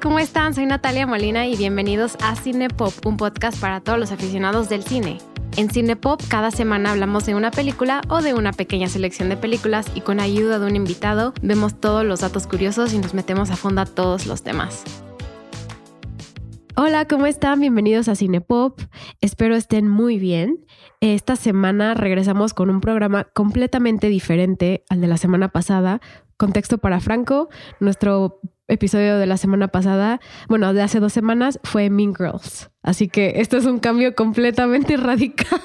¿cómo 0.00 0.18
están? 0.18 0.54
Soy 0.54 0.66
Natalia 0.66 1.06
Molina 1.06 1.46
y 1.46 1.56
bienvenidos 1.56 2.16
a 2.22 2.36
Cinepop, 2.36 3.04
un 3.04 3.16
podcast 3.16 3.60
para 3.60 3.80
todos 3.80 3.98
los 3.98 4.12
aficionados 4.12 4.68
del 4.68 4.82
cine. 4.84 5.18
En 5.56 5.70
Cinepop 5.70 6.20
cada 6.28 6.50
semana 6.50 6.92
hablamos 6.92 7.26
de 7.26 7.34
una 7.34 7.50
película 7.50 8.02
o 8.08 8.22
de 8.22 8.34
una 8.34 8.52
pequeña 8.52 8.88
selección 8.88 9.28
de 9.28 9.36
películas 9.36 9.90
y 9.94 10.02
con 10.02 10.20
ayuda 10.20 10.58
de 10.58 10.66
un 10.66 10.76
invitado 10.76 11.32
vemos 11.42 11.80
todos 11.80 12.04
los 12.04 12.20
datos 12.20 12.46
curiosos 12.46 12.92
y 12.94 12.98
nos 12.98 13.14
metemos 13.14 13.50
a 13.50 13.56
fondo 13.56 13.80
a 13.80 13.86
todos 13.86 14.26
los 14.26 14.42
temas. 14.42 14.84
Hola, 16.76 17.06
¿cómo 17.06 17.26
están? 17.26 17.60
Bienvenidos 17.60 18.08
a 18.08 18.14
Cinepop. 18.14 18.80
Espero 19.20 19.56
estén 19.56 19.88
muy 19.88 20.18
bien. 20.18 20.64
Esta 21.00 21.34
semana 21.34 21.94
regresamos 21.94 22.54
con 22.54 22.70
un 22.70 22.80
programa 22.80 23.24
completamente 23.24 24.08
diferente 24.08 24.84
al 24.88 25.00
de 25.00 25.08
la 25.08 25.16
semana 25.16 25.48
pasada. 25.48 26.00
Contexto 26.36 26.78
para 26.78 27.00
Franco, 27.00 27.48
nuestro 27.80 28.40
episodio 28.68 29.18
de 29.18 29.26
la 29.26 29.36
semana 29.36 29.68
pasada, 29.68 30.20
bueno, 30.48 30.72
de 30.72 30.82
hace 30.82 31.00
dos 31.00 31.12
semanas, 31.12 31.58
fue 31.64 31.90
Mean 31.90 32.14
Girls. 32.14 32.70
Así 32.82 33.08
que 33.08 33.34
esto 33.36 33.56
es 33.56 33.64
un 33.66 33.78
cambio 33.78 34.14
completamente 34.14 34.96
radical. 34.98 35.60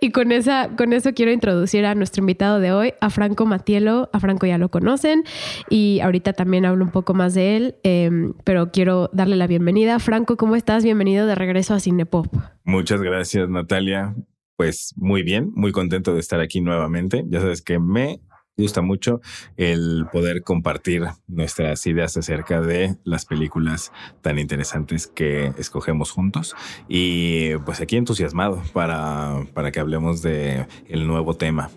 y 0.00 0.10
con, 0.10 0.32
esa, 0.32 0.70
con 0.76 0.92
eso 0.92 1.12
quiero 1.14 1.32
introducir 1.32 1.86
a 1.86 1.94
nuestro 1.94 2.22
invitado 2.22 2.60
de 2.60 2.72
hoy, 2.72 2.94
a 3.00 3.10
Franco 3.10 3.46
Matielo. 3.46 4.10
A 4.12 4.20
Franco 4.20 4.46
ya 4.46 4.58
lo 4.58 4.70
conocen 4.70 5.24
y 5.70 6.00
ahorita 6.00 6.32
también 6.32 6.64
hablo 6.66 6.84
un 6.84 6.90
poco 6.90 7.14
más 7.14 7.34
de 7.34 7.56
él, 7.56 7.76
em, 7.82 8.34
pero 8.44 8.70
quiero 8.70 9.10
darle 9.12 9.36
la 9.36 9.46
bienvenida. 9.46 9.98
Franco, 9.98 10.36
¿cómo 10.36 10.56
estás? 10.56 10.84
Bienvenido 10.84 11.26
de 11.26 11.34
regreso 11.34 11.74
a 11.74 11.80
Cinepop. 11.80 12.26
Muchas 12.64 13.00
gracias, 13.00 13.48
Natalia. 13.48 14.14
Pues 14.56 14.92
muy 14.96 15.22
bien, 15.22 15.52
muy 15.54 15.70
contento 15.70 16.14
de 16.14 16.20
estar 16.20 16.40
aquí 16.40 16.60
nuevamente. 16.60 17.24
Ya 17.28 17.40
sabes 17.40 17.62
que 17.62 17.78
me 17.78 18.20
gusta 18.58 18.82
mucho 18.82 19.20
el 19.56 20.06
poder 20.12 20.42
compartir 20.42 21.06
nuestras 21.28 21.86
ideas 21.86 22.16
acerca 22.16 22.60
de 22.60 22.96
las 23.04 23.24
películas 23.24 23.92
tan 24.20 24.38
interesantes 24.38 25.06
que 25.06 25.52
escogemos 25.58 26.10
juntos. 26.10 26.54
Y 26.88 27.56
pues 27.58 27.80
aquí 27.80 27.96
entusiasmado 27.96 28.62
para, 28.72 29.46
para 29.54 29.70
que 29.70 29.80
hablemos 29.80 30.22
de 30.22 30.66
el 30.88 31.06
nuevo 31.06 31.34
tema 31.34 31.70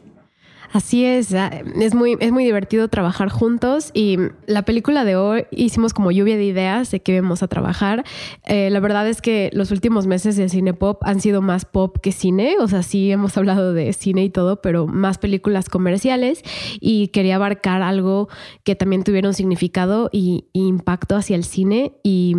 Así 0.73 1.03
es, 1.03 1.33
es 1.33 1.93
muy, 1.93 2.15
es 2.21 2.31
muy 2.31 2.45
divertido 2.45 2.87
trabajar 2.87 3.27
juntos 3.27 3.91
y 3.93 4.17
la 4.45 4.63
película 4.63 5.03
de 5.03 5.17
hoy 5.17 5.45
hicimos 5.51 5.93
como 5.93 6.11
lluvia 6.11 6.37
de 6.37 6.45
ideas 6.45 6.91
de 6.91 7.01
qué 7.01 7.19
vamos 7.19 7.43
a 7.43 7.49
trabajar. 7.49 8.05
Eh, 8.45 8.69
la 8.69 8.79
verdad 8.79 9.05
es 9.09 9.21
que 9.21 9.49
los 9.51 9.71
últimos 9.71 10.07
meses 10.07 10.37
de 10.37 10.47
cine 10.47 10.73
pop 10.73 11.01
han 11.03 11.19
sido 11.19 11.41
más 11.41 11.65
pop 11.65 11.97
que 12.01 12.13
cine, 12.13 12.55
o 12.59 12.69
sea, 12.69 12.83
sí 12.83 13.11
hemos 13.11 13.37
hablado 13.37 13.73
de 13.73 13.91
cine 13.91 14.23
y 14.23 14.29
todo, 14.29 14.61
pero 14.61 14.87
más 14.87 15.17
películas 15.17 15.67
comerciales 15.67 16.41
y 16.79 17.09
quería 17.09 17.35
abarcar 17.35 17.81
algo 17.81 18.29
que 18.63 18.75
también 18.75 19.03
tuviera 19.03 19.27
un 19.27 19.33
significado 19.33 20.09
y, 20.13 20.45
impacto 20.53 21.15
hacia 21.15 21.35
el 21.35 21.43
cine 21.43 21.93
y, 22.03 22.35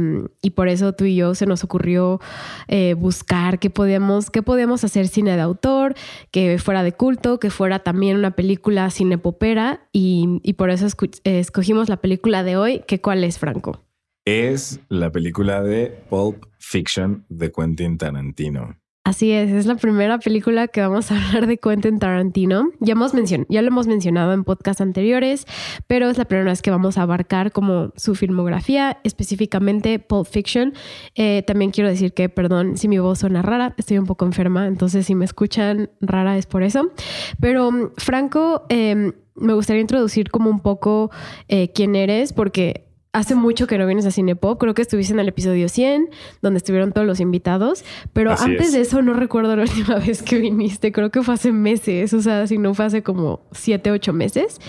por 0.54 0.68
eso 0.68 0.92
tú 0.92 1.04
y 1.04 1.16
yo 1.16 1.34
se 1.34 1.46
nos 1.46 1.64
ocurrió 1.64 2.20
eh, 2.68 2.94
buscar 2.94 3.58
qué 3.58 3.68
podíamos, 3.68 4.30
qué 4.30 4.42
podíamos 4.42 4.84
hacer 4.84 5.08
cine 5.08 5.34
de 5.36 5.42
autor, 5.42 5.94
que 6.30 6.58
fuera 6.58 6.82
de 6.82 6.92
culto, 6.92 7.38
que 7.40 7.50
fuera 7.50 7.80
también 7.80 8.21
una 8.22 8.36
película 8.36 8.88
cinepopera 8.90 9.88
y, 9.92 10.40
y 10.42 10.52
por 10.52 10.70
eso 10.70 10.86
escogimos 11.24 11.88
la 11.88 11.96
película 11.98 12.44
de 12.44 12.56
hoy, 12.56 12.82
que 12.86 13.00
cuál 13.00 13.24
es, 13.24 13.38
Franco. 13.38 13.84
Es 14.24 14.80
la 14.88 15.10
película 15.10 15.62
de 15.62 15.88
Pulp 16.08 16.44
Fiction 16.60 17.26
de 17.28 17.50
Quentin 17.50 17.98
Tarantino. 17.98 18.76
Así 19.04 19.32
es, 19.32 19.50
es 19.50 19.66
la 19.66 19.74
primera 19.74 20.18
película 20.18 20.68
que 20.68 20.80
vamos 20.80 21.10
a 21.10 21.16
hablar 21.26 21.48
de 21.48 21.58
Quentin 21.58 21.98
Tarantino. 21.98 22.70
Ya, 22.78 22.92
hemos 22.92 23.12
ya 23.12 23.62
lo 23.62 23.68
hemos 23.68 23.88
mencionado 23.88 24.32
en 24.32 24.44
podcasts 24.44 24.80
anteriores, 24.80 25.44
pero 25.88 26.08
es 26.08 26.18
la 26.18 26.24
primera 26.24 26.52
vez 26.52 26.62
que 26.62 26.70
vamos 26.70 26.98
a 26.98 27.02
abarcar 27.02 27.50
como 27.50 27.92
su 27.96 28.14
filmografía, 28.14 29.00
específicamente 29.02 29.98
Pulp 29.98 30.28
Fiction. 30.28 30.74
Eh, 31.16 31.42
también 31.44 31.72
quiero 31.72 31.90
decir 31.90 32.12
que, 32.12 32.28
perdón 32.28 32.76
si 32.76 32.86
mi 32.86 33.00
voz 33.00 33.18
suena 33.18 33.42
rara, 33.42 33.74
estoy 33.76 33.98
un 33.98 34.06
poco 34.06 34.24
enferma, 34.24 34.68
entonces 34.68 35.04
si 35.04 35.16
me 35.16 35.24
escuchan 35.24 35.90
rara 36.00 36.38
es 36.38 36.46
por 36.46 36.62
eso. 36.62 36.92
Pero 37.40 37.92
Franco, 37.96 38.66
em, 38.68 39.12
me 39.34 39.54
gustaría 39.54 39.80
introducir 39.80 40.30
como 40.30 40.48
un 40.48 40.60
poco 40.60 41.10
eh, 41.48 41.72
quién 41.74 41.96
eres, 41.96 42.32
porque 42.32 42.91
hace 43.12 43.34
mucho 43.34 43.66
que 43.66 43.78
no 43.78 43.86
vienes 43.86 44.06
a 44.06 44.10
Cinepop. 44.10 44.58
Creo 44.58 44.74
que 44.74 44.82
estuviste 44.82 45.12
en 45.12 45.20
el 45.20 45.28
episodio 45.28 45.68
100, 45.68 46.10
donde 46.40 46.58
estuvieron 46.58 46.92
todos 46.92 47.06
los 47.06 47.20
invitados. 47.20 47.84
Pero 48.12 48.32
antes 48.38 48.72
de 48.72 48.80
eso 48.80 49.02
no 49.02 49.12
recuerdo 49.14 49.54
la 49.56 49.62
última 49.70 49.96
vez 49.96 50.22
que 50.22 50.38
viniste. 50.38 50.92
Creo 50.92 51.10
que 51.10 51.22
fue 51.22 51.34
hace 51.34 51.52
meses. 51.52 52.12
O 52.14 52.22
sea, 52.22 52.46
si 52.46 52.58
no 52.58 52.74
fue 52.74 52.86
hace 52.86 53.02
como 53.02 53.40
7, 53.52 53.90
8 53.90 54.12
meses. 54.12 54.60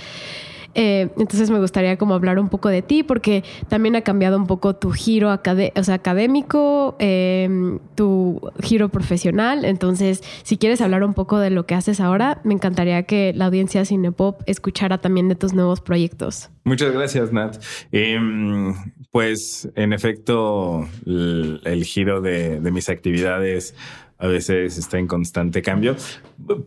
Eh, 0.75 1.09
entonces 1.17 1.49
me 1.49 1.59
gustaría 1.59 1.97
como 1.97 2.13
hablar 2.13 2.39
un 2.39 2.49
poco 2.49 2.69
de 2.69 2.81
ti 2.81 3.03
porque 3.03 3.43
también 3.67 3.95
ha 3.95 4.01
cambiado 4.01 4.37
un 4.37 4.47
poco 4.47 4.75
tu 4.75 4.91
giro 4.91 5.29
académico, 5.29 6.95
em, 6.99 7.79
tu 7.95 8.41
giro 8.61 8.89
profesional. 8.89 9.65
Entonces, 9.65 10.23
si 10.43 10.57
quieres 10.57 10.81
hablar 10.81 11.03
un 11.03 11.13
poco 11.13 11.39
de 11.39 11.49
lo 11.49 11.65
que 11.65 11.75
haces 11.75 11.99
ahora, 11.99 12.41
me 12.43 12.53
encantaría 12.53 13.03
que 13.03 13.33
la 13.35 13.45
audiencia 13.45 13.85
Cinepop 13.85 14.41
escuchara 14.45 14.99
también 14.99 15.29
de 15.29 15.35
tus 15.35 15.53
nuevos 15.53 15.81
proyectos. 15.81 16.49
Muchas 16.63 16.93
gracias, 16.93 17.33
Nat. 17.33 17.57
Em, 17.91 18.73
pues, 19.11 19.69
en 19.75 19.93
efecto, 19.93 20.87
el, 21.05 21.83
giro 21.83 22.21
de, 22.21 22.59
de 22.61 22.71
mis 22.71 22.89
actividades 22.89 23.75
a 24.17 24.27
veces 24.27 24.77
está 24.77 24.99
en 24.99 25.07
constante 25.07 25.61
cambio. 25.61 25.95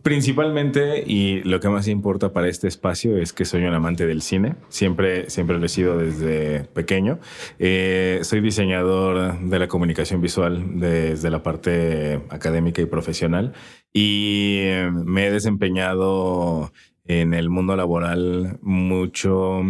Principalmente, 0.03 1.03
y 1.05 1.41
lo 1.43 1.59
que 1.59 1.69
más 1.69 1.87
importa 1.87 2.33
para 2.33 2.47
este 2.47 2.67
espacio 2.67 3.17
es 3.17 3.33
que 3.33 3.45
soy 3.45 3.63
un 3.63 3.73
amante 3.73 4.05
del 4.05 4.21
cine. 4.21 4.55
Siempre, 4.69 5.29
siempre 5.29 5.57
lo 5.57 5.65
he 5.65 5.69
sido 5.69 5.97
desde 5.97 6.65
pequeño. 6.65 7.19
Eh, 7.59 8.19
soy 8.23 8.41
diseñador 8.41 9.39
de 9.39 9.59
la 9.59 9.67
comunicación 9.67 10.21
visual 10.21 10.79
desde 10.79 11.29
la 11.29 11.43
parte 11.43 12.21
académica 12.29 12.81
y 12.81 12.85
profesional 12.85 13.53
y 13.93 14.57
eh, 14.59 14.91
me 14.91 15.27
he 15.27 15.31
desempeñado 15.31 16.71
en 17.05 17.33
el 17.33 17.49
mundo 17.49 17.75
laboral 17.75 18.59
mucho 18.61 19.61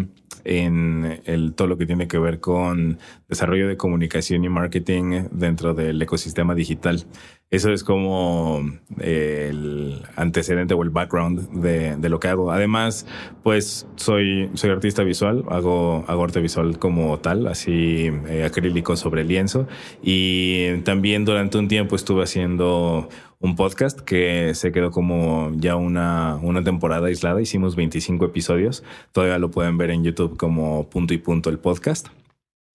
en 0.48 1.54
todo 1.56 1.68
lo 1.68 1.78
que 1.78 1.86
tiene 1.86 2.08
que 2.08 2.18
ver 2.18 2.40
con 2.40 3.00
desarrollo 3.28 3.68
de 3.68 3.78
comunicación 3.78 4.46
y 4.46 4.50
marketing 4.50 5.28
dentro 5.32 5.74
del 5.74 6.02
ecosistema 6.02 6.56
digital. 6.56 7.06
Eso 7.50 7.72
es 7.72 7.86
como 7.86 8.62
eh, 9.00 9.48
el 9.50 10.02
antecedente 10.18 10.74
o 10.74 10.84
el 10.84 10.90
background 10.90 11.50
de, 11.62 11.96
de, 11.96 12.10
lo 12.10 12.20
que 12.20 12.28
hago. 12.28 12.52
Además, 12.52 13.06
pues 13.42 13.88
soy, 13.96 14.50
soy 14.56 14.70
artista 14.72 15.04
visual, 15.04 15.46
hago, 15.50 16.04
hago 16.10 16.26
arte 16.26 16.42
visual 16.42 16.78
como 16.78 17.18
tal, 17.20 17.48
así 17.48 18.12
eh, 18.28 18.44
acrílico 18.44 18.98
sobre 18.98 19.24
lienzo. 19.24 19.66
Y 20.04 20.80
también 20.82 21.24
durante 21.24 21.58
un 21.58 21.70
tiempo 21.70 21.96
estuve 21.96 22.24
haciendo 22.24 23.08
un 23.40 23.56
podcast 23.56 24.00
que 24.00 24.54
se 24.56 24.72
quedó 24.72 24.92
como 24.92 25.52
ya 25.56 25.76
una, 25.76 26.36
una 26.38 26.64
temporada 26.64 27.08
aislada. 27.08 27.42
Hicimos 27.42 27.76
25 27.76 28.26
episodios. 28.26 28.84
Todavía 29.12 29.38
lo 29.38 29.52
pueden 29.52 29.78
ver 29.78 29.92
en 29.92 30.04
YouTube 30.04 30.38
como 30.38 30.90
punto 30.90 31.14
y 31.14 31.18
punto 31.18 31.50
el 31.50 31.60
podcast. 31.60 32.08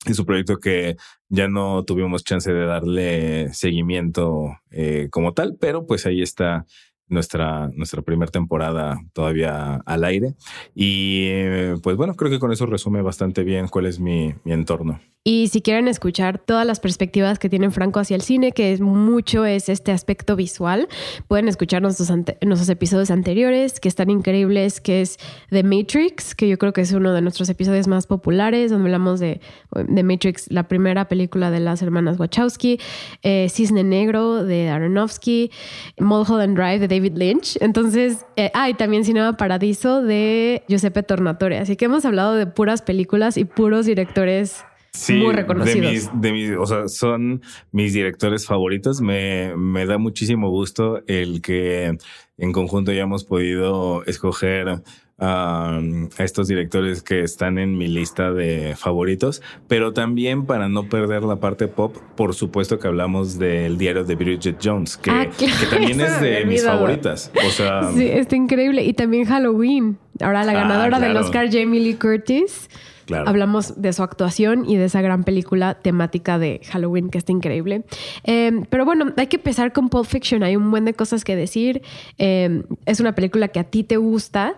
Es 0.07 0.19
un 0.19 0.27
proyecto 0.27 0.59
que 0.59 0.97
ya 1.29 1.49
no 1.49 1.85
tuvimos 1.85 2.25
chance 2.25 2.53
de 2.53 2.67
darle 2.67 3.55
seguimiento 3.55 4.57
eh, 4.71 5.09
como 5.11 5.33
tal, 5.33 5.57
pero 5.61 5.87
pues 5.87 6.07
ahí 6.07 6.23
está 6.23 6.67
nuestra, 7.13 7.69
nuestra 7.75 8.03
primera 8.03 8.31
temporada 8.31 8.99
todavía 9.13 9.83
al 9.87 10.05
aire. 10.05 10.35
Y 10.75 11.27
eh, 11.29 11.77
pues 11.83 11.97
bueno, 11.97 12.15
creo 12.15 12.31
que 12.31 12.39
con 12.39 12.53
eso 12.53 12.67
resume 12.67 13.03
bastante 13.03 13.45
bien 13.45 13.69
cuál 13.69 13.87
es 13.87 14.01
mi, 14.01 14.35
mi 14.45 14.53
entorno. 14.53 15.01
Y 15.25 15.49
si 15.49 15.63
quieren 15.63 15.87
escuchar 15.87 16.39
todas 16.39 16.67
las 16.67 16.81
perspectivas 16.81 17.39
que 17.39 17.49
tiene 17.49 17.71
Franco 17.71 18.01
hacia 18.01 18.17
el 18.17 18.23
cine, 18.23 18.51
que 18.51 18.73
es 18.73 18.81
mucho 18.81 19.45
es 19.45 19.69
este 19.69 19.93
aspecto 19.93 20.35
visual, 20.35 20.89
pueden 21.29 21.47
escuchar 21.47 21.81
nuestros, 21.81 22.11
nuestros 22.11 22.69
episodios 22.69 23.09
anteriores, 23.13 23.79
que 23.79 23.89
están 23.89 24.11
increíbles, 24.11 24.81
que 24.81 25.01
es 25.01 25.19
The 25.51 25.63
Matrix, 25.63 26.35
que 26.35 26.49
yo 26.49 26.59
creo 26.59 26.73
que 26.73 26.81
es 26.81 26.93
uno 26.93 27.13
de 27.13 27.23
nuestros 27.23 27.49
episodios 27.49 27.87
más 27.87 28.09
populares, 28.09 28.73
donde 28.73 28.89
hablamos 28.89 29.21
de 29.21 29.41
The 29.73 30.03
Matrix, 30.03 30.51
la 30.51 30.67
primera 30.67 31.07
película 31.07 31.53
de 31.53 31.61
las 31.61 31.83
hermanas 31.83 32.19
Wachowski, 32.19 32.81
eh, 33.23 33.47
Cisne 33.49 33.85
Negro 33.85 34.43
de 34.43 34.71
Aronofsky, 34.71 35.53
Mulholland 36.01 36.57
Drive 36.57 36.81
de 36.81 36.89
David 36.89 37.02
Lynch. 37.11 37.57
Entonces, 37.61 38.25
eh, 38.37 38.51
ah, 38.55 38.69
y 38.71 38.75
también 38.75 39.05
Cinema 39.05 39.37
Paradiso 39.37 40.03
de 40.03 40.63
Giuseppe 40.69 41.03
Tornatore. 41.03 41.59
Así 41.59 41.77
que 41.77 41.87
hemos 41.87 42.05
hablado 42.05 42.35
de 42.35 42.47
puras 42.47 42.83
películas 42.83 43.37
y 43.37 43.45
puros 43.45 43.87
directores 43.87 44.65
Sí, 44.95 45.15
muy 45.15 45.33
reconocidos. 45.33 46.11
De 46.21 46.33
mis, 46.33 46.51
o 46.51 46.67
sea, 46.67 46.87
son 46.87 47.41
mis 47.71 47.95
directores 47.95 48.47
favoritos. 48.47 49.01
Me, 49.01 49.57
me 49.57 49.87
da 49.87 49.97
muchísimo 49.97 50.51
gusto 50.51 51.03
el 51.07 51.41
que 51.41 51.97
en 52.37 52.53
conjunto 52.53 52.91
hayamos 52.91 53.25
podido 53.25 54.05
escoger 54.05 54.83
a 55.25 55.81
estos 56.19 56.49
directores 56.49 57.03
que 57.03 57.21
están 57.23 57.57
en 57.59 57.79
mi 57.79 57.87
lista 57.87 58.33
de 58.33 58.75
favoritos, 58.77 59.41
pero 59.69 59.93
también 59.93 60.47
para 60.47 60.69
no 60.69 60.89
perder 60.89 61.23
la 61.23 61.37
parte 61.37 61.69
pop, 61.69 61.97
por 62.17 62.35
supuesto 62.35 62.81
que 62.81 62.89
hablamos 62.89 63.39
del 63.39 63.79
diario 63.79 64.03
de 64.05 64.17
Bridget 64.17 64.57
Jones, 64.63 64.97
que, 64.97 65.11
ah, 65.13 65.29
que 65.39 65.47
también 65.71 66.01
es 66.01 66.21
de 66.21 66.45
mis 66.45 66.65
favoritas. 66.65 67.31
O 67.47 67.51
sea, 67.51 67.91
sí, 67.95 68.05
está 68.07 68.35
increíble. 68.35 68.83
Y 68.85 68.95
también 68.95 69.25
Halloween. 69.25 69.97
ahora 70.21 70.43
la 70.45 70.53
Ah, 70.53 70.55
ganadora 70.55 70.99
del. 70.99 71.17
Oscar, 71.17 71.49
Jamie 71.53 71.81
Lee 71.81 71.95
Curtis. 71.95 72.69
Claro. 73.07 73.29
Hablamos 73.29 73.81
de 73.83 73.93
su 73.93 74.03
actuación 74.03 74.65
y 74.69 74.77
de 74.77 74.87
esa 74.87 75.03
gran 75.03 75.25
película 75.25 75.75
temática 75.75 76.39
de 76.39 76.61
Halloween 76.71 77.11
que 77.11 77.19
está 77.19 77.31
increíble. 77.33 77.85
Eh, 78.25 78.63
pero 78.71 78.85
bueno, 78.85 79.13
hay 79.17 79.27
que 79.27 79.37
empezar 79.37 79.73
con 79.73 79.89
Pulp 79.89 80.07
Fiction. 80.07 80.43
Hay 80.43 80.57
un 80.57 80.71
buen 80.71 80.85
de 80.85 80.95
cosas 80.95 81.25
que 81.25 81.37
decir. 81.37 81.83
Eh, 82.19 82.63
es 82.87 83.01
una 83.01 83.15
película 83.15 83.49
que 83.49 83.59
a 83.61 83.65
ti 83.65 83.83
te 83.85 83.97
gusta 83.97 84.55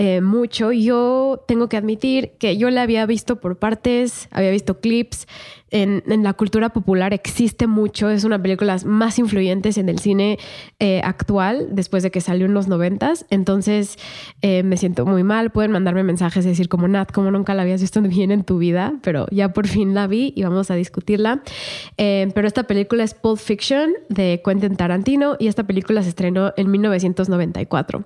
eh, 0.00 0.22
mucho. 0.22 0.72
Yo 0.72 1.44
tengo 1.46 1.68
que 1.68 1.76
admitir 1.76 2.30
que 2.38 2.56
yo 2.56 2.70
la 2.70 2.80
había 2.80 3.04
visto 3.04 3.36
por 3.38 3.58
partes, 3.58 4.28
había 4.32 4.50
visto 4.50 4.80
clips. 4.80 5.26
En, 5.70 6.02
la 6.24 6.32
cultura 6.32 6.70
popular 6.70 7.12
existe 7.12 7.66
mucho. 7.66 8.08
Es 8.08 8.24
una 8.24 8.38
de 8.38 8.56
las 8.56 8.84
más 8.84 9.18
influyentes 9.18 9.78
en 9.78 9.90
el 9.90 9.98
cine 9.98 10.38
eh, 10.78 11.00
actual 11.04 11.68
después 11.72 12.02
de 12.02 12.10
que 12.10 12.20
salió 12.20 12.46
en 12.46 12.54
los 12.54 12.66
noventas. 12.66 13.26
Entonces 13.28 13.98
eh, 14.42 14.62
me 14.62 14.78
siento 14.78 15.04
muy 15.04 15.22
mal. 15.22 15.50
Pueden 15.50 15.70
mandarme 15.70 16.02
mensajes 16.02 16.44
y 16.46 16.48
decir 16.48 16.68
como 16.68 16.88
Nat, 16.88 17.12
como 17.12 17.30
nunca 17.30 17.54
la 17.54 17.62
habías 17.62 17.82
visto 17.82 18.00
bien 18.00 18.30
en 18.30 18.42
tu 18.42 18.56
vida, 18.56 18.94
pero 19.02 19.26
ya 19.30 19.52
por 19.52 19.66
fin 19.68 19.94
la 19.94 20.06
vi 20.06 20.32
y 20.34 20.42
vamos 20.42 20.70
a 20.70 20.74
discutirla. 20.74 21.42
Eh, 21.98 22.32
pero 22.34 22.48
esta 22.48 22.62
película 22.64 23.04
es 23.04 23.12
Pulp 23.12 23.38
Fiction 23.38 23.92
de 24.08 24.40
Quentin 24.42 24.76
Tarantino 24.76 25.36
y 25.38 25.48
esta 25.48 25.64
película 25.64 26.02
se 26.02 26.08
estrenó 26.08 26.54
en 26.56 26.70
1994. 26.70 28.04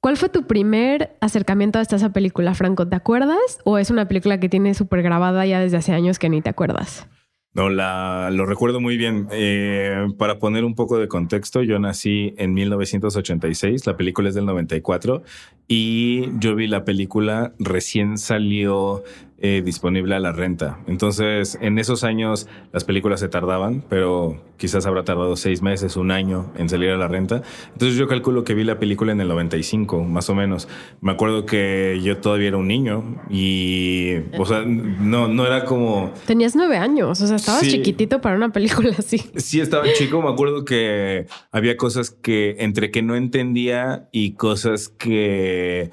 ¿Cuál 0.00 0.16
fue 0.16 0.30
tu 0.30 0.46
primer 0.46 1.16
acercamiento 1.20 1.78
hasta 1.78 1.96
esa 1.96 2.10
película, 2.12 2.54
Franco? 2.54 2.88
¿Te 2.88 2.96
acuerdas? 2.96 3.58
¿O 3.64 3.76
es 3.76 3.90
una 3.90 4.08
película 4.08 4.40
que 4.40 4.48
tiene 4.48 4.72
súper 4.72 5.02
grabada 5.02 5.44
ya 5.44 5.60
desde 5.60 5.76
hace 5.76 5.92
años 5.92 6.18
que 6.18 6.30
ni 6.30 6.40
te 6.40 6.48
acuerdas? 6.48 7.06
No, 7.52 7.68
la, 7.68 8.30
lo 8.30 8.46
recuerdo 8.46 8.80
muy 8.80 8.96
bien. 8.96 9.26
Eh, 9.32 10.06
para 10.16 10.38
poner 10.38 10.64
un 10.64 10.74
poco 10.74 10.98
de 10.98 11.08
contexto, 11.08 11.62
yo 11.62 11.78
nací 11.80 12.32
en 12.38 12.54
1986, 12.54 13.86
la 13.86 13.96
película 13.96 14.28
es 14.28 14.36
del 14.36 14.46
94 14.46 15.22
y 15.66 16.30
yo 16.38 16.54
vi 16.54 16.68
la 16.68 16.84
película 16.84 17.52
recién 17.58 18.18
salió 18.18 19.02
eh, 19.40 19.62
disponible 19.64 20.14
a 20.14 20.20
la 20.20 20.32
renta. 20.32 20.78
Entonces, 20.86 21.58
en 21.60 21.78
esos 21.78 22.04
años 22.04 22.46
las 22.72 22.84
películas 22.84 23.20
se 23.20 23.28
tardaban, 23.28 23.82
pero 23.88 24.42
quizás 24.58 24.84
habrá 24.84 25.02
tardado 25.04 25.34
seis 25.36 25.62
meses, 25.62 25.96
un 25.96 26.10
año 26.10 26.52
en 26.56 26.68
salir 26.68 26.90
a 26.90 26.96
la 26.98 27.08
renta. 27.08 27.42
Entonces 27.72 27.96
yo 27.96 28.06
calculo 28.06 28.44
que 28.44 28.52
vi 28.54 28.64
la 28.64 28.78
película 28.78 29.12
en 29.12 29.20
el 29.20 29.28
95, 29.28 30.04
más 30.04 30.28
o 30.28 30.34
menos. 30.34 30.68
Me 31.00 31.12
acuerdo 31.12 31.46
que 31.46 31.98
yo 32.02 32.18
todavía 32.18 32.48
era 32.48 32.58
un 32.58 32.68
niño 32.68 33.22
y, 33.30 34.16
o 34.38 34.44
sea, 34.44 34.62
no, 34.66 35.28
no 35.28 35.46
era 35.46 35.64
como... 35.64 36.12
Tenías 36.26 36.54
nueve 36.54 36.76
años, 36.76 37.20
o 37.22 37.26
sea, 37.26 37.36
estabas 37.36 37.62
Sí. 37.62 37.70
chiquitito 37.70 38.20
para 38.20 38.36
una 38.36 38.50
película 38.52 38.90
así. 38.98 39.18
Sí, 39.36 39.60
estaba 39.60 39.90
chico. 39.94 40.20
Me 40.20 40.28
acuerdo 40.30 40.64
que 40.66 41.26
había 41.50 41.76
cosas 41.78 42.10
que 42.10 42.56
entre 42.58 42.90
que 42.90 43.00
no 43.02 43.16
entendía 43.16 44.08
y 44.12 44.32
cosas 44.34 44.88
que, 44.88 45.90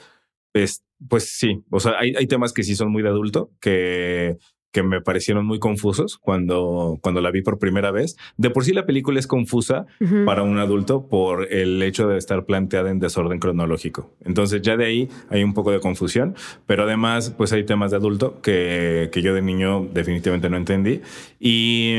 pues, 0.51 0.83
pues 1.09 1.29
sí. 1.29 1.63
O 1.69 1.79
sea, 1.79 1.93
hay, 1.99 2.13
hay 2.17 2.27
temas 2.27 2.53
que 2.53 2.63
sí 2.63 2.75
son 2.75 2.91
muy 2.91 3.03
de 3.03 3.09
adulto 3.09 3.51
que, 3.59 4.37
que 4.71 4.83
me 4.83 5.01
parecieron 5.01 5.45
muy 5.45 5.57
confusos 5.57 6.17
cuando, 6.17 6.99
cuando 7.01 7.21
la 7.21 7.31
vi 7.31 7.41
por 7.41 7.57
primera 7.57 7.91
vez. 7.91 8.15
De 8.37 8.49
por 8.49 8.63
sí 8.63 8.73
la 8.73 8.85
película 8.85 9.19
es 9.19 9.25
confusa 9.25 9.87
para 10.25 10.43
un 10.43 10.59
adulto 10.59 11.07
por 11.07 11.51
el 11.51 11.81
hecho 11.81 12.07
de 12.07 12.17
estar 12.17 12.45
planteada 12.45 12.91
en 12.91 12.99
desorden 12.99 13.39
cronológico. 13.39 14.13
Entonces 14.23 14.61
ya 14.61 14.77
de 14.77 14.85
ahí 14.85 15.09
hay 15.29 15.43
un 15.43 15.53
poco 15.53 15.71
de 15.71 15.79
confusión, 15.79 16.35
pero 16.65 16.83
además 16.83 17.33
pues 17.35 17.53
hay 17.53 17.63
temas 17.63 17.91
de 17.91 17.97
adulto 17.97 18.39
que, 18.41 19.09
que 19.11 19.21
yo 19.21 19.33
de 19.33 19.41
niño 19.41 19.87
definitivamente 19.93 20.49
no 20.49 20.57
entendí. 20.57 21.01
Y 21.39 21.95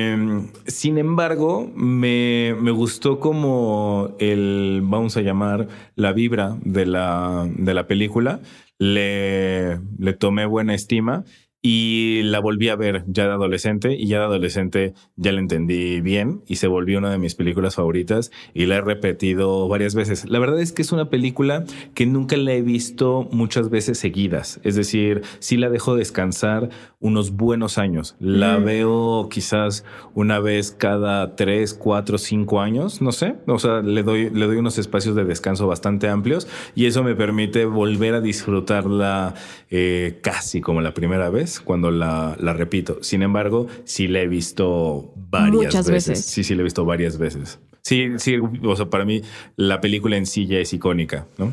sin 0.67 0.99
embargo 0.99 1.71
me, 1.75 2.55
me 2.61 2.71
gustó 2.71 3.19
como 3.19 4.15
el, 4.21 4.83
vamos 4.85 5.17
a 5.17 5.23
llamar, 5.23 5.67
la 5.97 6.13
vibra 6.13 6.57
de 6.65 6.87
la, 6.87 7.49
de 7.57 7.75
la 7.75 7.87
película. 7.87 8.41
Le, 8.79 9.81
le 9.99 10.13
tomé 10.19 10.47
buena 10.47 10.75
estima 10.75 11.25
y 11.61 12.23
la 12.23 12.39
volví 12.39 12.69
a 12.69 12.77
ver 12.77 13.05
ya 13.09 13.25
de 13.27 13.33
adolescente 13.33 13.95
y 13.99 14.07
ya 14.07 14.19
de 14.21 14.25
adolescente 14.27 14.95
ya 15.17 15.33
la 15.33 15.41
entendí 15.41 16.01
bien 16.01 16.43
y 16.47 16.57
se 16.57 16.69
volvió 16.69 16.99
una 16.99 17.11
de 17.11 17.19
mis 17.19 17.35
películas 17.35 17.75
favoritas 17.75 18.31
y 18.55 18.67
la 18.67 18.77
he 18.77 18.81
repetido 18.81 19.67
varias 19.67 19.97
veces. 19.97 20.29
La 20.29 20.39
verdad 20.39 20.61
es 20.61 20.73
que 20.73 20.83
es 20.83 20.93
una 20.93 21.11
película 21.11 21.65
que 21.95 22.07
nunca 22.07 22.37
la 22.37 22.53
he 22.53 22.63
visto 22.63 23.29
muchas 23.33 23.71
veces 23.71 23.99
seguidas, 23.99 24.61
es 24.63 24.77
decir, 24.77 25.23
sí 25.41 25.57
la 25.57 25.69
dejo 25.69 25.97
descansar 25.97 26.69
unos 27.01 27.33
buenos 27.33 27.77
años. 27.79 28.15
La 28.21 28.59
Mm. 28.59 28.65
veo 28.65 29.29
quizás 29.29 29.85
una 30.15 30.39
vez 30.39 30.71
cada 30.71 31.35
tres, 31.35 31.75
cuatro, 31.75 32.19
cinco 32.19 32.61
años, 32.61 33.03
no 33.03 33.11
sé, 33.13 33.35
o 33.47 33.59
sea, 33.59 33.83
le 33.83 34.03
doy, 34.05 34.31
le 34.31 34.47
doy 34.47 34.57
unos 34.59 34.79
espacios 34.79 35.17
de 35.17 35.25
descanso 35.25 35.67
bastante 35.67 36.09
amplios 36.09 36.47
y 36.77 36.87
eso 36.87 37.03
me 37.03 37.15
permite 37.17 37.65
volver 37.65 38.15
a 38.15 38.21
disfrutarla 38.21 39.35
eh, 39.71 40.19
casi 40.23 40.61
como 40.61 40.81
la 40.81 40.95
primera 40.95 41.31
vez 41.31 41.48
cuando 41.65 41.91
la, 41.91 42.37
la 42.41 42.53
repito. 42.53 42.99
Sin 43.03 43.23
embargo, 43.23 43.67
sí 43.85 44.09
la 44.09 44.21
he 44.21 44.29
visto 44.29 45.13
varias 45.17 45.53
Muchas 45.53 45.91
veces. 45.91 46.09
veces. 46.19 46.25
Sí, 46.27 46.45
sí 46.45 46.55
la 46.55 46.61
he 46.61 46.65
visto 46.65 46.85
varias 46.85 47.19
veces. 47.19 47.59
Sí, 47.83 48.09
sí, 48.19 48.37
o 48.65 48.77
sea, 48.77 48.91
para 48.91 49.05
mí 49.05 49.23
la 49.57 49.81
película 49.81 50.17
en 50.17 50.27
sí 50.27 50.47
ya 50.47 50.59
es 50.59 50.73
icónica, 50.73 51.27
¿no? 51.39 51.53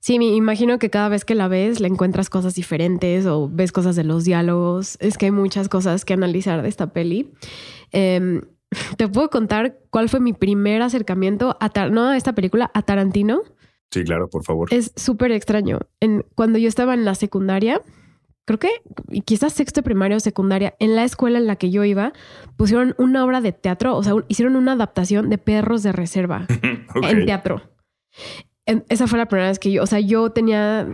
Sí, 0.00 0.18
me 0.18 0.26
imagino 0.26 0.78
que 0.78 0.88
cada 0.90 1.08
vez 1.10 1.24
que 1.24 1.34
la 1.34 1.46
ves 1.48 1.78
le 1.80 1.86
encuentras 1.88 2.30
cosas 2.30 2.54
diferentes 2.54 3.26
o 3.26 3.48
ves 3.52 3.70
cosas 3.72 3.96
de 3.96 4.04
los 4.04 4.24
diálogos. 4.24 4.96
Es 5.00 5.18
que 5.18 5.26
hay 5.26 5.32
muchas 5.32 5.68
cosas 5.68 6.04
que 6.04 6.14
analizar 6.14 6.62
de 6.62 6.68
esta 6.68 6.92
peli. 6.92 7.30
Em, 7.92 8.42
Te 8.96 9.08
puedo 9.08 9.30
contar 9.30 9.78
cuál 9.90 10.08
fue 10.08 10.20
mi 10.20 10.32
primer 10.32 10.80
acercamiento 10.82 11.56
a 11.60 11.70
Tar- 11.70 11.90
no 11.90 12.08
a 12.08 12.16
esta 12.16 12.34
película, 12.34 12.70
a 12.72 12.82
Tarantino. 12.82 13.42
Sí, 13.90 14.04
claro, 14.04 14.30
por 14.30 14.44
favor. 14.44 14.72
Es 14.72 14.92
súper 14.94 15.32
extraño. 15.32 15.80
En, 15.98 16.24
cuando 16.36 16.58
yo 16.58 16.68
estaba 16.68 16.94
en 16.94 17.04
la 17.04 17.16
secundaria, 17.16 17.82
creo 18.46 18.58
que 18.58 18.68
quizás 19.24 19.52
sexto 19.52 19.82
primario 19.82 20.16
o 20.16 20.20
secundaria, 20.20 20.74
en 20.80 20.96
la 20.96 21.04
escuela 21.04 21.38
en 21.38 21.46
la 21.46 21.56
que 21.56 21.70
yo 21.70 21.84
iba, 21.84 22.12
pusieron 22.56 22.94
una 22.98 23.24
obra 23.24 23.40
de 23.40 23.52
teatro, 23.52 23.96
o 23.96 24.02
sea, 24.02 24.14
un- 24.14 24.24
hicieron 24.28 24.56
una 24.56 24.72
adaptación 24.72 25.30
de 25.30 25.38
Perros 25.38 25.82
de 25.82 25.92
Reserva 25.92 26.46
en 27.02 27.26
teatro. 27.26 27.62
En- 28.66 28.84
esa 28.88 29.06
fue 29.06 29.18
la 29.18 29.26
primera 29.26 29.48
vez 29.48 29.58
que 29.58 29.70
yo, 29.72 29.82
o 29.82 29.86
sea, 29.86 30.00
yo 30.00 30.30
tenía 30.30 30.88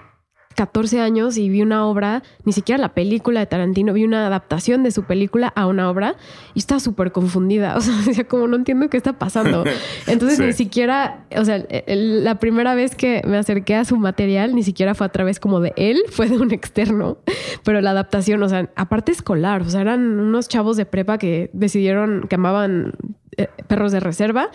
14 0.57 1.01
años 1.01 1.37
y 1.39 1.49
vi 1.49 1.63
una 1.63 1.87
obra, 1.87 2.23
ni 2.45 2.53
siquiera 2.53 2.81
la 2.81 2.95
película 2.95 3.39
de 3.41 3.47
Tarantino, 3.47 3.93
vi 3.93 4.05
una 4.05 4.27
adaptación 4.27 4.83
de 4.83 4.91
su 4.91 5.05
película 5.05 5.53
a 5.55 5.67
una 5.67 5.89
obra 5.89 6.17
y 6.55 6.59
estaba 6.59 6.81
súper 6.81 7.13
confundida. 7.13 7.77
O 7.77 7.81
sea, 7.81 7.95
decía, 8.05 8.25
como 8.27 8.49
no 8.49 8.57
entiendo 8.57 8.89
qué 8.91 8.97
está 8.97 9.13
pasando. 9.13 9.63
Entonces, 10.07 10.39
Sí. 10.39 10.45
ni 10.45 10.53
siquiera, 10.55 11.25
o 11.37 11.45
sea, 11.45 11.57
el- 11.87 12.25
la 12.25 12.37
primera 12.41 12.75
vez 12.75 12.97
que 12.97 13.23
me 13.27 13.37
acerqué 13.37 13.75
a 13.77 13.85
su 13.85 13.97
material, 13.97 14.55
ni 14.55 14.63
siquiera 14.63 14.95
fue 14.95 15.07
a 15.07 15.11
través 15.11 15.39
como 15.39 15.61
de 15.61 15.73
él, 15.77 16.03
fue 16.11 16.29
de 16.29 16.39
un 16.39 16.51
externo. 16.53 17.19
Pero 17.63 17.81
la 17.81 17.91
adaptación, 17.91 18.43
o 18.43 18.49
sea, 18.49 18.71
aparte 18.77 19.13
escolar, 19.13 19.63
o 19.63 19.69
sea, 19.69 19.83
eran 19.83 20.19
unos 20.19 20.49
chavos 20.49 20.77
de 20.77 20.87
prepa 20.87 21.19
que 21.19 21.51
decidieron 21.53 22.27
que 22.29 22.35
amaban 22.37 22.95
eh, 23.37 23.49
perros 23.69 23.93
de 23.93 24.01
reserva 24.01 24.51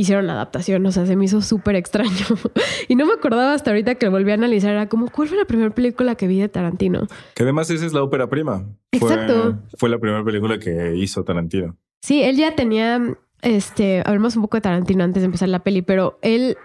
hicieron 0.00 0.26
la 0.26 0.32
adaptación, 0.32 0.84
o 0.86 0.92
sea, 0.92 1.04
se 1.04 1.14
me 1.14 1.26
hizo 1.26 1.42
súper 1.42 1.76
extraño. 1.76 2.10
y 2.88 2.94
no 2.96 3.04
me 3.04 3.12
acordaba 3.12 3.52
hasta 3.52 3.70
ahorita 3.70 3.96
que 3.96 4.06
lo 4.06 4.12
volví 4.12 4.30
a 4.30 4.34
analizar, 4.34 4.70
era 4.70 4.88
como, 4.88 5.08
¿cuál 5.10 5.28
fue 5.28 5.36
la 5.36 5.44
primera 5.44 5.70
película 5.70 6.14
que 6.14 6.26
vi 6.26 6.40
de 6.40 6.48
Tarantino? 6.48 7.06
Que 7.34 7.42
además 7.42 7.68
esa 7.70 7.84
es 7.84 7.92
la 7.92 8.02
ópera 8.02 8.28
prima. 8.28 8.64
Exacto. 8.92 9.58
Fue 9.76 9.90
la 9.90 9.98
primera 9.98 10.24
película 10.24 10.58
que 10.58 10.96
hizo 10.96 11.22
Tarantino. 11.22 11.76
Sí, 12.00 12.22
él 12.22 12.36
ya 12.36 12.54
tenía, 12.54 13.14
este, 13.42 14.02
hablemos 14.06 14.36
un 14.36 14.42
poco 14.42 14.56
de 14.56 14.62
Tarantino 14.62 15.04
antes 15.04 15.22
de 15.22 15.26
empezar 15.26 15.50
la 15.50 15.58
peli, 15.58 15.82
pero 15.82 16.18
él, 16.22 16.56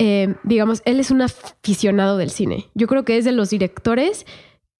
eh, 0.00 0.34
digamos, 0.42 0.82
él 0.84 0.98
es 0.98 1.12
un 1.12 1.22
aficionado 1.22 2.16
del 2.16 2.30
cine. 2.30 2.66
Yo 2.74 2.88
creo 2.88 3.04
que 3.04 3.16
es 3.16 3.24
de 3.24 3.32
los 3.32 3.50
directores 3.50 4.26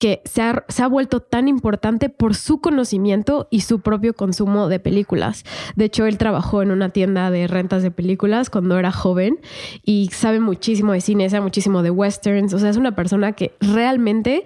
que 0.03 0.21
se 0.25 0.43
ha, 0.43 0.65
se 0.67 0.83
ha 0.83 0.89
vuelto 0.89 1.21
tan 1.21 1.47
importante 1.47 2.09
por 2.09 2.35
su 2.35 2.61
conocimiento 2.61 3.47
y 3.53 3.61
su 3.61 3.83
propio 3.83 4.15
consumo 4.15 4.67
de 4.67 4.81
películas. 4.81 5.45
De 5.77 5.85
hecho, 5.85 6.07
él 6.07 6.19
trabajó 6.19 6.61
en 6.61 6.73
una 6.73 6.89
tienda 6.89 7.31
de 7.31 7.47
rentas 7.47 7.85
de 7.85 7.93
películas 7.93 8.51
cuando 8.51 8.77
era 8.81 8.91
joven 8.91 9.39
y 9.85 10.11
sabe 10.13 10.41
muchísimo 10.41 10.91
de 10.91 11.01
cine, 11.01 11.31
sabe 11.31 11.45
muchísimo 11.45 11.85
de 11.85 11.91
westerns. 11.91 12.53
O 12.53 12.59
sea, 12.59 12.71
es 12.71 12.77
una 12.77 12.97
persona 12.97 13.31
que 13.35 13.55
realmente 13.61 14.43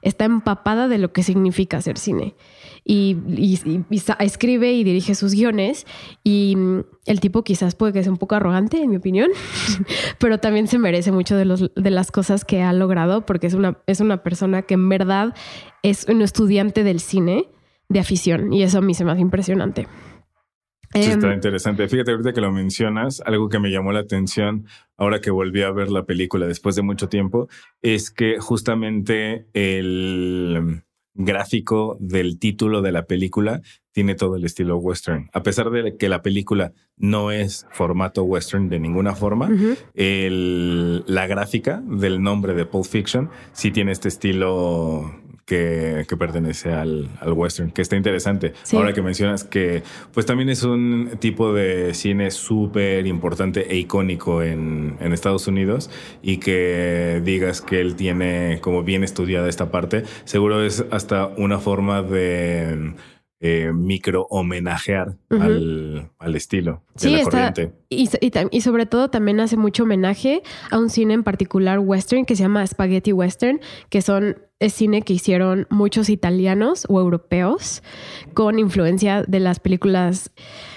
está 0.00 0.24
empapada 0.24 0.88
de 0.88 0.96
lo 0.96 1.12
que 1.12 1.22
significa 1.22 1.76
hacer 1.76 1.98
cine. 1.98 2.34
Y, 2.86 3.16
y- 3.28 3.58
y- 3.64 3.84
y 3.88 3.98
sa- 4.00 4.12
escribe 4.20 4.72
y 4.72 4.84
dirige 4.84 5.14
sus 5.14 5.32
guiones. 5.34 5.86
Y 6.22 6.54
mm, 6.56 6.80
el 7.06 7.20
tipo 7.20 7.42
quizás 7.42 7.74
puede 7.74 7.92
que 7.94 8.02
sea 8.02 8.12
un 8.12 8.18
poco 8.18 8.34
arrogante, 8.34 8.82
en 8.82 8.90
mi 8.90 8.96
opinión, 8.96 9.30
pero 10.18 10.38
también 10.38 10.66
se 10.68 10.78
merece 10.78 11.10
mucho 11.12 11.36
de, 11.36 11.44
los, 11.46 11.70
de 11.74 11.90
las 11.90 12.10
cosas 12.10 12.44
que 12.44 12.62
ha 12.62 12.72
logrado 12.72 13.24
porque 13.24 13.46
es 13.46 13.54
una, 13.54 13.78
es 13.86 14.00
una 14.00 14.22
persona 14.22 14.62
que 14.62 14.74
en 14.74 14.88
verdad 14.88 15.34
es 15.82 16.06
un 16.08 16.20
estudiante 16.22 16.84
del 16.84 17.00
cine 17.00 17.48
de 17.88 18.00
afición. 18.00 18.52
Y 18.52 18.62
eso 18.62 18.78
a 18.78 18.80
mí 18.82 18.92
se 18.94 19.04
me 19.04 19.12
hace 19.12 19.20
impresionante. 19.22 19.86
Em, 20.92 21.10
está 21.10 21.32
interesante. 21.34 21.88
Fíjate, 21.88 22.12
ahorita 22.12 22.32
que 22.32 22.40
lo 22.40 22.52
mencionas, 22.52 23.20
algo 23.26 23.48
que 23.48 23.58
me 23.58 23.70
llamó 23.70 23.90
la 23.92 24.00
atención 24.00 24.66
ahora 24.96 25.20
que 25.20 25.30
volví 25.30 25.62
a 25.62 25.72
ver 25.72 25.90
la 25.90 26.04
película 26.04 26.46
después 26.46 26.76
de 26.76 26.82
mucho 26.82 27.08
tiempo, 27.08 27.48
es 27.82 28.10
que 28.12 28.38
justamente 28.38 29.46
el, 29.54 30.82
gráfico 31.14 31.96
del 32.00 32.38
título 32.38 32.82
de 32.82 32.92
la 32.92 33.06
película 33.06 33.62
tiene 33.92 34.14
todo 34.16 34.36
el 34.36 34.44
estilo 34.44 34.76
western. 34.78 35.30
A 35.32 35.42
pesar 35.42 35.70
de 35.70 35.96
que 35.96 36.08
la 36.08 36.20
película 36.20 36.72
no 36.96 37.30
es 37.30 37.66
formato 37.70 38.24
western 38.24 38.68
de 38.68 38.80
ninguna 38.80 39.14
forma, 39.14 39.48
la 39.94 41.26
gráfica 41.26 41.82
del 41.86 42.22
nombre 42.22 42.54
de 42.54 42.66
Pulp 42.66 42.84
Fiction 42.84 43.30
sí 43.52 43.70
tiene 43.70 43.92
este 43.92 44.08
estilo 44.08 45.23
que, 45.44 46.06
pertenece 46.18 46.72
al, 46.72 47.08
western, 47.34 47.70
que 47.70 47.82
está 47.82 47.96
interesante. 47.96 48.54
Ahora 48.72 48.92
que 48.92 49.02
mencionas 49.02 49.44
que 49.44 49.82
pues 50.12 50.26
también 50.26 50.48
es 50.48 50.62
un 50.62 51.12
tipo 51.18 51.52
de 51.52 51.92
cine 51.94 52.30
súper 52.30 53.06
importante 53.06 53.72
e 53.72 53.76
icónico 53.76 54.42
en, 54.42 54.96
en, 55.00 55.12
Estados 55.12 55.46
Unidos 55.46 55.90
y 56.22 56.38
que 56.38 57.20
digas 57.24 57.60
que 57.60 57.80
él 57.80 57.94
tiene 57.94 58.58
como 58.60 58.82
bien 58.82 59.04
estudiada 59.04 59.48
esta 59.48 59.70
parte, 59.70 60.04
seguro 60.24 60.64
es 60.64 60.84
hasta 60.90 61.26
una 61.36 61.58
forma 61.58 62.02
de 62.02 62.94
eh, 63.46 63.72
micro 63.74 64.26
homenajear 64.30 65.18
al, 65.28 66.08
estilo 66.34 66.82
de 66.94 67.10
la 67.10 67.22
corriente. 67.24 67.72
Y, 67.90 68.08
y, 68.50 68.60
sobre 68.62 68.86
todo 68.86 69.10
también 69.10 69.38
hace 69.38 69.58
mucho 69.58 69.82
homenaje 69.82 70.42
a 70.70 70.78
un 70.78 70.88
cine 70.88 71.12
en 71.12 71.24
particular 71.24 71.78
western 71.78 72.24
que 72.24 72.36
se 72.36 72.44
llama 72.44 72.66
Spaghetti 72.66 73.12
Western, 73.12 73.60
que 73.90 74.00
son 74.00 74.38
es 74.60 74.72
cine 74.72 75.02
que 75.02 75.12
hicieron 75.12 75.66
muchos 75.68 76.08
italianos 76.08 76.86
o 76.88 76.98
europeos 76.98 77.82
con 78.32 78.58
influencia 78.58 79.22
de 79.22 79.40
las 79.40 79.60
películas 79.60 80.32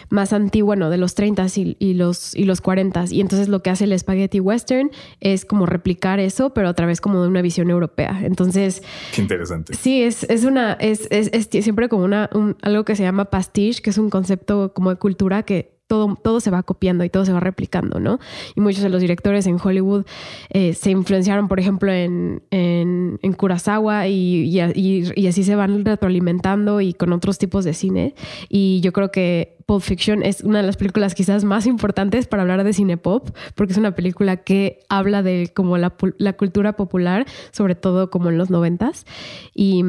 más 0.10 0.34
antiguas, 0.34 0.68
bueno, 0.68 0.90
de 0.90 0.98
los 0.98 1.16
30 1.16 1.48
y, 1.56 1.94
los, 1.94 2.36
y 2.36 2.44
los 2.44 2.62
40 2.62 3.06
Y 3.12 3.22
entonces 3.22 3.48
lo 3.48 3.62
que 3.62 3.70
hace 3.70 3.86
el 3.86 3.98
Spaghetti 3.98 4.40
Western 4.40 4.92
es 5.20 5.46
como 5.46 5.66
replicar 5.66 6.20
eso, 6.20 6.54
pero 6.54 6.70
otra 6.70 6.86
vez 6.86 7.00
como 7.00 7.22
de 7.22 7.28
una 7.28 7.42
visión 7.42 7.70
europea. 7.70 8.20
Entonces... 8.24 8.84
Qué 9.14 9.22
interesante. 9.22 9.74
Sí, 9.74 10.04
es, 10.04 10.24
es 10.24 10.44
una, 10.44 10.74
es, 10.74 11.08
es, 11.10 11.30
es 11.32 11.48
siempre 11.64 11.90
como 11.90 12.04
una, 12.04 12.30
algo 12.62 12.86
que 12.86 12.96
se 12.96 13.04
llama 13.04 13.26
pastiche, 13.26 13.82
que 13.82 13.90
es 13.92 13.98
un 13.98 14.10
concepto 14.10 14.74
como 14.74 14.90
de 14.90 14.98
cultura 14.98 15.44
que 15.44 15.76
todo, 15.88 16.17
todo 16.22 16.39
se 16.39 16.51
va 16.51 16.63
copiando 16.63 17.03
y 17.03 17.10
todo 17.10 17.25
se 17.25 17.34
va 17.34 17.39
replicando, 17.39 18.00
¿no? 18.00 18.20
Y 18.56 18.62
muchos 18.62 18.84
de 18.84 18.89
los 18.89 19.01
directores 19.01 19.48
en 19.48 19.58
Hollywood 19.62 20.06
eh, 20.50 20.74
se 20.74 20.91
influenciaron, 20.91 21.48
por 21.48 21.60
ejemplo, 21.60 21.91
en, 21.91 22.44
en, 22.51 23.20
en 23.22 23.34
Kurosawa 23.34 24.08
y, 24.08 24.60
y, 24.75 25.27
así 25.27 25.44
se 25.44 25.56
van 25.56 25.86
retroalimentando 25.86 26.82
y 26.82 26.94
con 26.94 27.13
otros 27.13 27.38
tipos 27.38 27.63
de 27.63 27.74
cine. 27.74 28.15
Y 28.50 28.82
yo 28.82 28.91
creo 28.91 29.12
que 29.12 29.58
Pulp 29.65 29.82
Fiction 29.82 30.24
es 30.24 30.41
una 30.41 30.60
de 30.60 30.65
las 30.65 30.77
películas 30.77 31.15
quizás 31.15 31.44
más 31.44 31.65
importantes 31.65 32.27
para 32.27 32.44
hablar 32.44 32.63
de 32.63 32.74
cine 32.74 32.98
pop, 32.98 33.29
porque 33.56 33.74
es 33.74 33.79
una 33.79 33.96
película 33.96 34.38
que 34.38 34.79
habla 34.89 35.24
de 35.24 35.51
como 35.53 35.77
la, 35.77 35.96
la 36.17 36.34
cultura 36.34 36.75
popular, 36.75 37.25
sobre 37.51 37.75
todo 37.75 38.10
como 38.10 38.29
en 38.29 38.38
los 38.38 38.50
noventas. 38.50 39.06
Y 39.53 39.84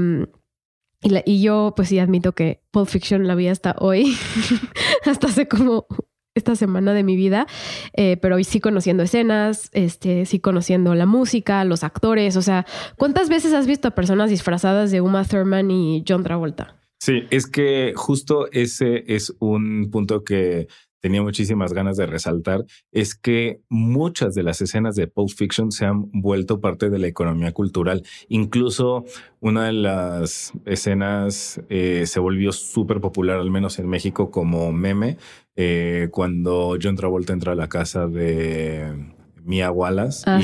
y, 1.01 1.41
yo, 1.41 1.75
pues 1.77 1.89
sí, 1.89 2.01
admito 2.01 2.33
que 2.33 2.61
Pulp 2.73 2.89
Fiction 2.89 3.29
la 3.29 3.37
vi 3.37 3.47
hasta 3.47 3.77
hoy, 3.79 4.17
hasta 5.05 5.29
hace 5.29 5.49
como 5.49 5.87
esta 6.35 6.55
semana 6.57 6.95
de 6.95 7.03
mi 7.03 7.17
vida, 7.17 7.47
eh, 7.95 8.17
pero 8.17 8.37
hoy 8.37 8.45
sí 8.45 8.61
conociendo 8.61 9.03
escenas, 9.03 9.71
este, 9.73 10.25
sí 10.25 10.39
conociendo 10.39 10.95
la 10.95 11.05
música, 11.05 11.65
los 11.65 11.83
actores, 11.83 12.37
o 12.37 12.43
sea, 12.43 12.65
¿cuántas 12.97 13.29
veces 13.29 13.53
has 13.53 13.67
visto 13.67 13.89
a 13.89 13.95
personas 13.95 14.31
disfrazadas 14.31 14.91
de 14.91 15.01
Uma 15.01 15.25
Thurman 15.25 15.71
y 15.71 16.05
John 16.09 16.23
Travolta? 16.23 16.77
Sí, 17.01 17.23
es 17.31 17.47
que 17.47 17.93
justo 17.95 18.49
ese 18.51 19.05
es 19.07 19.35
un 19.41 19.91
punto 19.91 20.25
que 20.25 20.69
tenía 21.01 21.23
muchísimas 21.23 21.73
ganas 21.73 21.97
de 21.97 22.07
resaltar 22.07 22.65
es 22.93 23.15
que 23.15 23.61
muchas 23.69 24.35
de 24.35 24.43
las 24.43 24.61
escenas 24.61 24.95
de 24.97 25.07
Pulp 25.07 25.31
Fiction 25.31 25.71
se 25.73 25.87
han 25.87 26.11
vuelto 26.13 26.61
parte 26.61 26.91
de 26.91 26.99
la 26.99 27.07
economía 27.07 27.53
cultural. 27.53 28.03
Incluso 28.29 29.05
una 29.41 29.67
de 29.67 29.73
las 29.73 30.53
escenas 30.65 31.61
eh, 31.69 32.05
se 32.07 32.21
volvió 32.21 32.53
súper 32.53 33.01
popular, 33.01 33.39
al 33.39 33.51
menos 33.51 33.79
en 33.79 33.89
México, 33.89 34.31
como 34.31 34.73
meme, 34.73 35.17
eh, 35.57 36.09
cuando 36.11 36.77
John 36.81 36.97
Travolta 36.97 37.33
entra 37.33 37.53
a 37.53 37.57
la 37.57 37.69
casa 37.69 38.07
de 38.07 39.18
Mia 39.49 39.71
Wallace 39.71 40.25
ah, 40.27 40.41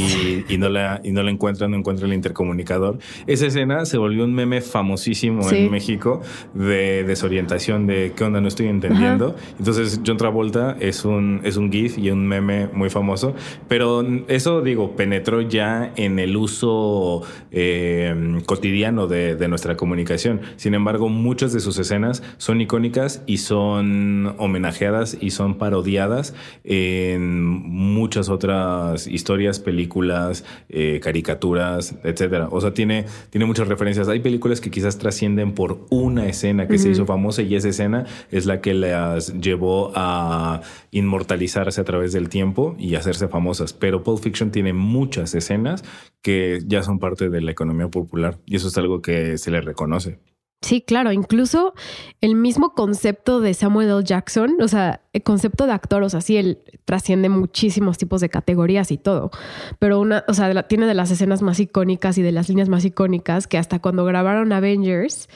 y, 0.48 0.56
no 0.56 0.70
la, 0.70 1.00
y 1.04 1.12
no 1.12 1.22
la 1.22 1.30
encuentra, 1.30 1.68
no 1.68 1.76
encuentra 1.76 2.06
el 2.06 2.14
intercomunicador. 2.14 2.98
Esa 3.26 3.46
escena 3.46 3.84
se 3.84 3.98
volvió 3.98 4.24
un 4.24 4.34
meme 4.34 4.62
famosísimo 4.62 5.48
en 5.50 5.70
México 5.70 6.22
de 6.54 7.04
desorientación 7.04 7.86
de 7.86 8.14
qué 8.16 8.24
onda, 8.24 8.40
no 8.40 8.48
estoy 8.48 8.68
entendiendo. 8.68 9.36
Entonces 9.58 10.00
John 10.04 10.16
Travolta 10.16 10.76
es 10.80 11.04
un, 11.04 11.42
es 11.44 11.58
un 11.58 11.70
GIF 11.70 11.98
y 11.98 12.10
un 12.10 12.26
meme 12.26 12.68
muy 12.72 12.88
famoso, 12.88 13.34
pero 13.68 14.04
eso 14.28 14.62
digo, 14.62 14.96
penetró 14.96 15.42
ya 15.42 15.92
en 15.96 16.18
el 16.18 16.36
uso 16.36 17.22
eh, 17.52 18.40
cotidiano 18.46 19.06
de, 19.06 19.36
de 19.36 19.48
nuestra 19.48 19.76
comunicación. 19.76 20.40
Sin 20.56 20.72
embargo, 20.72 21.10
muchas 21.10 21.52
de 21.52 21.60
sus 21.60 21.78
escenas 21.78 22.22
son 22.38 22.62
icónicas 22.62 23.22
y 23.26 23.36
son 23.36 24.34
homenajeadas 24.38 25.18
y 25.20 25.30
son 25.30 25.58
parodiadas 25.58 26.34
en 26.64 27.42
muchas 27.42 28.30
otras 28.30 28.93
historias, 29.06 29.60
películas, 29.60 30.44
eh, 30.68 31.00
caricaturas, 31.02 31.96
etcétera. 32.02 32.48
O 32.50 32.60
sea, 32.60 32.74
tiene, 32.74 33.06
tiene 33.30 33.46
muchas 33.46 33.68
referencias. 33.68 34.08
Hay 34.08 34.20
películas 34.20 34.60
que 34.60 34.70
quizás 34.70 34.98
trascienden 34.98 35.52
por 35.52 35.86
una 35.90 36.26
escena 36.26 36.66
que 36.66 36.78
se 36.78 36.90
hizo 36.90 37.06
famosa 37.06 37.42
y 37.42 37.54
esa 37.54 37.68
escena 37.68 38.06
es 38.30 38.46
la 38.46 38.60
que 38.60 38.74
las 38.74 39.40
llevó 39.40 39.92
a 39.94 40.62
inmortalizarse 40.90 41.80
a 41.80 41.84
través 41.84 42.12
del 42.12 42.28
tiempo 42.28 42.76
y 42.78 42.94
hacerse 42.94 43.28
famosas. 43.28 43.72
Pero 43.72 44.02
Pulp 44.02 44.22
Fiction 44.22 44.50
tiene 44.50 44.72
muchas 44.72 45.34
escenas 45.34 45.84
que 46.22 46.60
ya 46.66 46.82
son 46.82 46.98
parte 46.98 47.28
de 47.28 47.40
la 47.40 47.50
economía 47.50 47.88
popular 47.88 48.38
y 48.46 48.56
eso 48.56 48.68
es 48.68 48.78
algo 48.78 49.02
que 49.02 49.38
se 49.38 49.50
le 49.50 49.60
reconoce. 49.60 50.18
Sí, 50.64 50.80
claro, 50.80 51.12
incluso 51.12 51.74
el 52.22 52.36
mismo 52.36 52.72
concepto 52.72 53.40
de 53.40 53.52
Samuel 53.52 53.90
L. 53.90 54.02
Jackson, 54.02 54.56
o 54.62 54.68
sea, 54.68 55.02
el 55.12 55.22
concepto 55.22 55.66
de 55.66 55.72
actor, 55.72 56.02
o 56.02 56.08
sea, 56.08 56.22
sí, 56.22 56.38
él 56.38 56.58
trasciende 56.86 57.28
muchísimos 57.28 57.98
tipos 57.98 58.22
de 58.22 58.30
categorías 58.30 58.90
y 58.90 58.96
todo, 58.96 59.30
pero 59.78 60.00
una, 60.00 60.24
o 60.26 60.32
sea, 60.32 60.62
tiene 60.62 60.86
de 60.86 60.94
las 60.94 61.10
escenas 61.10 61.42
más 61.42 61.60
icónicas 61.60 62.16
y 62.16 62.22
de 62.22 62.32
las 62.32 62.48
líneas 62.48 62.70
más 62.70 62.82
icónicas 62.86 63.46
que 63.46 63.58
hasta 63.58 63.78
cuando 63.78 64.06
grabaron 64.06 64.54
Avengers, 64.54 65.28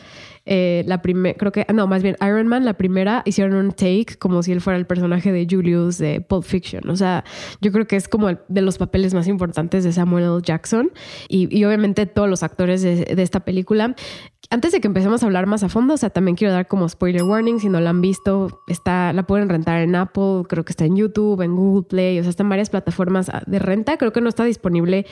eh, 0.46 0.82
la 0.86 1.02
primera, 1.02 1.36
creo 1.36 1.52
que, 1.52 1.66
no, 1.74 1.86
más 1.86 2.02
bien 2.02 2.16
Iron 2.22 2.48
Man, 2.48 2.64
la 2.64 2.72
primera, 2.72 3.20
hicieron 3.26 3.54
un 3.54 3.72
take 3.72 4.16
como 4.18 4.42
si 4.42 4.52
él 4.52 4.62
fuera 4.62 4.78
el 4.78 4.86
personaje 4.86 5.30
de 5.30 5.46
Julius 5.48 5.98
de 5.98 6.22
Pulp 6.22 6.42
Fiction. 6.42 6.88
O 6.88 6.96
sea, 6.96 7.22
yo 7.60 7.70
creo 7.70 7.86
que 7.86 7.96
es 7.96 8.08
como 8.08 8.28
de 8.28 8.62
los 8.62 8.78
papeles 8.78 9.12
más 9.12 9.28
importantes 9.28 9.84
de 9.84 9.92
Samuel 9.92 10.24
L. 10.24 10.38
Jackson 10.42 10.90
y, 11.28 11.64
obviamente 11.64 12.06
todos 12.06 12.30
los 12.30 12.42
actores 12.42 12.80
de, 12.80 13.04
de 13.04 13.22
esta 13.22 13.40
película 13.40 13.94
antes 14.50 14.72
de 14.72 14.80
que 14.80 14.88
empecemos 14.88 15.22
a 15.22 15.26
hablar 15.26 15.46
más 15.46 15.62
a 15.62 15.68
fondo, 15.68 15.94
o 15.94 15.96
sea, 15.96 16.10
también 16.10 16.36
quiero 16.36 16.52
dar 16.52 16.66
como 16.66 16.88
spoiler 16.88 17.22
warning, 17.22 17.60
si 17.60 17.68
no 17.68 17.80
la 17.80 17.90
han 17.90 18.00
visto, 18.00 18.62
está, 18.66 19.12
la 19.12 19.26
pueden 19.26 19.48
rentar 19.48 19.82
en 19.82 19.94
Apple, 19.94 20.44
creo 20.48 20.64
que 20.64 20.72
está 20.72 20.86
en 20.86 20.96
YouTube, 20.96 21.42
en 21.42 21.54
Google 21.54 21.86
Play, 21.88 22.18
o 22.18 22.22
sea, 22.22 22.30
está 22.30 22.42
en 22.44 22.48
varias 22.48 22.70
plataformas 22.70 23.30
de 23.46 23.58
renta, 23.58 23.98
creo 23.98 24.12
que 24.12 24.20
no 24.20 24.28
está 24.28 24.44
disponible 24.44 25.06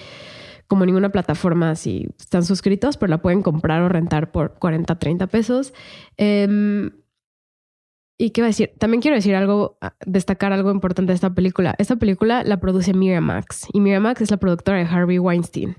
como 0.69 0.87
ninguna 0.87 1.11
plataforma 1.11 1.75
si 1.77 2.09
están 2.19 2.45
suscritos, 2.45 2.97
pero 2.97 3.11
la 3.11 3.23
pueden 3.23 3.43
comprar 3.43 3.83
o 3.83 3.89
rentar 3.89 4.33
por 4.33 4.55
40, 4.55 4.99
30 4.99 5.27
pesos. 5.29 5.75
Em, 6.17 6.91
¿Y 8.19 8.31
qué 8.31 8.41
va 8.41 8.47
a 8.47 8.49
decir? 8.49 8.73
También 8.79 9.03
quiero 9.03 9.15
decir 9.15 9.35
algo, 9.35 9.77
ah, 9.83 9.95
destacar 10.07 10.53
algo 10.53 10.71
importante 10.71 11.13
de 11.13 11.15
esta 11.15 11.35
película. 11.35 11.75
Esta 11.79 11.97
película 11.97 12.45
la 12.45 12.59
produce 12.61 12.95
Miramax 12.95 13.67
y 13.75 13.81
Miramax 13.81 14.23
es 14.23 14.31
la 14.31 14.39
productora 14.39 14.79
de 14.79 14.85
Harvey 14.85 15.19
Weinstein. 15.19 15.77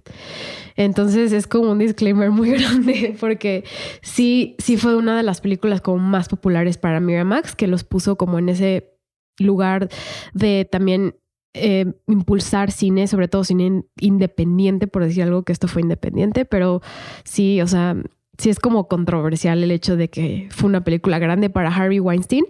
Entonces 0.76 1.32
es 1.32 1.48
como 1.48 1.72
un 1.72 1.80
disclaimer 1.80 2.30
muy 2.30 2.52
grande 2.60 3.16
porque 3.20 3.64
sí, 4.02 4.56
sí 4.60 4.78
fue 4.78 4.96
una 4.96 5.18
de 5.18 5.24
las 5.24 5.42
películas 5.42 5.82
como 5.82 5.98
más 5.98 6.30
populares 6.30 6.78
para 6.78 7.00
Miramax 7.00 7.56
que 7.56 7.66
los 7.66 7.84
puso 7.84 8.18
como 8.18 8.38
en 8.38 8.50
ese 8.50 8.94
lugar 9.40 9.90
de 10.34 10.68
también 10.72 11.16
eh, 11.56 11.92
impulsar 12.06 12.72
cine, 12.72 13.08
sobre 13.08 13.28
todo 13.28 13.44
cine 13.44 13.84
independiente, 14.00 14.86
por 14.86 15.04
decir 15.04 15.24
algo 15.24 15.42
que 15.42 15.54
esto 15.54 15.68
fue 15.68 15.82
independiente, 15.82 16.46
pero 16.46 16.82
sí, 17.24 17.62
o 17.62 17.68
sea, 17.68 17.96
sí 18.38 18.50
es 18.50 18.60
como 18.60 18.88
controversial 18.88 19.64
el 19.64 19.72
hecho 19.72 19.98
de 19.98 20.10
que 20.10 20.48
fue 20.52 20.70
una 20.70 20.84
película 20.84 21.20
grande 21.20 21.50
para 21.50 21.74
Harvey 21.74 22.00
Weinstein 22.00 22.46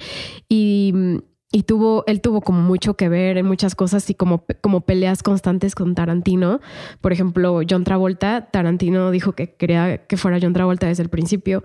y, 0.49 0.93
y 1.51 1.63
tuvo, 1.63 2.03
él 2.07 2.21
tuvo 2.21 2.41
como 2.41 2.61
mucho 2.61 2.95
que 2.95 3.09
ver 3.09 3.37
en 3.37 3.45
muchas 3.45 3.73
cosas 3.73 4.09
y 4.09 4.13
como, 4.13 4.45
como 4.61 4.81
peleas 4.81 5.23
constantes 5.23 5.75
con 5.75 5.95
Tarantino. 5.95 6.59
Por 6.99 7.13
ejemplo, 7.13 7.61
John 7.67 7.83
Travolta, 7.83 8.49
Tarantino 8.51 9.11
dijo 9.11 9.33
que 9.33 9.55
quería 9.55 10.05
que 10.05 10.17
fuera 10.17 10.39
John 10.41 10.53
Travolta 10.53 10.87
desde 10.87 11.03
el 11.03 11.09
principio. 11.09 11.63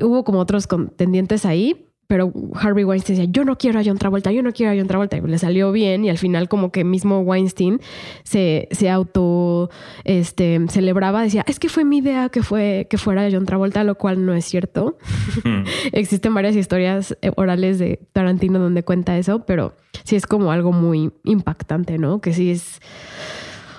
Hubo 0.00 0.24
como 0.24 0.40
otros 0.40 0.66
contendientes 0.66 1.46
ahí, 1.46 1.93
pero 2.06 2.32
Harvey 2.54 2.84
Weinstein 2.84 3.18
decía, 3.18 3.32
yo 3.32 3.44
no 3.44 3.56
quiero 3.56 3.80
a 3.80 3.84
John 3.84 3.98
Travolta, 3.98 4.30
yo 4.32 4.42
no 4.42 4.52
quiero 4.52 4.72
a 4.72 4.76
John 4.76 4.86
Travolta. 4.86 5.16
Y 5.16 5.20
le 5.22 5.38
salió 5.38 5.72
bien 5.72 6.04
y 6.04 6.10
al 6.10 6.18
final 6.18 6.48
como 6.48 6.70
que 6.70 6.84
mismo 6.84 7.20
Weinstein 7.20 7.80
se, 8.24 8.68
se 8.70 8.90
auto 8.90 9.70
este, 10.04 10.60
celebraba, 10.68 11.22
decía, 11.22 11.44
es 11.46 11.58
que 11.58 11.68
fue 11.68 11.84
mi 11.84 11.98
idea 11.98 12.28
que, 12.28 12.42
fue, 12.42 12.86
que 12.90 12.98
fuera 12.98 13.28
John 13.30 13.46
Travolta, 13.46 13.84
lo 13.84 13.96
cual 13.96 14.24
no 14.24 14.34
es 14.34 14.44
cierto. 14.44 14.98
Hmm. 15.44 15.64
Existen 15.92 16.34
varias 16.34 16.56
historias 16.56 17.16
eh, 17.22 17.32
orales 17.36 17.78
de 17.78 18.00
Tarantino 18.12 18.58
donde 18.58 18.82
cuenta 18.82 19.16
eso, 19.16 19.44
pero 19.46 19.74
sí 20.04 20.16
es 20.16 20.26
como 20.26 20.52
algo 20.52 20.72
muy 20.72 21.12
impactante, 21.24 21.98
¿no? 21.98 22.20
Que 22.20 22.32
sí 22.32 22.50
es... 22.50 22.80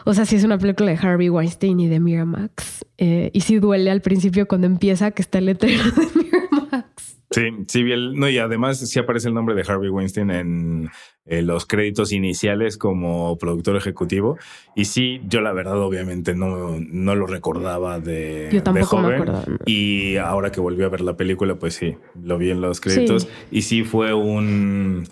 O 0.07 0.13
sea, 0.13 0.25
sí 0.25 0.35
es 0.35 0.43
una 0.43 0.59
película 0.59 0.91
de 0.91 0.97
Harvey 0.97 1.29
Weinstein 1.29 1.79
y 1.79 1.87
de 1.87 1.99
Miramax. 1.99 2.85
Eh, 2.99 3.31
y 3.33 3.41
sí 3.41 3.57
duele 3.57 3.89
al 3.89 4.01
principio 4.01 4.47
cuando 4.47 4.67
empieza 4.67 5.09
que 5.09 5.23
está 5.23 5.39
el 5.39 5.47
letrero 5.47 5.83
de 5.83 6.07
Miramax. 6.15 6.64
Sí, 7.35 7.49
sí, 7.67 7.83
no, 8.13 8.29
y 8.29 8.37
además 8.37 8.79
sí 8.79 8.97
aparece 8.97 9.27
el 9.27 9.33
nombre 9.33 9.55
de 9.55 9.63
Harvey 9.67 9.89
Weinstein 9.89 10.31
en 10.31 10.89
los 11.25 11.65
créditos 11.65 12.13
iniciales 12.13 12.77
como 12.77 13.37
productor 13.37 13.75
ejecutivo. 13.75 14.37
Y 14.73 14.85
sí, 14.85 15.19
yo 15.27 15.41
la 15.41 15.51
verdad, 15.51 15.77
obviamente, 15.79 16.33
no, 16.33 16.77
no 16.79 17.15
lo 17.15 17.27
recordaba 17.27 17.99
de, 17.99 18.49
yo 18.53 18.63
tampoco 18.63 19.01
joven. 19.01 19.25
Y 19.65 20.15
ahora 20.15 20.51
que 20.53 20.61
volví 20.61 20.83
a 20.83 20.87
ver 20.87 21.01
la 21.01 21.17
película, 21.17 21.55
pues 21.55 21.73
sí, 21.73 21.97
lo 22.23 22.37
vi 22.37 22.51
en 22.51 22.61
los 22.61 22.79
créditos. 22.79 23.27
Y 23.51 23.63
sí 23.63 23.83
fue 23.83 24.13
un 24.13 25.05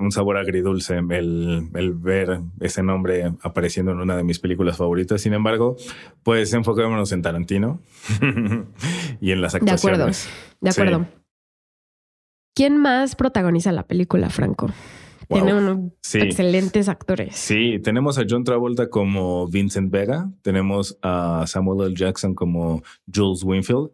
un 0.00 0.12
sabor 0.12 0.36
agridulce 0.36 0.98
el, 0.98 1.68
el, 1.74 1.92
ver 1.92 2.40
ese 2.60 2.82
nombre 2.82 3.32
apareciendo 3.42 3.90
en 3.92 3.98
una 3.98 4.16
de 4.16 4.22
mis 4.22 4.38
películas 4.38 4.76
favoritas. 4.76 5.20
Sin 5.20 5.34
embargo, 5.34 5.76
pues 6.22 6.52
enfocémonos 6.52 7.10
en 7.12 7.22
Tarantino 7.22 7.80
y 9.20 9.32
en 9.32 9.40
las 9.40 9.54
actuaciones. 9.54 10.28
De 10.60 10.70
acuerdo, 10.70 10.96
de 10.96 10.98
acuerdo. 11.00 11.17
¿Quién 12.58 12.76
más 12.76 13.14
protagoniza 13.14 13.70
la 13.70 13.84
película, 13.84 14.30
Franco? 14.30 14.68
Tiene 15.28 15.54
unos 15.54 15.92
excelentes 16.12 16.88
actores. 16.88 17.36
Sí, 17.36 17.78
tenemos 17.78 18.18
a 18.18 18.24
John 18.28 18.42
Travolta 18.42 18.90
como 18.90 19.46
Vincent 19.46 19.92
Vega, 19.92 20.28
tenemos 20.42 20.98
a 21.00 21.44
Samuel 21.46 21.86
L. 21.86 21.94
Jackson 21.94 22.34
como 22.34 22.82
Jules 23.14 23.44
Winfield, 23.44 23.90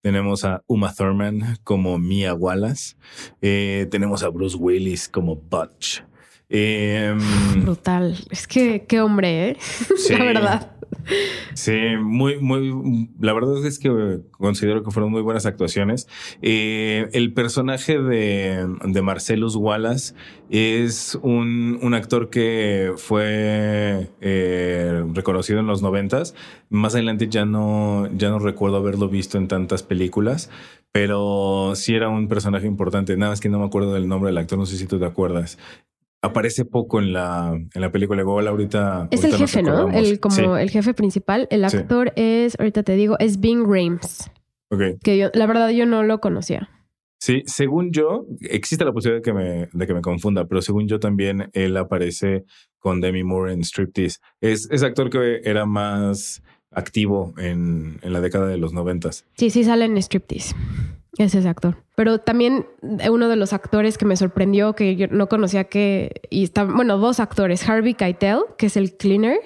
tenemos 0.00 0.44
a 0.44 0.64
Uma 0.66 0.92
Thurman 0.92 1.58
como 1.62 1.96
Mia 2.00 2.34
Wallace. 2.34 2.96
Eh, 3.40 3.86
tenemos 3.88 4.24
a 4.24 4.30
Bruce 4.30 4.56
Willis 4.56 5.08
como 5.08 5.36
Butch. 5.36 6.02
Em, 6.48 7.20
Brutal. 7.62 8.16
Es 8.30 8.48
que 8.48 8.84
qué 8.84 9.00
hombre, 9.00 9.50
¿eh? 9.50 9.56
La 10.10 10.24
verdad. 10.24 10.77
Sí, 11.54 11.96
muy, 12.00 12.38
muy. 12.38 13.08
La 13.18 13.32
verdad 13.32 13.64
es 13.64 13.78
que 13.78 14.20
considero 14.32 14.82
que 14.82 14.90
fueron 14.90 15.10
muy 15.10 15.22
buenas 15.22 15.46
actuaciones. 15.46 16.06
Eh, 16.42 17.08
el 17.12 17.32
personaje 17.32 17.98
de, 17.98 18.66
de, 18.84 19.02
Marcellus 19.02 19.56
Wallace 19.56 20.14
es 20.50 21.18
un, 21.22 21.78
un 21.82 21.94
actor 21.94 22.30
que 22.30 22.92
fue 22.96 24.10
eh, 24.20 25.04
reconocido 25.14 25.60
en 25.60 25.66
los 25.66 25.82
noventas. 25.82 26.34
Más 26.70 26.94
adelante 26.94 27.28
ya 27.28 27.44
no, 27.44 28.08
ya 28.14 28.30
no 28.30 28.38
recuerdo 28.38 28.76
haberlo 28.76 29.08
visto 29.08 29.38
en 29.38 29.48
tantas 29.48 29.82
películas, 29.82 30.50
pero 30.92 31.72
sí 31.74 31.94
era 31.94 32.08
un 32.08 32.28
personaje 32.28 32.66
importante. 32.66 33.16
Nada 33.16 33.32
más 33.32 33.40
que 33.40 33.48
no 33.48 33.58
me 33.58 33.66
acuerdo 33.66 33.94
del 33.94 34.08
nombre 34.08 34.28
del 34.28 34.38
actor, 34.38 34.58
no 34.58 34.66
sé 34.66 34.76
si 34.76 34.86
tú 34.86 34.98
te 34.98 35.06
acuerdas 35.06 35.58
aparece 36.28 36.64
poco 36.64 37.00
en 37.00 37.12
la, 37.12 37.52
en 37.52 37.80
la 37.80 37.92
película. 37.92 38.22
Igual 38.22 38.46
ahorita. 38.46 39.08
Es 39.10 39.24
el 39.24 39.34
jefe, 39.34 39.62
¿no? 39.62 39.90
El, 39.90 40.20
como 40.20 40.56
el 40.56 40.70
jefe 40.70 40.94
principal. 40.94 41.46
El 41.50 41.64
actor 41.64 42.12
es, 42.16 42.58
ahorita 42.58 42.82
te 42.82 42.94
digo, 42.94 43.16
es 43.18 43.40
Bing 43.40 43.64
Rames. 43.64 44.30
Ok. 44.70 45.00
Que 45.02 45.18
yo, 45.18 45.28
la 45.34 45.46
verdad, 45.46 45.70
yo 45.70 45.86
no 45.86 46.02
lo 46.02 46.20
conocía. 46.20 46.70
Sí, 47.20 47.42
según 47.46 47.90
yo, 47.90 48.26
existe 48.42 48.84
la 48.84 48.92
posibilidad 48.92 49.20
de 49.20 49.24
que 49.24 49.32
me, 49.32 49.68
de 49.72 49.86
que 49.88 49.94
me 49.94 50.02
confunda, 50.02 50.46
pero 50.46 50.62
según 50.62 50.86
yo 50.86 51.00
también 51.00 51.50
él 51.52 51.76
aparece 51.76 52.44
con 52.78 53.00
Demi 53.00 53.24
Moore 53.24 53.52
en 53.52 53.64
Striptease. 53.64 54.18
Es, 54.40 54.68
es 54.70 54.84
actor 54.84 55.10
que 55.10 55.40
era 55.42 55.66
más 55.66 56.42
activo 56.70 57.34
en, 57.38 57.98
en 58.02 58.12
la 58.12 58.20
década 58.20 58.46
de 58.46 58.56
los 58.56 58.72
noventas. 58.72 59.26
Sí, 59.36 59.50
sí 59.50 59.64
sale 59.64 59.86
en 59.86 59.96
Striptease. 59.96 60.54
Es 61.16 61.34
ese 61.34 61.48
actor. 61.48 61.82
Pero 61.96 62.18
también 62.18 62.66
uno 62.82 63.28
de 63.28 63.36
los 63.36 63.52
actores 63.52 63.98
que 63.98 64.04
me 64.04 64.16
sorprendió, 64.16 64.74
que 64.74 64.96
yo 64.96 65.06
no 65.08 65.28
conocía 65.28 65.64
que... 65.64 66.20
Y 66.30 66.44
está, 66.44 66.64
bueno, 66.64 66.98
dos 66.98 67.18
actores. 67.18 67.68
Harvey 67.68 67.94
Keitel, 67.94 68.40
que 68.56 68.66
es 68.66 68.76
el 68.76 68.96
cleaner. 68.96 69.38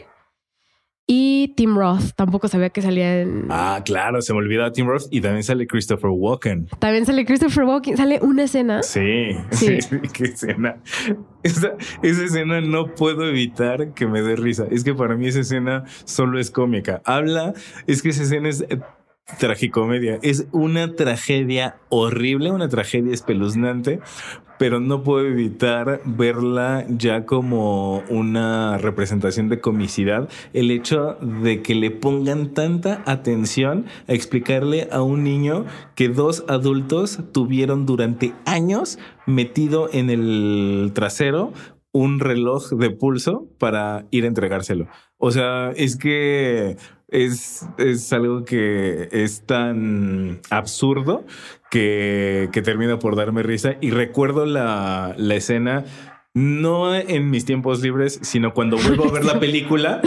Y 1.06 1.54
Tim 1.56 1.76
Roth. 1.76 2.12
Tampoco 2.14 2.48
sabía 2.48 2.70
que 2.70 2.82
salía 2.82 3.22
en... 3.22 3.46
Ah, 3.50 3.82
claro. 3.84 4.22
Se 4.22 4.32
me 4.32 4.40
olvida 4.40 4.70
Tim 4.72 4.86
Roth. 4.86 5.04
Y 5.10 5.20
también 5.20 5.42
sale 5.42 5.66
Christopher 5.66 6.10
Walken. 6.10 6.68
También 6.78 7.06
sale 7.06 7.24
Christopher 7.24 7.64
Walken. 7.64 7.96
Sale 7.96 8.20
una 8.22 8.44
escena. 8.44 8.82
Sí. 8.82 9.36
Sí. 9.50 9.78
Qué 10.12 10.24
escena. 10.24 10.76
Esa, 11.42 11.72
esa 12.02 12.24
escena 12.24 12.60
no 12.60 12.94
puedo 12.94 13.28
evitar 13.28 13.94
que 13.94 14.06
me 14.06 14.22
dé 14.22 14.36
risa. 14.36 14.66
Es 14.70 14.84
que 14.84 14.94
para 14.94 15.16
mí 15.16 15.26
esa 15.26 15.40
escena 15.40 15.84
solo 16.04 16.38
es 16.38 16.50
cómica. 16.50 17.02
Habla... 17.04 17.54
Es 17.86 18.02
que 18.02 18.10
esa 18.10 18.22
escena 18.22 18.48
es 18.48 18.64
tragicomedia. 19.38 20.18
Es 20.22 20.46
una 20.52 20.94
tragedia 20.94 21.76
horrible, 21.88 22.50
una 22.50 22.68
tragedia 22.68 23.12
espeluznante, 23.12 24.00
pero 24.58 24.78
no 24.78 25.02
puedo 25.02 25.26
evitar 25.26 26.00
verla 26.04 26.84
ya 26.88 27.26
como 27.26 28.04
una 28.08 28.78
representación 28.78 29.48
de 29.48 29.60
comicidad. 29.60 30.28
El 30.52 30.70
hecho 30.70 31.16
de 31.20 31.62
que 31.62 31.74
le 31.74 31.90
pongan 31.90 32.54
tanta 32.54 33.02
atención 33.06 33.86
a 34.06 34.12
explicarle 34.12 34.88
a 34.92 35.02
un 35.02 35.24
niño 35.24 35.64
que 35.94 36.08
dos 36.08 36.44
adultos 36.48 37.20
tuvieron 37.32 37.86
durante 37.86 38.32
años 38.44 38.98
metido 39.26 39.88
en 39.92 40.10
el 40.10 40.92
trasero 40.94 41.52
un 41.92 42.20
reloj 42.20 42.70
de 42.70 42.90
pulso 42.90 43.48
para 43.58 44.06
ir 44.10 44.24
a 44.24 44.28
entregárselo. 44.28 44.88
O 45.18 45.30
sea, 45.30 45.72
es 45.76 45.96
que 45.96 46.76
es, 47.12 47.66
es 47.78 48.12
algo 48.12 48.44
que 48.44 49.08
es 49.12 49.46
tan 49.46 50.40
absurdo 50.50 51.24
que, 51.70 52.48
que 52.52 52.62
termina 52.62 52.98
por 52.98 53.14
darme 53.14 53.42
risa. 53.42 53.76
Y 53.80 53.90
recuerdo 53.90 54.46
la, 54.46 55.14
la 55.16 55.34
escena 55.34 55.84
no 56.34 56.94
en 56.94 57.30
mis 57.30 57.44
tiempos 57.44 57.82
libres, 57.82 58.18
sino 58.22 58.54
cuando 58.54 58.78
vuelvo 58.78 59.04
a 59.04 59.12
ver 59.12 59.24
la 59.24 59.38
película. 59.40 60.00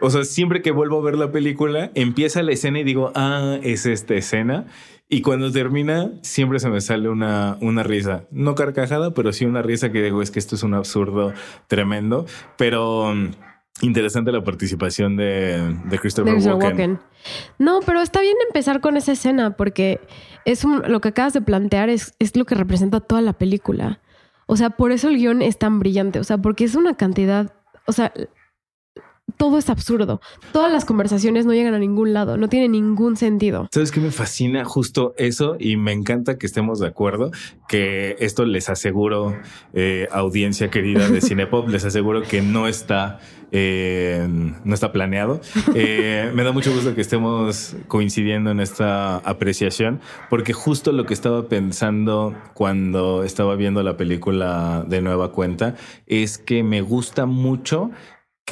O 0.00 0.10
sea, 0.10 0.24
siempre 0.24 0.62
que 0.62 0.70
vuelvo 0.70 0.98
a 1.00 1.04
ver 1.04 1.16
la 1.16 1.30
película, 1.30 1.90
empieza 1.94 2.42
la 2.42 2.52
escena 2.52 2.80
y 2.80 2.84
digo, 2.84 3.12
ah, 3.14 3.58
es 3.62 3.84
esta 3.84 4.14
escena. 4.14 4.66
Y 5.10 5.22
cuando 5.22 5.50
termina, 5.50 6.12
siempre 6.22 6.58
se 6.60 6.68
me 6.68 6.80
sale 6.80 7.08
una, 7.08 7.56
una 7.60 7.82
risa. 7.82 8.24
No 8.30 8.54
carcajada, 8.54 9.14
pero 9.14 9.32
sí 9.32 9.44
una 9.44 9.62
risa 9.62 9.90
que 9.90 10.02
digo, 10.02 10.22
es 10.22 10.30
que 10.30 10.38
esto 10.38 10.54
es 10.54 10.62
un 10.62 10.74
absurdo 10.74 11.32
tremendo. 11.66 12.26
Pero 12.56 13.14
interesante 13.80 14.32
la 14.32 14.42
participación 14.42 15.16
de, 15.16 15.76
de 15.84 15.98
Christopher 15.98 16.34
Walken. 16.34 16.98
No, 17.58 17.80
pero 17.84 18.00
está 18.00 18.20
bien 18.20 18.36
empezar 18.46 18.80
con 18.80 18.96
esa 18.96 19.12
escena 19.12 19.56
porque 19.56 20.00
es 20.44 20.64
lo 20.64 21.00
que 21.00 21.08
acabas 21.08 21.32
de 21.32 21.40
plantear 21.40 21.88
es, 21.88 22.14
es 22.18 22.36
lo 22.36 22.44
que 22.44 22.54
representa 22.54 23.00
toda 23.00 23.20
la 23.20 23.32
película. 23.32 24.00
O 24.46 24.56
sea, 24.56 24.70
por 24.70 24.92
eso 24.92 25.08
el 25.08 25.16
guion 25.16 25.42
es 25.42 25.58
tan 25.58 25.78
brillante. 25.78 26.18
O 26.18 26.24
sea, 26.24 26.38
porque 26.38 26.64
es 26.64 26.74
una 26.74 26.96
cantidad. 26.96 27.52
O 27.86 27.92
sea, 27.92 28.12
todo 29.36 29.58
es 29.58 29.70
absurdo. 29.70 30.20
Todas 30.52 30.72
las 30.72 30.84
conversaciones 30.84 31.46
no 31.46 31.52
llegan 31.52 31.74
a 31.74 31.78
ningún 31.78 32.12
lado, 32.12 32.36
no 32.36 32.48
tiene 32.48 32.68
ningún 32.68 33.16
sentido. 33.16 33.68
¿Sabes 33.70 33.90
qué 33.90 34.00
me 34.00 34.10
fascina 34.10 34.64
justo 34.64 35.14
eso? 35.18 35.56
Y 35.58 35.76
me 35.76 35.92
encanta 35.92 36.38
que 36.38 36.46
estemos 36.46 36.80
de 36.80 36.88
acuerdo, 36.88 37.30
que 37.68 38.16
esto 38.20 38.44
les 38.44 38.68
aseguro, 38.68 39.36
eh, 39.74 40.08
audiencia 40.10 40.70
querida 40.70 41.08
de 41.08 41.20
Cinepop, 41.28 41.68
les 41.68 41.84
aseguro 41.84 42.22
que 42.22 42.42
no 42.42 42.66
está, 42.66 43.20
eh, 43.52 44.26
no 44.64 44.74
está 44.74 44.92
planeado. 44.92 45.40
Eh, 45.74 46.30
me 46.34 46.42
da 46.42 46.52
mucho 46.52 46.72
gusto 46.72 46.94
que 46.94 47.00
estemos 47.00 47.76
coincidiendo 47.86 48.50
en 48.50 48.60
esta 48.60 49.18
apreciación, 49.18 50.00
porque 50.30 50.52
justo 50.52 50.92
lo 50.92 51.04
que 51.06 51.14
estaba 51.14 51.48
pensando 51.48 52.34
cuando 52.54 53.24
estaba 53.24 53.56
viendo 53.56 53.82
la 53.82 53.96
película 53.96 54.84
de 54.88 55.02
nueva 55.02 55.32
cuenta 55.32 55.74
es 56.06 56.38
que 56.38 56.62
me 56.62 56.80
gusta 56.80 57.26
mucho 57.26 57.90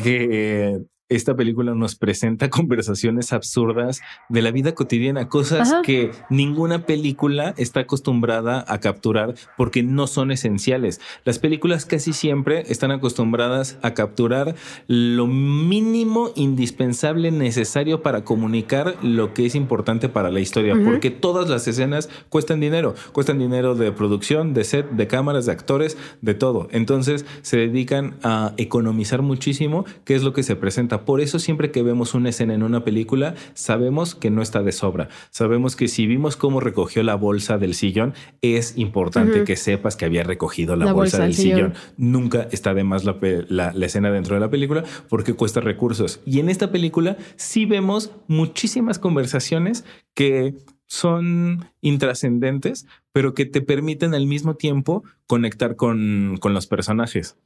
que 0.02 0.86
esta 1.08 1.36
película 1.36 1.74
nos 1.74 1.94
presenta 1.94 2.50
conversaciones 2.50 3.32
absurdas 3.32 4.00
de 4.28 4.42
la 4.42 4.50
vida 4.50 4.74
cotidiana, 4.74 5.28
cosas 5.28 5.74
que 5.84 6.10
ninguna 6.30 6.86
película 6.86 7.54
está 7.56 7.80
acostumbrada 7.80 8.64
a 8.66 8.80
capturar 8.80 9.34
porque 9.56 9.82
no 9.82 10.06
son 10.06 10.30
esenciales. 10.30 11.00
Las 11.24 11.38
películas 11.38 11.86
casi 11.86 12.12
siempre 12.12 12.64
están 12.68 12.90
acostumbradas 12.90 13.78
a 13.82 13.94
capturar 13.94 14.54
lo 14.86 15.26
mínimo 15.26 16.30
indispensable 16.34 17.30
necesario 17.30 18.02
para 18.02 18.24
comunicar 18.24 18.96
lo 19.02 19.34
que 19.34 19.46
es 19.46 19.54
importante 19.54 20.08
para 20.08 20.30
la 20.30 20.40
historia, 20.40 20.74
porque 20.84 21.10
todas 21.10 21.48
las 21.48 21.68
escenas 21.68 22.08
cuestan 22.28 22.60
dinero, 22.60 22.94
cuestan 23.12 23.38
dinero 23.38 23.74
de 23.74 23.92
producción, 23.92 24.54
de 24.54 24.64
set, 24.64 24.90
de 24.90 25.06
cámaras, 25.06 25.46
de 25.46 25.52
actores, 25.52 25.96
de 26.20 26.34
todo. 26.34 26.68
Entonces 26.70 27.24
se 27.42 27.58
dedican 27.58 28.16
a 28.22 28.52
economizar 28.56 29.22
muchísimo, 29.22 29.84
qué 30.04 30.14
es 30.14 30.22
lo 30.22 30.32
que 30.32 30.42
se 30.42 30.56
presenta 30.56 30.95
por 31.04 31.20
eso 31.20 31.38
siempre 31.38 31.70
que 31.70 31.82
vemos 31.82 32.14
una 32.14 32.30
escena 32.30 32.54
en 32.54 32.62
una 32.62 32.84
película, 32.84 33.34
sabemos 33.54 34.14
que 34.14 34.30
no 34.30 34.42
está 34.42 34.62
de 34.62 34.72
sobra. 34.72 35.08
Sabemos 35.30 35.76
que 35.76 35.88
si 35.88 36.06
vimos 36.06 36.36
cómo 36.36 36.60
recogió 36.60 37.02
la 37.02 37.14
bolsa 37.14 37.58
del 37.58 37.74
sillón, 37.74 38.14
es 38.42 38.78
importante 38.78 39.44
que 39.44 39.56
sepas 39.56 39.96
que 39.96 40.04
había 40.04 40.22
recogido 40.22 40.76
la, 40.76 40.92
bolsa, 40.92 41.22
del 41.22 41.34
sillón. 41.34 41.74
Nunca 41.96 42.48
está 42.50 42.74
de 42.74 42.84
más 42.84 43.04
la, 43.04 43.16
la 43.48 43.86
escena 43.86 44.10
dentro 44.10 44.34
de 44.34 44.40
la 44.40 44.50
película 44.50 44.84
porque 45.08 45.34
cuesta 45.34 45.60
recursos. 45.60 46.20
Y 46.24 46.40
en 46.40 46.48
esta 46.48 46.70
película 46.70 47.16
sí 47.36 47.66
vemos 47.66 48.10
muchísimas 48.28 48.98
conversaciones 48.98 49.84
que 50.14 50.54
son 50.86 51.70
intrascendentes, 51.80 52.86
pero 53.12 53.34
que 53.34 53.44
te 53.44 53.60
permiten 53.60 54.14
al 54.14 54.26
mismo 54.26 54.54
tiempo 54.54 55.02
conectar 55.26 55.76
con, 55.76 56.36
con 56.40 56.54
los 56.54 56.66
personajes. 56.66 57.36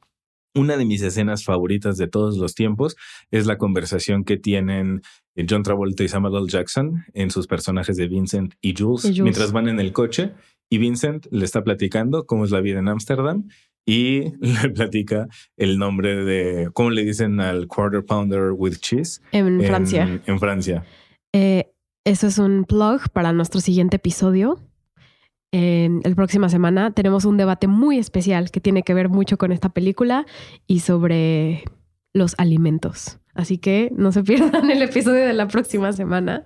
Una 0.55 0.77
de 0.77 0.85
mis 0.85 1.01
escenas 1.01 1.43
favoritas 1.43 1.97
de 1.97 2.07
todos 2.07 2.37
los 2.37 2.55
tiempos 2.55 2.95
es 3.31 3.45
la 3.45 3.57
conversación 3.57 4.23
que 4.23 4.37
tienen 4.37 5.01
eh, 5.35 5.45
John 5.49 5.63
Travolta 5.63 6.03
y 6.03 6.07
Samuel 6.07 6.35
L. 6.35 6.47
Jackson 6.47 7.05
en 7.13 7.31
sus 7.31 7.47
personajes 7.47 7.97
de 7.97 8.07
Vincent 8.07 8.53
y 8.61 8.73
Jules, 8.77 9.19
mientras 9.21 9.51
van 9.51 9.67
en 9.69 9.79
el 9.79 9.93
coche 9.93 10.33
y 10.69 10.77
Vincent 10.77 11.27
le 11.31 11.45
está 11.45 11.63
platicando 11.63 12.25
cómo 12.25 12.45
es 12.45 12.51
la 12.51 12.61
vida 12.61 12.79
en 12.79 12.87
Ámsterdam 12.87 13.47
y 13.85 14.35
le 14.39 14.69
platica 14.69 15.27
el 15.57 15.77
nombre 15.77 16.23
de, 16.23 16.69
¿cómo 16.73 16.89
le 16.89 17.03
dicen 17.03 17.39
al 17.39 17.67
quarter 17.67 18.03
pounder 18.03 18.51
with 18.51 18.77
cheese? 18.79 19.21
En 19.31 19.61
Francia. 19.63 20.21
En 20.25 20.39
Francia. 20.39 20.83
Eh, 21.33 21.71
eso 22.05 22.27
es 22.27 22.37
un 22.37 22.65
plug 22.65 23.09
para 23.13 23.31
nuestro 23.31 23.61
siguiente 23.61 23.97
episodio 23.97 24.59
en 25.51 26.01
la 26.03 26.15
próxima 26.15 26.49
semana 26.49 26.91
tenemos 26.91 27.25
un 27.25 27.37
debate 27.37 27.67
muy 27.67 27.97
especial 27.97 28.51
que 28.51 28.61
tiene 28.61 28.83
que 28.83 28.93
ver 28.93 29.09
mucho 29.09 29.37
con 29.37 29.51
esta 29.51 29.69
película 29.69 30.25
y 30.67 30.79
sobre 30.79 31.63
los 32.13 32.35
alimentos. 32.37 33.19
Así 33.33 33.57
que 33.57 33.91
no 33.95 34.11
se 34.11 34.23
pierdan 34.23 34.69
el 34.71 34.81
episodio 34.81 35.25
de 35.25 35.33
la 35.33 35.47
próxima 35.47 35.93
semana. 35.93 36.45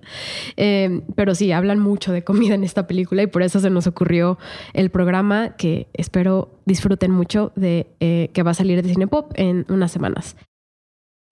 Em, 0.56 1.02
pero 1.14 1.34
sí, 1.34 1.52
hablan 1.52 1.78
mucho 1.78 2.12
de 2.12 2.24
comida 2.24 2.54
en 2.54 2.64
esta 2.64 2.86
película 2.86 3.22
y 3.22 3.26
por 3.26 3.42
eso 3.42 3.60
se 3.60 3.70
nos 3.70 3.86
ocurrió 3.86 4.38
el 4.72 4.90
programa 4.90 5.56
que 5.56 5.88
espero 5.92 6.60
disfruten 6.64 7.10
mucho 7.10 7.52
de 7.56 7.86
eh, 8.00 8.30
que 8.32 8.42
va 8.42 8.52
a 8.52 8.54
salir 8.54 8.82
de 8.82 8.88
Cinepop 8.88 9.32
en 9.36 9.66
unas 9.68 9.92
semanas. 9.92 10.36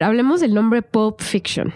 Hablemos 0.01 0.41
del 0.41 0.55
nombre 0.55 0.83
Pulp 0.83 1.21
Fiction 1.21 1.73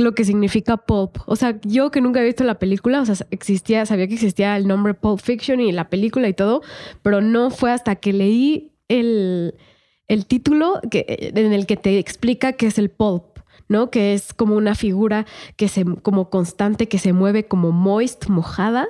lo 0.00 0.14
que 0.14 0.24
significa 0.24 0.76
pulp. 0.76 1.18
O 1.26 1.36
sea, 1.36 1.58
yo 1.62 1.90
que 1.90 2.00
nunca 2.00 2.20
he 2.20 2.24
visto 2.24 2.44
la 2.44 2.58
película, 2.58 3.00
o 3.00 3.06
sea, 3.06 3.14
existía, 3.30 3.86
sabía 3.86 4.08
que 4.08 4.14
existía 4.14 4.56
el 4.56 4.66
nombre 4.66 4.94
Pulp 4.94 5.20
Fiction 5.20 5.60
y 5.60 5.72
la 5.72 5.88
película 5.90 6.28
y 6.28 6.34
todo, 6.34 6.62
pero 7.02 7.20
no 7.20 7.50
fue 7.50 7.72
hasta 7.72 7.96
que 7.96 8.12
leí 8.12 8.72
el, 8.88 9.54
el 10.08 10.26
título 10.26 10.80
que, 10.90 11.32
en 11.34 11.52
el 11.52 11.66
que 11.66 11.76
te 11.76 11.98
explica 11.98 12.54
qué 12.54 12.66
es 12.66 12.78
el 12.78 12.90
pulp. 12.90 13.24
¿no? 13.68 13.88
Que 13.88 14.14
es 14.14 14.34
como 14.34 14.56
una 14.56 14.74
figura 14.74 15.26
que 15.54 15.68
se, 15.68 15.84
como 16.02 16.28
constante, 16.28 16.88
que 16.88 16.98
se 16.98 17.12
mueve 17.12 17.46
como 17.46 17.70
moist, 17.70 18.26
mojada. 18.26 18.88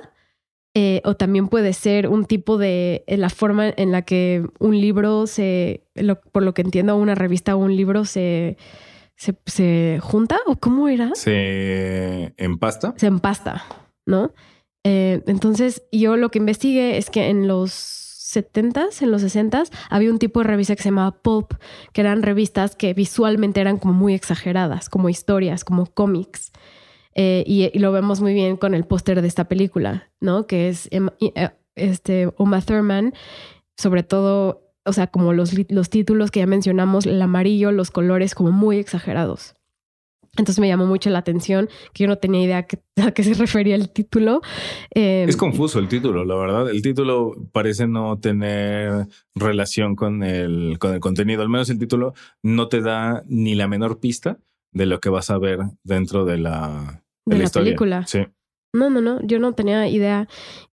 Eh, 0.73 1.01
o 1.03 1.15
también 1.15 1.49
puede 1.49 1.73
ser 1.73 2.07
un 2.07 2.25
tipo 2.25 2.57
de 2.57 3.03
la 3.05 3.29
forma 3.29 3.67
en 3.67 3.91
la 3.91 4.01
que 4.03 4.43
un 4.57 4.79
libro 4.79 5.27
se, 5.27 5.83
por 6.31 6.41
lo 6.41 6.55
que 6.55 6.63
entiendo, 6.63 6.95
una 6.95 7.13
revista 7.13 7.55
o 7.55 7.59
un 7.59 7.75
libro 7.75 8.05
se, 8.05 8.57
se, 9.45 9.99
junta 10.01 10.39
o 10.47 10.55
cómo 10.55 10.87
era? 10.87 11.11
Se 11.15 12.33
empasta. 12.37 12.93
Se 12.97 13.07
empasta, 13.07 13.63
¿no? 14.05 14.33
Eh, 14.83 15.21
entonces, 15.27 15.83
yo 15.91 16.17
lo 16.17 16.29
que 16.29 16.39
investigué 16.39 16.97
es 16.97 17.09
que 17.09 17.29
en 17.29 17.47
los 17.47 17.71
70s, 17.71 19.01
en 19.01 19.11
los 19.11 19.23
60s, 19.23 19.71
había 19.89 20.09
un 20.09 20.17
tipo 20.17 20.39
de 20.39 20.47
revista 20.47 20.75
que 20.75 20.81
se 20.81 20.89
llamaba 20.89 21.21
Pulp, 21.21 21.53
que 21.93 22.01
eran 22.01 22.23
revistas 22.23 22.75
que 22.75 22.93
visualmente 22.93 23.61
eran 23.61 23.77
como 23.77 23.93
muy 23.93 24.15
exageradas, 24.15 24.89
como 24.89 25.09
historias, 25.09 25.63
como 25.63 25.85
cómics. 25.85 26.51
Eh, 27.13 27.43
y, 27.45 27.77
lo 27.77 27.91
vemos 27.91 28.21
muy 28.21 28.33
bien 28.33 28.57
con 28.57 28.73
el 28.73 28.85
póster 28.85 29.21
de 29.21 29.27
esta 29.27 29.45
película, 29.45 30.09
¿no? 30.19 30.47
Que 30.47 30.69
es 30.69 30.89
eh, 30.91 31.51
este, 31.75 32.31
Uma 32.37 32.61
Thurman, 32.61 33.13
sobre 33.77 34.01
todo 34.01 34.70
o 34.85 34.93
sea, 34.93 35.07
como 35.07 35.33
los, 35.33 35.53
los 35.69 35.89
títulos 35.89 36.31
que 36.31 36.39
ya 36.39 36.47
mencionamos, 36.47 37.05
el 37.05 37.21
amarillo, 37.21 37.71
los 37.71 37.91
colores 37.91 38.35
como 38.35 38.51
muy 38.51 38.77
exagerados. 38.77 39.55
Entonces 40.37 40.59
me 40.59 40.69
llamó 40.69 40.85
mucho 40.85 41.09
la 41.09 41.19
atención, 41.19 41.67
que 41.93 42.03
yo 42.03 42.07
no 42.07 42.17
tenía 42.17 42.41
idea 42.41 42.57
a 43.05 43.11
qué, 43.11 43.23
se 43.23 43.33
refería 43.33 43.75
el 43.75 43.89
título. 43.89 44.41
Em, 44.91 45.27
es 45.27 45.35
confuso 45.35 45.79
el 45.79 45.87
título, 45.87 46.23
la 46.23 46.35
verdad. 46.35 46.69
El 46.69 46.81
título 46.81 47.33
parece 47.51 47.87
no 47.87 48.17
tener 48.17 49.07
relación 49.35 49.95
con 49.95 50.23
el, 50.23 50.77
con 50.79 50.93
el 50.93 50.99
contenido. 50.99 51.41
Al 51.41 51.49
menos 51.49 51.69
el 51.69 51.79
título 51.79 52.13
no 52.41 52.69
te 52.69 52.81
da 52.81 53.23
ni 53.27 53.55
la 53.55 53.67
menor 53.67 53.99
pista 53.99 54.37
de 54.71 54.85
lo 54.85 54.99
que 54.99 55.09
vas 55.09 55.29
a 55.29 55.37
ver 55.37 55.59
dentro 55.83 56.23
de 56.23 56.37
la, 56.37 57.03
de, 57.25 57.37
la, 57.37 57.49
película. 57.49 58.07
Sí. 58.07 58.19
No, 58.73 58.89
no, 58.89 59.01
no, 59.01 59.19
yo 59.23 59.37
no 59.39 59.53
tenía 59.53 59.89
idea. 59.89 60.29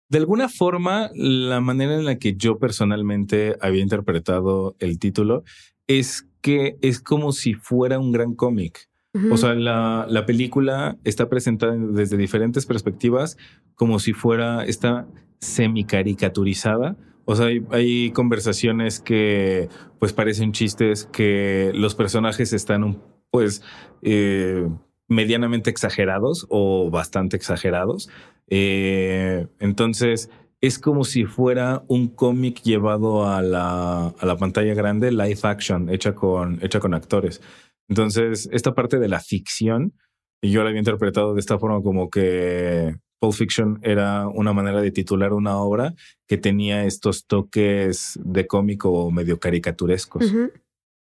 De 0.08 0.18
alguna 0.18 0.48
forma, 0.48 1.10
la 1.14 1.60
manera 1.60 1.94
en 1.94 2.04
la 2.04 2.18
que 2.18 2.36
yo 2.36 2.58
personalmente 2.58 3.56
había 3.60 3.82
interpretado 3.82 4.76
el 4.78 4.98
título 4.98 5.42
es 5.86 6.28
que 6.40 6.76
es 6.80 7.00
como 7.00 7.32
si 7.32 7.54
fuera 7.54 7.98
un 7.98 8.12
gran 8.12 8.34
cómic. 8.34 8.88
O 9.32 9.38
sea, 9.38 9.54
la, 9.54 10.06
la, 10.10 10.26
película 10.26 10.98
está 11.02 11.30
presentada 11.30 11.74
desde 11.74 12.18
diferentes 12.18 12.66
perspectivas, 12.66 13.38
como 13.74 13.98
si 13.98 14.12
fuera 14.12 14.62
esta 14.66 15.08
semi-caricaturizada. 15.40 16.96
O 17.24 17.34
sea, 17.34 17.48
hay, 17.70 18.10
conversaciones 18.12 19.00
que 19.00 19.68
pues 19.98 20.12
parecen 20.12 20.52
chistes, 20.52 21.06
que 21.06 21.72
los 21.74 21.94
personajes 21.94 22.52
están 22.52 23.02
pues 23.30 23.62
eh, 24.02 24.68
medianamente 25.08 25.70
exagerados 25.70 26.46
o 26.48 26.88
bastante 26.90 27.36
exagerados. 27.36 28.08
Eh, 28.48 29.46
entonces, 29.58 30.30
es 30.60 30.78
como 30.78 31.04
si 31.04 31.24
fuera 31.24 31.84
un 31.88 32.08
cómic 32.08 32.62
llevado 32.62 33.26
a 33.26 33.42
la, 33.42 34.36
pantalla 34.38 34.74
grande, 34.74 35.10
live 35.12 35.40
action, 35.42 35.88
hecha 35.90 36.14
con, 36.14 36.58
hecha 36.62 36.80
con 36.80 36.94
actores. 36.94 37.40
Entonces, 37.88 38.48
esta 38.52 38.74
parte 38.74 38.98
de 38.98 39.08
la 39.08 39.20
ficción, 39.20 39.94
yo 40.42 40.62
la 40.62 40.68
había 40.68 40.80
interpretado 40.80 41.34
de 41.34 41.40
esta 41.40 41.58
forma 41.58 41.82
como 41.82 42.10
que 42.10 42.96
Pulp 43.20 43.34
Fiction 43.34 43.78
era 43.82 44.28
una 44.28 44.52
manera 44.52 44.80
de 44.80 44.90
titular 44.90 45.32
una 45.32 45.56
obra 45.58 45.94
que 46.26 46.36
tenía 46.36 46.84
estos 46.84 47.26
toques 47.26 48.18
de 48.22 48.46
cómico 48.46 49.10
medio 49.10 49.38
caricaturescos. 49.38 50.32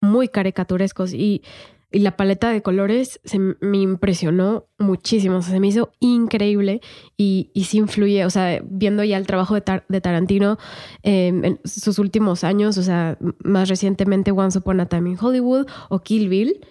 Muy 0.01 0.27
caricaturescos. 0.27 1.13
Y 1.13 1.43
y 1.91 1.99
la 1.99 2.15
paleta 2.15 2.49
de 2.49 2.61
colores 2.61 3.19
se 3.23 3.37
me 3.39 3.77
impresionó 3.77 4.67
muchísimo, 4.79 5.41
se 5.41 5.59
me 5.59 5.67
hizo 5.67 5.91
increíble 5.99 6.81
y, 7.17 7.51
y 7.53 7.65
sí 7.65 7.77
influye, 7.77 8.25
o 8.25 8.29
sea, 8.29 8.61
viendo 8.63 9.03
ya 9.03 9.17
el 9.17 9.27
trabajo 9.27 9.55
de, 9.55 10.01
Tarantino 10.01 10.57
em, 11.03 11.43
en 11.43 11.59
sus 11.65 11.99
últimos 11.99 12.43
años, 12.43 12.77
o 12.77 12.83
sea, 12.83 13.17
más 13.43 13.69
recientemente 13.69 14.31
Once 14.31 14.57
Upon 14.57 14.79
a 14.79 14.85
Time 14.87 15.11
in 15.11 15.17
Hollywood 15.19 15.67
o 15.89 15.99
Kill 15.99 16.29
Bill. 16.29 16.61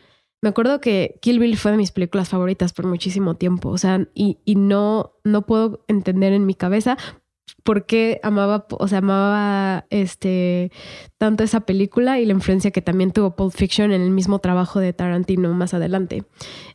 Me 0.43 0.49
acuerdo 0.49 0.81
que 0.81 1.19
Kill 1.21 1.39
Bill 1.39 1.59
fue 1.59 1.73
de 1.73 1.77
mis 1.77 1.93
películas 1.93 2.31
favoritas 2.31 2.73
por 2.73 2.87
muchísimo 2.87 3.37
tiempo, 3.37 3.69
o 3.69 3.79
sea, 3.79 4.09
y, 4.15 4.39
y 4.47 4.55
no, 4.55 5.13
no 5.23 5.45
puedo 5.45 5.85
entender 5.87 6.33
en 6.33 6.47
mi 6.47 6.55
cabeza 6.55 6.97
por 7.63 7.87
qué 7.87 8.21
amaba, 8.23 8.67
o 8.71 8.89
sea, 8.89 8.99
amaba 8.99 9.87
este 9.91 10.71
tanto 11.19 11.45
esa 11.45 11.61
película 11.61 12.21
y 12.21 12.27
la 12.27 12.33
influencia 12.33 12.71
que 12.71 12.83
también 12.83 13.13
tuvo 13.13 13.37
Pulp 13.37 13.53
Fiction 13.53 13.93
en 13.93 14.03
el 14.03 14.11
mismo 14.11 14.39
trabajo 14.39 14.81
de 14.81 14.93
Tarantino 14.93 15.53
más 15.55 15.75
adelante. 15.75 16.25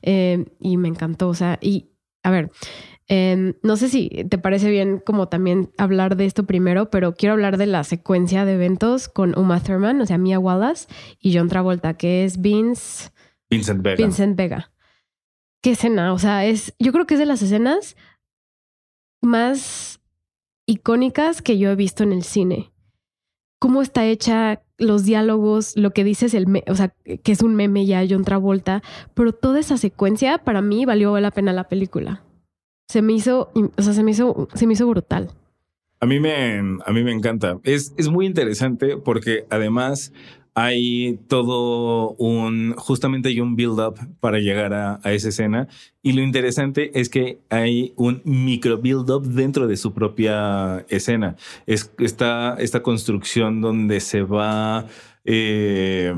Eh, 0.02 0.46
y 0.60 0.78
me 0.78 0.88
encantó, 0.88 1.30
o 1.30 1.34
sea, 1.34 1.58
y 1.62 1.90
a 2.24 2.32
ver, 2.32 2.52
em, 3.08 3.54
no 3.62 3.78
sé 3.78 3.90
si 3.90 4.10
te 4.30 4.38
parece 4.38 4.70
bien 4.70 5.00
como 5.06 5.28
también 5.28 5.72
hablar 5.78 6.16
de 6.16 6.26
esto 6.26 6.46
primero, 6.46 6.90
pero 6.90 7.14
quiero 7.14 7.34
hablar 7.34 7.58
de 7.58 7.68
la 7.68 7.84
secuencia 7.84 8.46
de 8.46 8.54
eventos 8.54 9.10
con 9.10 9.38
Uma 9.38 9.60
Thurman, 9.60 10.02
o 10.02 10.06
sea, 10.06 10.18
Mia 10.18 10.40
Wallace 10.40 10.88
y 11.20 11.38
John 11.38 11.50
Travolta, 11.50 11.94
que 11.96 12.26
es 12.26 12.42
Vince... 12.42 13.12
Vincent 13.50 13.84
Vega. 13.84 13.98
Vincent 13.98 14.36
Vega. 14.36 14.72
¿Qué 15.62 15.72
escena? 15.72 16.14
O 16.14 16.20
sea, 16.20 16.46
es, 16.46 16.74
yo 16.80 16.92
creo 16.92 17.06
que 17.06 17.16
es 17.16 17.20
de 17.20 17.26
las 17.26 17.42
escenas 17.42 17.96
más 19.22 20.00
icónicas 20.66 21.42
que 21.42 21.58
yo 21.58 21.70
he 21.70 21.76
visto 21.76 22.04
en 22.04 22.12
el 22.12 22.24
cine. 22.24 22.72
Cómo 23.60 23.82
está 23.82 24.06
hecha 24.06 24.62
los 24.78 25.06
diálogos, 25.06 25.76
lo 25.78 25.92
que 25.92 26.04
dices, 26.04 26.34
el 26.34 26.64
o 26.68 26.76
sea, 26.76 26.94
que 27.24 27.32
es 27.32 27.42
un 27.42 27.56
meme 27.56 27.86
ya, 27.86 28.04
John 28.08 28.26
Travolta, 28.26 28.84
pero 29.14 29.32
toda 29.32 29.60
esa 29.60 29.78
secuencia 29.78 30.40
para 30.40 30.62
mí 30.62 30.86
valió 30.86 31.18
la 31.20 31.32
pena 31.32 31.54
la 31.54 31.70
película. 31.70 32.24
Se 32.90 33.02
me 33.02 33.14
hizo, 33.14 33.52
o 33.78 33.82
sea, 33.82 33.94
se 33.94 34.04
me 34.04 34.12
hizo, 34.12 34.48
se 34.54 34.68
me 34.68 34.74
hizo 34.74 34.88
brutal. 34.88 35.32
A 36.02 36.06
mí 36.06 36.20
me, 36.20 36.60
a 36.86 36.92
mí 36.92 37.04
me 37.04 37.12
encanta. 37.12 37.60
Es, 37.64 37.94
es 37.98 38.10
muy 38.10 38.26
interesante 38.26 38.98
porque 38.98 39.46
además 39.50 40.12
hay 40.56 41.20
todo 41.28 42.12
un, 42.12 42.74
justamente 42.78 43.28
hay 43.28 43.42
un 43.42 43.58
build-up 43.58 44.00
para 44.22 44.40
llegar 44.40 44.74
a, 44.74 45.00
esa 45.04 45.30
escena. 45.30 45.68
Y 46.02 46.14
lo 46.14 46.22
interesante 46.22 46.98
es 47.00 47.10
que 47.10 47.40
hay 47.50 47.94
un 47.98 48.22
micro 48.24 48.78
build-up 48.78 49.28
dentro 49.28 49.68
de 49.68 49.76
su 49.76 49.94
propia 49.94 50.86
escena. 50.88 51.36
Es 51.66 51.94
esta, 52.00 52.56
esta 52.58 52.82
construcción 52.82 53.60
donde 53.60 54.00
se 54.00 54.22
va, 54.22 54.88
eh, 55.26 56.14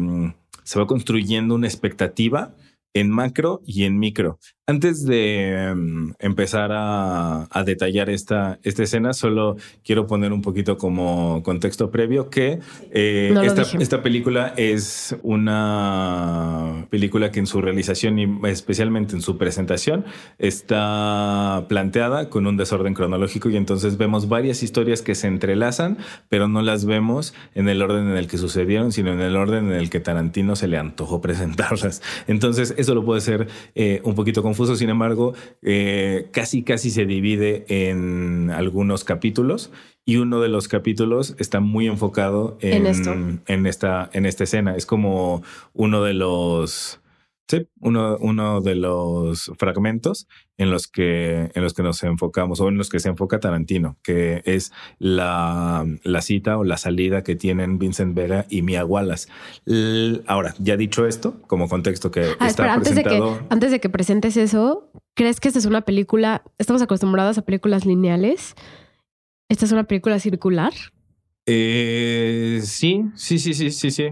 se 0.63 0.79
va 0.79 0.85
construyendo 0.85 1.55
una 1.55 1.67
expectativa 1.67 2.53
en 2.99 3.09
macro 3.09 3.61
y 3.65 3.83
en 3.83 3.99
micro. 3.99 4.39
Antes 4.69 5.05
de 5.05 5.69
em, 5.69 6.13
empezar 6.19 6.71
a, 6.73 7.47
detallar 7.65 8.09
esta, 8.09 8.59
esta 8.63 8.83
escena, 8.83 9.13
solo 9.13 9.55
quiero 9.81 10.07
poner 10.07 10.33
un 10.33 10.41
poquito 10.41 10.77
como 10.77 11.41
contexto 11.41 11.89
previo 11.89 12.29
que 12.29 12.59
eh, 12.91 13.33
esta, 13.43 13.61
esta, 13.79 14.03
película 14.03 14.53
es 14.57 15.15
una 15.23 16.85
película 16.89 17.31
que 17.31 17.39
en 17.39 17.47
su 17.47 17.61
realización 17.61 18.19
y 18.19 18.27
especialmente 18.43 19.15
en 19.15 19.21
su 19.21 19.37
presentación 19.37 20.03
está 20.37 21.65
planteada 21.69 22.29
con 22.29 22.45
un 22.45 22.57
desorden 22.57 22.93
cronológico 22.93 23.49
y 23.49 23.55
entonces 23.55 23.97
vemos 23.97 24.27
varias 24.27 24.63
historias 24.63 25.01
que 25.01 25.15
se 25.15 25.27
entrelazan, 25.27 25.97
pero 26.27 26.49
no 26.49 26.61
las 26.61 26.83
vemos 26.83 27.33
en 27.55 27.69
el 27.69 27.81
orden 27.81 28.09
en 28.09 28.17
el 28.17 28.27
que 28.27 28.37
sucedieron, 28.37 28.91
sino 28.91 29.13
en 29.13 29.21
el 29.21 29.37
orden 29.37 29.67
en 29.67 29.77
el 29.77 29.89
que 29.89 30.01
Tarantino 30.01 30.57
se 30.57 30.67
le 30.67 30.77
antojó 30.77 31.21
presentarlas. 31.27 32.01
Entonces 32.27 32.75
lo 32.95 33.03
puede 33.03 33.21
ser 33.21 33.47
eh, 33.75 34.01
un 34.03 34.15
poquito 34.15 34.41
confuso 34.43 34.75
sin 34.75 34.89
embargo, 34.89 35.33
eh, 35.61 36.29
casi 36.31 36.63
casi 36.63 36.89
se 36.89 37.05
divide 37.05 37.65
en 37.67 38.51
algunos 38.51 39.03
capítulos 39.03 39.71
y 40.05 40.17
uno 40.17 40.39
de 40.39 40.47
los 40.47 40.67
capítulos 40.67 41.35
está 41.37 41.59
muy 41.59 41.87
enfocado 41.87 42.57
en, 42.61 42.85
en, 42.85 43.65
esta, 43.67 44.09
en 44.13 44.25
esta 44.25 44.43
escena. 44.45 44.75
Es 44.75 44.85
como 44.85 45.43
uno 45.73 46.03
de 46.03 46.13
los 46.13 47.01
Sí, 47.49 47.65
uno, 47.79 48.17
uno 48.19 48.59
de 48.59 48.75
los 48.75 49.51
fragmentos 49.57 50.27
en 50.57 50.69
los 50.69 50.87
que 50.87 51.49
en 51.53 51.63
los 51.63 51.73
que 51.73 51.81
nos 51.81 52.03
enfocamos 52.03 52.59
o 52.59 52.67
en 52.67 52.77
los 52.77 52.89
que 52.89 52.99
se 52.99 53.07
enfoca 53.07 53.39
Tarantino, 53.39 53.97
que 54.03 54.41
es 54.43 54.73
la, 54.99 55.85
la 56.03 56.21
cita 56.21 56.57
o 56.57 56.65
la 56.65 56.75
salida 56.75 57.23
que 57.23 57.37
tienen 57.37 57.79
Vincent 57.79 58.13
Vega 58.15 58.45
y 58.49 58.63
Mia 58.63 58.83
Wallace. 58.83 59.29
ahora, 60.27 60.55
ya 60.59 60.75
dicho 60.75 61.07
esto, 61.07 61.41
como 61.47 61.69
contexto 61.69 62.11
que 62.11 62.25
ah, 62.39 62.47
está 62.47 62.73
antes 62.73 62.93
presentado... 62.93 63.35
De 63.35 63.39
que, 63.39 63.45
antes 63.49 63.71
de 63.71 63.79
que 63.79 63.89
presentes 63.89 64.35
eso, 64.35 64.91
¿crees 65.13 65.39
que 65.39 65.47
esta 65.47 65.59
es 65.59 65.65
una 65.65 65.81
película? 65.81 66.43
Estamos 66.57 66.81
acostumbrados 66.81 67.37
a 67.37 67.45
películas 67.45 67.85
lineales. 67.85 68.55
¿Esta 69.47 69.63
es 69.63 69.71
una 69.71 69.85
película 69.85 70.19
circular? 70.19 70.73
Eh, 71.45 72.59
sí, 72.61 73.05
sí, 73.15 73.39
sí, 73.39 73.53
sí, 73.53 73.71
sí, 73.71 73.91
sí. 73.91 74.09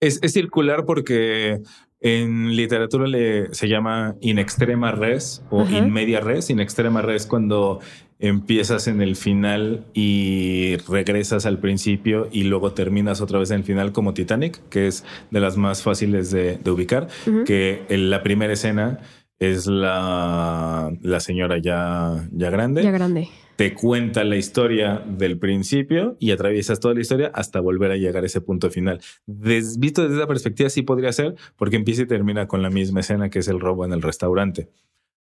Es, 0.00 0.18
es 0.22 0.32
circular 0.32 0.86
porque 0.86 1.60
en 2.00 2.56
literatura 2.56 3.06
le, 3.06 3.54
se 3.54 3.68
llama 3.68 4.14
in 4.20 4.38
extrema 4.38 4.92
res 4.92 5.42
o 5.50 5.66
in 5.68 5.92
media 5.92 6.20
res. 6.20 6.50
In 6.50 6.60
extrema 6.60 7.02
res 7.02 7.26
cuando 7.26 7.80
empiezas 8.20 8.86
en 8.86 9.00
el 9.00 9.16
final 9.16 9.84
y 9.94 10.76
regresas 10.88 11.46
al 11.46 11.58
principio 11.58 12.28
y 12.30 12.44
luego 12.44 12.72
terminas 12.72 13.20
otra 13.20 13.38
vez 13.38 13.50
en 13.50 13.58
el 13.58 13.64
final 13.64 13.92
como 13.92 14.12
Titanic, 14.14 14.60
que 14.68 14.86
es 14.86 15.04
de 15.30 15.40
las 15.40 15.56
más 15.56 15.82
fáciles 15.82 16.30
de, 16.30 16.58
ubicar, 16.70 17.08
que 17.46 17.82
en 17.88 18.10
la 18.10 18.22
primera 18.22 18.52
escena 18.52 19.00
es 19.40 19.66
la, 19.66 20.92
la 21.02 21.20
señora 21.20 21.58
ya, 21.58 22.28
ya 22.30 22.50
grande. 22.50 22.82
Ya 22.82 22.92
grande 22.92 23.28
te 23.60 23.74
cuenta 23.74 24.24
la 24.24 24.36
historia 24.36 25.04
del 25.06 25.38
principio 25.38 26.16
y 26.18 26.30
atraviesas 26.30 26.80
toda 26.80 26.94
la 26.94 27.02
historia 27.02 27.30
hasta 27.34 27.60
volver 27.60 27.90
a 27.90 27.96
llegar 27.98 28.22
a 28.22 28.26
ese 28.26 28.40
punto 28.40 28.70
final. 28.70 29.02
visto 29.26 30.00
desde 30.00 30.16
esa 30.16 30.26
perspectiva, 30.26 30.70
sí 30.70 30.80
podría 30.80 31.12
ser, 31.12 31.34
porque 31.56 31.76
empieza 31.76 32.00
y 32.00 32.06
termina 32.06 32.48
con 32.48 32.62
la 32.62 32.70
misma 32.70 33.00
escena 33.00 33.28
que 33.28 33.40
es 33.40 33.48
el 33.48 33.60
robo 33.60 33.84
en 33.84 33.92
el 33.92 34.00
restaurante. 34.00 34.70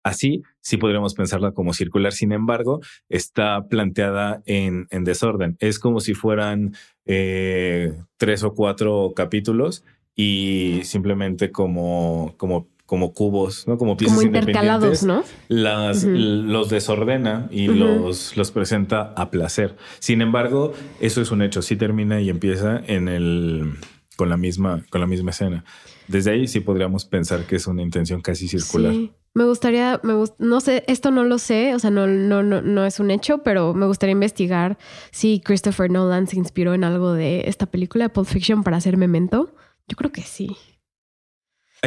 Así 0.03 0.43
sí 0.62 0.77
podríamos 0.77 1.15
pensarla 1.15 1.51
como 1.51 1.73
circular, 1.73 2.13
sin 2.13 2.32
embargo, 2.32 2.80
está 3.10 3.67
planteada 3.69 4.43
en, 4.45 4.86
en 4.91 5.03
desorden. 5.03 5.58
Es 5.60 5.80
como 5.80 5.99
si 5.99 6.13
fueran 6.13 6.75
eh, 7.08 7.91
tres 8.17 8.43
o 8.43 8.53
cuatro 8.53 9.13
capítulos 9.15 9.84
y 10.15 10.82
simplemente 10.84 11.51
como, 11.51 12.36
como 12.38 12.67
como 12.88 13.13
cubos, 13.13 13.67
¿no? 13.67 13.78
Como 13.78 13.97
piezas 13.97 14.17
como 14.17 14.26
intercalados, 14.26 15.04
¿no? 15.04 15.23
Las, 15.50 16.06
Los 16.06 16.69
desordena 16.69 17.47
y 17.52 17.67
los, 17.67 18.36
los 18.38 18.52
presenta 18.52 19.13
a 19.15 19.30
placer. 19.30 19.76
Sin 20.00 20.21
embargo, 20.21 20.73
eso 21.02 21.21
es 21.21 21.30
un 21.30 21.41
hecho. 21.41 21.62
Sí 21.62 21.76
termina 21.76 22.21
y 22.21 22.30
empieza 22.30 22.82
en 22.88 23.10
el 23.10 23.73
con 24.15 24.30
la 24.30 24.38
misma, 24.38 24.84
con 24.89 25.02
la 25.02 25.08
misma 25.08 25.32
escena. 25.32 25.65
Desde 26.08 26.32
ahí 26.32 26.47
sí 26.47 26.62
podríamos 26.62 27.04
pensar 27.04 27.45
que 27.45 27.58
es 27.58 27.67
una 27.67 27.82
intención 27.82 28.21
casi 28.21 28.47
circular. 28.47 28.93
Sí. 28.93 29.12
Me 29.34 29.43
gustaría, 29.43 30.00
me 30.02 30.13
no 30.39 30.62
sé, 30.62 30.84
esto 30.88 31.12
no 31.12 31.23
lo 31.23 31.38
sé, 31.38 31.76
o 31.76 31.80
sea, 31.80 31.91
no, 31.91 32.08
no, 32.08 32.41
no, 32.41 32.62
no 32.62 32.86
es 32.86 33.00
un 33.00 33.12
hecho, 33.12 33.43
pero 33.43 33.76
me 33.76 33.86
gustaría 33.86 34.13
investigar 34.13 34.80
si 35.12 35.41
Christopher 35.41 35.91
Nolan 35.91 36.26
se 36.26 36.38
inspiró 36.38 36.73
en 36.73 36.84
algo 36.84 37.13
de 37.13 37.43
esta 37.47 37.67
película 37.67 38.06
de 38.06 38.10
Pulp 38.10 38.28
Fiction 38.28 38.63
para 38.63 38.78
hacer 38.78 38.97
Memento. 38.97 39.54
Yo 39.88 39.95
creo 39.95 40.12
que 40.12 40.23
sí. 40.23 40.56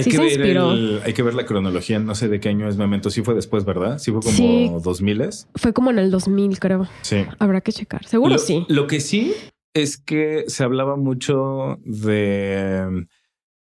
Hay, 0.05 0.11
que 0.11 0.19
ver 0.19 1.03
hay 1.05 1.13
que 1.13 1.23
ver 1.23 1.35
la 1.35 1.47
cronología, 1.47 1.99
no 1.99 2.15
sé 2.15 2.29
de 2.29 2.41
qué 2.41 2.49
año 2.49 2.69
es 2.69 2.77
Memento, 2.77 3.11
sí 3.11 3.23
fue 3.23 3.35
después, 3.35 3.65
¿verdad? 3.65 3.99
Sí 3.99 4.13
fue 4.13 4.21
como 4.21 4.81
2000 4.81 5.23
Fue 5.55 5.73
como 5.73 5.91
en 5.91 5.99
el 5.99 6.11
2000, 6.11 6.59
creo. 6.59 6.89
Sí. 7.03 7.25
Habrá 7.39 7.61
que 7.61 7.73
checar, 7.73 8.07
seguro 8.07 8.39
sí. 8.39 8.65
Lo 8.69 8.87
que 8.87 9.01
sí 9.01 9.35
es 9.75 9.99
que 9.99 10.45
se 10.49 10.65
hablaba 10.65 10.97
mucho 10.97 11.79
de 11.85 13.07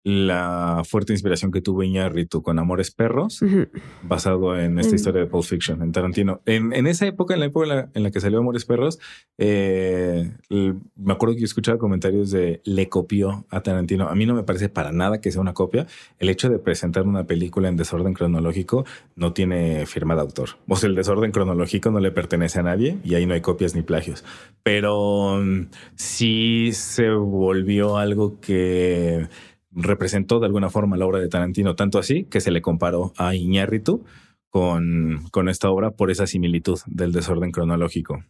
la 0.04 0.84
fuerte 0.86 1.14
inspiración 1.14 1.52
que 1.52 1.62
tuvo 1.62 1.84
Iñárritu 1.84 2.42
con 2.42 2.58
Amores 2.58 2.92
Perros, 2.92 3.42
basado 4.04 4.58
en 4.58 4.80
esta 4.80 4.96
historia 4.96 5.22
de 5.22 5.28
Pulp 5.28 5.44
Fiction, 5.44 5.82
en 5.82 5.92
Tarantino. 5.92 6.42
En, 6.46 6.88
esa 6.88 7.06
época, 7.06 7.34
en 7.34 7.42
la 7.42 7.48
época 7.48 7.90
en 7.94 8.04
la, 8.04 8.12
que 8.12 8.22
salió 8.22 8.40
Amores 8.40 8.66
Perros, 8.66 9.00
eh, 9.38 10.32
me 10.50 11.14
acuerdo 11.14 11.36
que 11.36 11.42
yo 11.42 11.46
escuchaba 11.46 11.78
comentarios 11.78 12.32
de 12.32 12.62
le 12.64 12.88
copió 12.88 13.46
a 13.50 13.62
Tarantino. 13.62 14.08
A 14.08 14.16
mí 14.16 14.26
no 14.26 14.36
me 14.36 14.44
parece 14.44 14.70
para 14.70 14.92
nada 14.92 15.20
que 15.20 15.32
sea 15.32 15.42
una 15.42 15.54
copia. 15.54 15.86
El 16.18 16.30
hecho 16.30 16.50
de 16.50 16.60
presentar 16.60 17.06
una 17.06 17.26
película 17.26 17.68
en 17.68 17.76
desorden 17.76 18.14
cronológico 18.14 18.86
no 19.16 19.34
tiene 19.34 19.86
firma 19.86 20.16
de 20.16 20.22
autor. 20.22 20.50
O 20.68 20.76
sea, 20.76 20.90
el 20.90 20.96
desorden 20.96 21.32
cronológico 21.32 21.92
no 21.92 22.00
le 22.00 22.12
pertenece 22.12 22.60
a 22.60 22.64
nadie 22.64 22.98
y 23.04 23.16
ahí 23.16 23.26
no 23.26 23.34
hay 23.34 23.42
copias 23.42 23.76
ni 23.76 23.82
plagios. 23.82 24.24
Pero 24.64 25.42
mm, 25.42 25.68
sí 25.96 26.70
se 26.74 27.10
volvió 27.10 27.98
algo 27.98 28.40
que 28.40 29.28
representó 29.72 30.40
de 30.40 30.48
alguna 30.48 30.70
forma 30.70 30.98
la 30.98 31.06
obra 31.06 31.20
de 31.20 31.28
Tarantino, 31.28 31.76
tanto 31.76 32.00
así 32.00 32.26
que 32.26 32.42
se 32.42 32.52
le 32.52 32.62
comparó 32.62 33.14
a 33.18 33.36
Iñárritu 33.36 34.04
con, 34.50 35.28
con 35.32 35.50
esta 35.50 35.70
obra 35.70 35.92
por 35.92 36.12
esa 36.12 36.28
similitud 36.28 36.80
del 36.88 37.12
desorden 37.12 37.52
cronológico. 37.52 38.24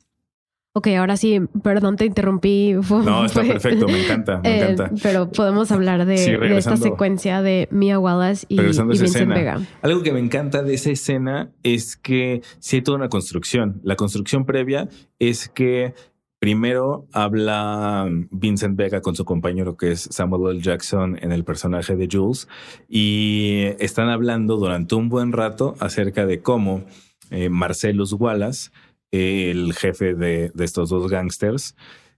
Ok, 0.74 0.88
ahora 0.90 1.18
sí, 1.18 1.42
perdón, 1.64 1.96
te 1.96 2.06
interrumpí. 2.06 2.74
no, 2.90 3.26
está 3.26 3.42
perfecto, 3.42 3.88
me 3.88 4.04
encanta, 4.04 4.40
me 4.40 4.50
eh, 4.60 4.72
encanta. 4.72 4.92
Pero 5.02 5.32
podemos 5.32 5.72
hablar 5.72 6.06
de, 6.06 6.58
esta 6.58 6.78
secuencia 6.78 7.42
de 7.42 7.68
Mia 7.72 7.98
Wallace 7.98 8.46
y, 8.50 8.62
Vincent 8.62 9.34
Vega. 9.34 9.60
Algo 9.82 10.04
que 10.04 10.14
me 10.14 10.20
encanta 10.20 10.62
de 10.62 10.76
esa 10.76 10.92
escena 10.92 11.52
es 11.64 11.98
que 11.98 12.42
sí 12.60 12.78
hay 12.78 12.82
toda 12.84 12.98
una 12.98 13.10
construcción. 13.10 13.82
La 13.84 13.96
construcción 13.96 14.46
previa 14.46 14.88
es 15.18 15.50
que 15.50 15.96
Primero 16.40 17.06
habla 17.12 18.08
Vincent 18.32 18.78
Vega 18.78 19.02
con 19.02 19.14
su 19.14 19.26
compañero 19.26 19.76
que 19.76 19.92
es 19.92 20.08
Samuel 20.10 20.56
L. 20.56 20.62
Jackson 20.62 21.20
en 21.22 21.34
el 21.34 21.44
personaje 21.44 21.98
de 21.98 22.08
Jules 22.10 22.48
y 22.88 23.64
están 23.80 24.08
hablando 24.08 24.56
durante 24.56 24.96
un 24.96 25.10
buen 25.10 25.34
rato 25.34 25.76
acerca 25.82 26.26
de 26.26 26.42
cómo 26.42 26.86
eh, 27.30 27.50
Marcellus 27.50 28.14
Wallace, 28.14 28.72
el 29.12 29.74
jefe 29.74 30.16
de, 30.16 30.54
estos 30.58 30.90
dos 30.90 31.12
gangsters, 31.12 31.76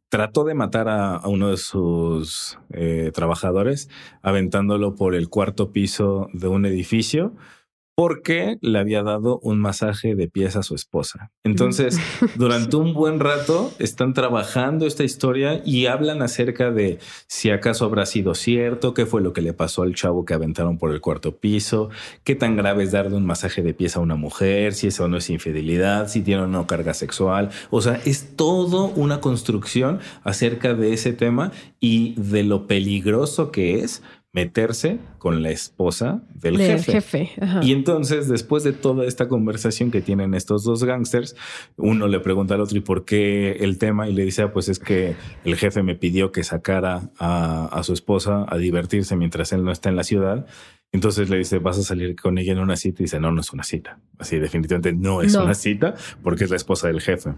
trató 0.08 0.44
de 0.44 0.54
matar 0.54 0.88
a, 0.88 1.22
uno 1.28 1.50
de 1.50 1.58
sus 1.58 2.60
eh, 2.70 3.10
trabajadores 3.16 3.90
aventándolo 4.22 4.94
por 4.94 5.16
el 5.16 5.30
cuarto 5.30 5.72
piso 5.72 6.28
de 6.34 6.48
un 6.48 6.68
edificio 6.68 7.34
porque 7.96 8.58
le 8.62 8.80
había 8.80 9.04
dado 9.04 9.40
un 9.40 9.60
masaje 9.60 10.16
de 10.16 10.28
pies 10.28 10.56
a 10.56 10.64
su 10.64 10.76
esposa. 10.76 11.32
Entonces, 11.44 12.00
durante 12.36 12.76
un 12.78 12.94
buen 12.94 13.20
rato 13.20 13.72
están 13.80 14.14
trabajando 14.14 14.86
esta 14.86 15.04
historia 15.04 15.62
y 15.66 15.86
hablan 15.86 16.22
acerca 16.22 16.72
de 16.72 17.00
si 17.28 17.50
acaso 17.50 17.86
habrá 17.86 18.06
sido 18.06 18.34
cierto, 18.34 18.94
qué 18.94 19.06
fue 19.06 19.22
lo 19.22 19.34
que 19.34 19.42
le 19.42 19.54
pasó 19.54 19.84
al 19.84 19.96
chavo 19.96 20.26
que 20.26 20.34
aventaron 20.34 20.78
por 20.78 20.92
el 20.92 21.02
cuarto 21.02 21.38
piso, 21.38 21.90
qué 22.24 22.36
tan 22.36 22.56
grave 22.56 22.84
es 22.84 22.92
darle 22.92 23.16
un 23.16 23.26
masaje 23.26 23.62
de 23.62 23.74
pies 23.74 23.96
a 23.96 24.00
una 24.00 24.16
mujer, 24.16 24.74
si 24.74 24.88
eso 24.88 25.08
no 25.08 25.18
es 25.18 25.30
infidelidad, 25.30 26.08
si 26.08 26.22
tiene 26.22 26.44
o 26.44 26.48
no 26.48 26.68
carga 26.68 26.94
sexual. 26.94 27.50
O 27.70 27.82
sea, 27.82 28.02
es 28.06 28.36
todo 28.36 28.86
una 28.88 29.22
construcción 29.22 30.00
acerca 30.24 30.74
de 30.74 30.94
ese 30.94 31.14
tema 31.14 31.52
y 31.80 32.14
de 32.18 32.44
lo 32.44 32.68
peligroso 32.68 33.52
que 33.52 33.80
es 33.80 34.02
meterse 34.34 35.00
con 35.18 35.44
la 35.44 35.50
esposa 35.50 36.22
del 36.34 36.58
jefe. 36.58 37.32
Y 37.62 37.74
entonces, 37.74 38.30
después 38.30 38.64
de 38.64 38.72
toda 38.72 39.06
esta 39.06 39.28
conversación 39.28 39.92
que 39.92 40.02
tienen 40.02 40.34
estos 40.34 40.64
dos 40.64 40.84
gángsters, 40.84 41.36
uno 41.76 42.08
le 42.08 42.20
pregunta 42.22 42.56
al 42.56 42.62
otro, 42.62 42.78
¿y 42.78 42.82
por 42.82 43.04
qué 43.04 43.58
el 43.60 43.78
tema? 43.78 44.08
Y 44.08 44.14
le 44.14 44.24
dice, 44.24 44.44
ah, 44.44 44.54
pues 44.54 44.70
es 44.70 44.80
que 44.80 45.16
el 45.44 45.56
jefe 45.58 45.84
me 45.84 45.96
pidió 45.96 46.32
que 46.32 46.44
sacara 46.44 47.12
a, 47.20 47.82
su 47.84 47.94
esposa 47.94 48.46
a 48.48 48.58
divertirse 48.58 49.16
mientras 49.16 49.52
él 49.52 49.66
no 49.66 49.72
está 49.72 49.90
en 49.90 49.98
la 49.98 50.04
ciudad. 50.04 50.46
Entonces 50.94 51.30
le 51.30 51.38
dice, 51.38 51.60
¿vas 51.60 51.78
a 51.78 51.84
salir 51.84 52.16
con 52.16 52.38
ella 52.38 52.54
en 52.54 52.60
una 52.60 52.76
cita? 52.76 53.02
Y 53.02 53.06
dice, 53.06 53.20
no, 53.20 53.32
no 53.32 53.42
es 53.42 53.52
una 53.52 53.64
cita. 53.64 54.00
Así 54.18 54.40
definitivamente 54.40 54.94
no 54.94 55.22
es 55.22 55.36
una 55.36 55.54
cita 55.56 55.96
porque 56.22 56.46
es 56.46 56.50
la 56.50 56.58
esposa 56.58 56.88
del 56.88 57.02
jefe. 57.02 57.32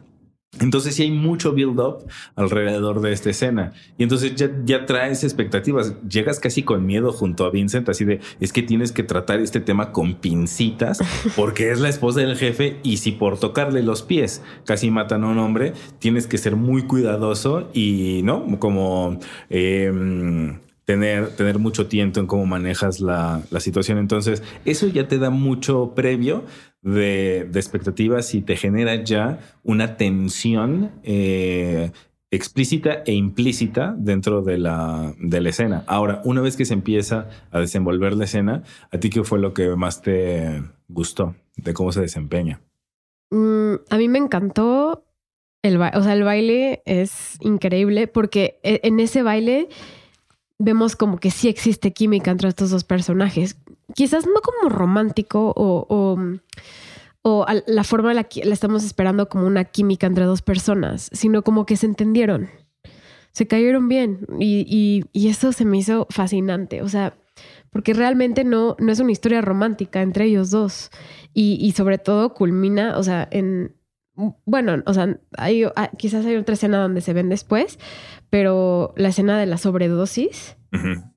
Entonces 0.60 0.96
sí 0.96 1.04
hay 1.04 1.12
mucho 1.12 1.54
build-up 1.54 2.06
alrededor 2.36 3.02
de 3.02 3.12
esta 3.12 3.32
escena. 3.32 3.74
Y 3.98 4.04
entonces 4.04 4.36
ya, 4.36 4.52
ya 4.66 4.86
traes 4.86 5.24
expectativas. 5.24 5.96
Llegas 6.08 6.40
casi 6.40 6.64
con 6.64 6.86
miedo 6.86 7.12
junto 7.12 7.46
a 7.46 7.50
Vincent, 7.50 7.90
así 7.90 8.06
de, 8.06 8.20
es 8.40 8.54
que 8.54 8.62
tienes 8.62 8.92
que 8.92 9.04
tratar 9.04 9.40
este 9.40 9.60
tema 9.60 9.92
con 9.92 10.16
pincitas, 10.16 11.00
porque 11.36 11.72
es 11.72 11.80
la 11.80 11.90
esposa 11.90 12.20
del 12.20 12.38
jefe 12.38 12.78
y 12.84 12.98
si 12.98 13.12
por 13.12 13.40
tocarle 13.40 13.82
los 13.82 14.04
pies 14.04 14.42
casi 14.66 14.92
matan 14.92 15.24
a 15.24 15.30
un 15.30 15.40
hombre, 15.40 15.74
tienes 16.00 16.28
que 16.28 16.38
ser 16.38 16.56
muy 16.56 16.84
cuidadoso 16.84 17.70
y, 17.74 18.22
¿no? 18.24 18.60
Como... 18.60 19.20
Em, 19.50 20.60
tener, 20.86 21.30
tener 21.36 21.60
mucho 21.60 21.88
tiento 21.88 22.20
en 22.20 22.28
cómo 22.28 22.46
manejas 22.46 23.00
la, 23.00 23.42
la, 23.52 23.60
situación. 23.62 23.98
Entonces, 24.00 24.44
eso 24.66 24.88
ya 24.88 25.08
te 25.08 25.18
da 25.18 25.30
mucho 25.30 25.94
previo 25.96 26.44
de, 26.84 27.50
expectativas 27.54 28.36
y 28.36 28.42
te 28.42 28.56
genera 28.56 29.04
ya 29.04 29.40
una 29.64 29.98
tensión 29.98 30.92
eh, 31.04 31.92
explícita 32.30 33.04
e 33.06 33.14
implícita 33.14 33.96
dentro 33.98 34.42
de 34.42 34.58
la, 34.58 35.14
de 35.20 35.42
la 35.42 35.50
escena. 35.50 35.84
Ahora, 35.88 36.22
una 36.26 36.42
vez 36.42 36.58
que 36.58 36.66
se 36.66 36.74
empieza 36.74 37.30
a 37.52 37.60
desenvolver 37.60 38.14
la 38.14 38.26
escena, 38.26 38.64
¿a 38.92 38.98
ti 38.98 39.10
qué 39.10 39.24
fue 39.24 39.40
lo 39.40 39.54
que 39.54 39.76
más 39.76 40.02
te 40.02 40.64
gustó 40.88 41.36
de 41.56 41.74
cómo 41.74 41.92
se 41.92 42.02
desempeña? 42.02 42.62
Mm, 43.30 43.76
a 43.90 43.98
mí 43.98 44.08
me 44.10 44.20
encantó 44.20 45.06
el 45.64 45.78
baile, 45.78 45.98
o 45.98 46.04
sea, 46.04 46.14
el 46.14 46.24
baile 46.24 46.84
es 46.86 47.38
increíble 47.40 48.08
porque 48.08 48.60
e, 48.64 48.82
en 48.84 49.00
ese 49.00 49.24
baile 49.24 49.70
vemos 50.60 50.96
como 50.96 51.18
que 51.18 51.32
sí 51.32 51.48
existe 51.48 51.94
química 51.94 52.32
entre 52.32 52.50
estos 52.50 52.70
dos 52.70 52.84
personajes. 52.84 53.58
Quizás 53.96 54.26
no 54.26 54.42
como 54.42 54.70
romántico 54.70 55.54
o, 55.56 56.18
o, 57.22 57.46
la 57.68 57.84
forma 57.84 58.12
en 58.12 58.18
la 58.18 58.24
que 58.26 58.46
la 58.46 58.54
estamos 58.54 58.84
esperando 58.84 59.30
como 59.30 59.48
una 59.48 59.66
química 59.66 60.08
entre 60.08 60.26
dos 60.26 60.42
personas, 60.42 61.10
sino 61.14 61.44
como 61.44 61.66
que 61.66 61.78
se 61.78 61.86
entendieron, 61.86 62.50
se 63.32 63.48
cayeron 63.48 63.88
bien 63.88 64.26
y, 64.40 65.06
y, 65.14 65.28
eso 65.28 65.52
se 65.52 65.66
me 65.66 65.78
hizo 65.78 66.08
fascinante. 66.10 66.82
O 66.82 66.90
sea, 66.90 67.16
porque 67.72 67.94
realmente 67.94 68.44
no, 68.44 68.76
no 68.80 68.92
es 68.92 69.00
una 69.00 69.12
historia 69.12 69.42
romántica 69.42 70.02
entre 70.02 70.26
ellos 70.26 70.52
dos 70.52 70.92
y, 71.34 71.58
y 71.60 71.72
sobre 71.72 71.98
todo 71.98 72.34
culmina, 72.34 72.98
o 72.98 73.04
sea, 73.04 73.28
en, 73.32 73.76
bueno, 74.46 74.84
o 74.86 74.94
sea, 74.94 75.18
hay, 75.38 75.64
ah, 75.76 75.90
quizás 75.98 76.26
hay 76.26 76.36
otra 76.36 76.54
escena 76.54 76.80
donde 76.80 77.02
se 77.02 77.14
ven 77.14 77.30
después, 77.30 77.80
pero 78.30 78.94
la 78.96 79.10
escena 79.10 79.40
de 79.40 79.46
la 79.46 79.58
sobredosis 79.58 80.56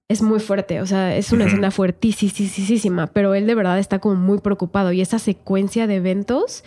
es 0.08 0.22
muy 0.22 0.38
fuerte, 0.38 0.80
o 0.80 0.86
sea, 0.86 1.16
es 1.16 1.32
una 1.32 1.46
escena 1.46 1.70
fuertísima, 1.70 3.08
pero 3.08 3.34
él 3.34 3.46
de 3.46 3.54
verdad 3.54 3.78
está 3.78 3.98
como 3.98 4.14
muy 4.14 4.38
preocupado 4.38 4.92
y 4.92 5.00
esa 5.00 5.18
secuencia 5.18 5.86
de 5.86 5.96
eventos 5.96 6.62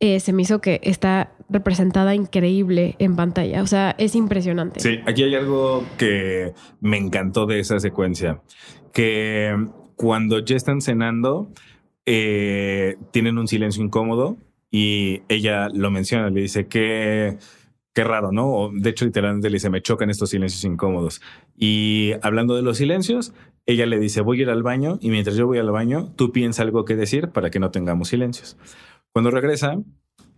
eh, 0.00 0.18
se 0.20 0.32
me 0.32 0.42
hizo 0.42 0.62
que 0.62 0.80
está 0.82 1.32
representada 1.50 2.14
increíble 2.14 2.96
en 2.98 3.16
pantalla, 3.16 3.62
o 3.62 3.66
sea, 3.66 3.94
es 3.98 4.14
impresionante. 4.14 4.80
Sí, 4.80 5.00
aquí 5.06 5.24
hay 5.24 5.34
algo 5.34 5.84
que 5.98 6.54
me 6.80 6.96
encantó 6.96 7.44
de 7.44 7.60
esa 7.60 7.78
secuencia, 7.80 8.40
que 8.94 9.54
cuando 9.96 10.38
ya 10.38 10.56
están 10.56 10.80
cenando, 10.80 11.50
eh, 12.06 12.96
tienen 13.10 13.36
un 13.36 13.46
silencio 13.46 13.84
incómodo 13.84 14.38
y 14.70 15.20
ella 15.28 15.68
lo 15.68 15.90
menciona, 15.90 16.30
le 16.30 16.40
dice 16.40 16.66
que 16.66 17.36
qué 18.00 18.04
raro, 18.04 18.32
¿no? 18.32 18.70
de 18.72 18.88
hecho, 18.88 19.04
literalmente 19.04 19.50
le 19.50 19.56
dice, 19.56 19.68
me 19.68 19.82
chocan 19.82 20.08
estos 20.08 20.30
silencios 20.30 20.64
incómodos. 20.64 21.20
Y 21.54 22.12
hablando 22.22 22.56
de 22.56 22.62
los 22.62 22.78
silencios, 22.78 23.34
ella 23.66 23.84
le 23.84 23.98
dice, 23.98 24.22
voy 24.22 24.38
a 24.38 24.42
ir 24.44 24.48
al 24.48 24.62
baño 24.62 24.98
y 25.02 25.10
mientras 25.10 25.36
yo 25.36 25.46
voy 25.46 25.58
al 25.58 25.70
baño, 25.70 26.10
tú 26.16 26.32
piensas 26.32 26.64
algo 26.64 26.86
que 26.86 26.96
decir 26.96 27.28
para 27.28 27.50
que 27.50 27.58
no 27.58 27.70
tengamos 27.70 28.08
silencios. 28.08 28.56
Cuando 29.12 29.30
regresa, 29.30 29.76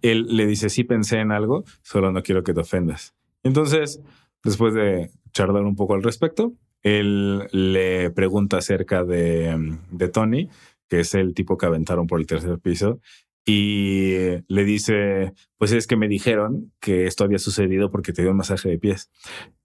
él 0.00 0.26
le 0.30 0.44
dice, 0.44 0.70
sí 0.70 0.82
pensé 0.82 1.20
en 1.20 1.30
algo, 1.30 1.62
solo 1.82 2.10
no 2.10 2.24
quiero 2.24 2.42
que 2.42 2.52
te 2.52 2.62
ofendas. 2.62 3.14
Entonces, 3.44 4.02
después 4.42 4.74
de 4.74 5.10
charlar 5.30 5.62
un 5.62 5.76
poco 5.76 5.94
al 5.94 6.02
respecto, 6.02 6.54
él 6.82 7.46
le 7.52 8.10
pregunta 8.10 8.56
acerca 8.56 9.04
de 9.04 10.08
Tony, 10.12 10.48
que 10.88 10.98
es 10.98 11.14
el 11.14 11.32
tipo 11.32 11.56
que 11.56 11.66
aventaron 11.66 12.08
por 12.08 12.18
el 12.18 12.26
tercer 12.26 12.58
piso, 12.58 12.98
y 13.44 14.14
le 14.46 14.64
dice, 14.64 15.32
pues 15.58 15.72
es 15.72 15.86
que 15.86 15.96
me 15.96 16.06
dijeron 16.06 16.72
que 16.80 17.06
esto 17.06 17.24
había 17.24 17.38
sucedido 17.38 17.90
porque 17.90 18.12
te 18.12 18.22
dio 18.22 18.30
un 18.30 18.36
masaje 18.36 18.68
de 18.68 18.78
pies. 18.78 19.10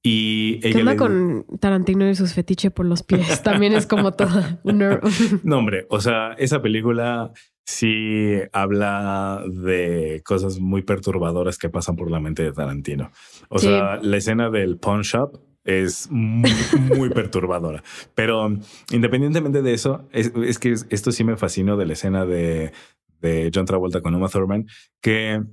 Y 0.01 0.59
ella 0.63 0.73
¿Qué 0.73 0.79
onda 0.79 0.97
con 0.97 1.45
Tarantino 1.59 2.09
y 2.09 2.15
sus 2.15 2.33
fetiches 2.33 2.71
por 2.71 2.85
los 2.85 3.03
pies? 3.03 3.43
También 3.43 3.73
es 3.73 3.85
como 3.85 4.13
todo. 4.13 4.41
no, 5.43 5.57
hombre, 5.57 5.85
o 5.89 6.01
sea, 6.01 6.33
esa 6.33 6.61
película 6.61 7.31
sí 7.65 8.39
habla 8.51 9.43
de 9.47 10.21
cosas 10.25 10.59
muy 10.59 10.81
perturbadoras 10.81 11.57
que 11.57 11.69
pasan 11.69 11.97
por 11.97 12.09
la 12.09 12.19
mente 12.19 12.41
de 12.41 12.53
Tarantino. 12.53 13.11
O 13.49 13.59
sea, 13.59 13.99
la 14.01 14.17
escena 14.17 14.49
del 14.49 14.77
pawn 14.77 15.01
shop 15.01 15.39
es 15.67 16.07
muy, 16.09 16.49
muy 16.95 17.09
perturbadora. 17.09 17.83
Pero 18.15 18.57
independientemente 18.89 19.61
de 19.61 19.73
eso, 19.73 20.07
es, 20.11 20.31
es, 20.35 20.59
que 20.59 20.71
esto 20.71 21.11
sí 21.11 21.25
me 21.25 21.35
fascinó 21.35 21.75
de 21.75 21.85
la 21.85 21.93
escena 21.93 22.25
de 22.25 22.71
de 23.21 23.51
John 23.53 23.65
Travolta 23.65 24.01
con 24.01 24.15
Uma 24.15 24.29
Thurman, 24.29 24.65
que 25.01 25.43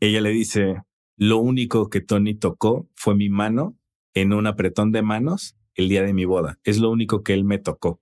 ella 0.00 0.20
le 0.20 0.30
dice, 0.30 0.82
lo 1.16 1.38
único 1.38 1.88
que 1.88 2.00
Tony 2.00 2.34
tocó 2.34 2.88
fue 2.94 3.14
mi 3.14 3.28
mano 3.28 3.76
en 4.14 4.32
un 4.32 4.46
apretón 4.46 4.92
de 4.92 5.02
manos 5.02 5.56
el 5.74 5.88
día 5.88 6.02
de 6.02 6.14
mi 6.14 6.24
boda. 6.24 6.58
Es 6.64 6.78
lo 6.78 6.90
único 6.90 7.22
que 7.22 7.34
él 7.34 7.44
me 7.44 7.58
tocó. 7.58 8.00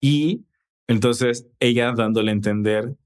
Y 0.00 0.44
entonces 0.86 1.48
ella 1.60 1.92
dándole 1.92 2.30
a 2.30 2.34
entender, 2.34 2.96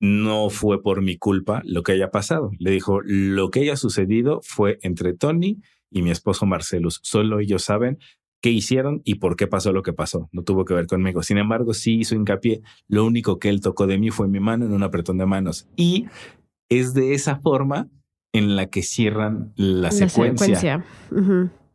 no 0.00 0.48
fue 0.50 0.82
por 0.82 1.02
mi 1.02 1.16
culpa 1.16 1.62
lo 1.64 1.82
que 1.82 1.92
haya 1.92 2.10
pasado. 2.10 2.50
Le 2.58 2.70
dijo, 2.70 3.00
lo 3.02 3.50
que 3.50 3.60
haya 3.60 3.76
sucedido 3.76 4.40
fue 4.42 4.78
entre 4.82 5.14
Tony 5.14 5.60
y 5.90 6.02
mi 6.02 6.10
esposo 6.10 6.46
Marcelus. 6.46 7.00
Solo 7.02 7.40
ellos 7.40 7.64
saben 7.64 7.98
qué 8.40 8.50
hicieron 8.50 9.02
y 9.04 9.16
por 9.16 9.36
qué 9.36 9.46
pasó 9.46 9.72
lo 9.72 9.82
que 9.82 9.92
pasó. 9.92 10.28
No 10.32 10.42
tuvo 10.42 10.64
que 10.64 10.74
ver 10.74 10.86
conmigo. 10.86 11.22
Sin 11.22 11.38
embargo, 11.38 11.74
sí 11.74 11.98
hizo 11.98 12.14
hincapié. 12.14 12.62
Lo 12.86 13.04
único 13.04 13.38
que 13.38 13.48
él 13.48 13.60
tocó 13.60 13.86
de 13.86 13.98
mí 13.98 14.10
fue 14.10 14.28
mi 14.28 14.40
mano 14.40 14.66
en 14.66 14.72
un 14.72 14.82
apretón 14.82 15.18
de 15.18 15.26
manos. 15.26 15.68
Y 15.76 16.06
es 16.68 16.94
de 16.94 17.14
esa 17.14 17.36
forma 17.36 17.88
en 18.32 18.56
la 18.56 18.66
que 18.66 18.82
cierran 18.82 19.52
la, 19.56 19.90
secuencia. 19.90 20.84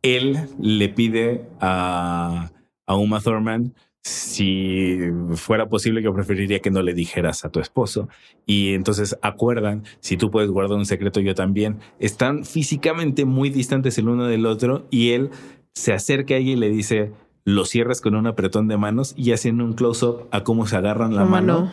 Él 0.02 0.38
le 0.60 0.88
pide 0.88 1.48
a, 1.60 2.50
a 2.86 2.96
Uma 2.96 3.20
Thurman 3.20 3.74
si 4.04 4.98
fuera 5.32 5.70
posible, 5.70 6.02
yo 6.02 6.12
preferiría 6.12 6.60
que 6.60 6.70
no 6.70 6.82
le 6.82 6.92
dijeras 6.92 7.46
a 7.46 7.48
tu 7.48 7.58
esposo. 7.58 8.08
Y 8.44 8.74
entonces 8.74 9.16
acuerdan, 9.22 9.84
si 10.00 10.18
tú 10.18 10.30
puedes 10.30 10.50
guardar 10.50 10.76
un 10.76 10.84
secreto, 10.84 11.20
yo 11.20 11.34
también. 11.34 11.78
Están 11.98 12.44
físicamente 12.44 13.24
muy 13.24 13.48
distantes 13.48 13.96
el 13.96 14.10
uno 14.10 14.26
del 14.26 14.44
otro 14.44 14.86
y 14.90 15.12
él 15.12 15.30
se 15.74 15.92
acerca 15.92 16.34
a 16.34 16.36
ella 16.38 16.52
y 16.52 16.56
le 16.56 16.70
dice, 16.70 17.12
lo 17.44 17.64
cierras 17.64 18.00
con 18.00 18.14
un 18.14 18.26
apretón 18.26 18.68
de 18.68 18.76
manos 18.76 19.14
y 19.16 19.32
hacen 19.32 19.60
un 19.60 19.74
close-up 19.74 20.28
a 20.30 20.44
cómo 20.44 20.66
se 20.66 20.76
agarran 20.76 21.14
la 21.14 21.24
mano. 21.24 21.70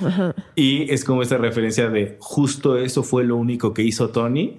Y 0.55 0.91
es 0.91 1.05
como 1.05 1.21
esta 1.21 1.37
referencia 1.37 1.89
de 1.89 2.17
justo 2.19 2.77
eso 2.77 3.03
fue 3.03 3.23
lo 3.23 3.37
único 3.37 3.73
que 3.73 3.83
hizo 3.83 4.09
Tony 4.09 4.57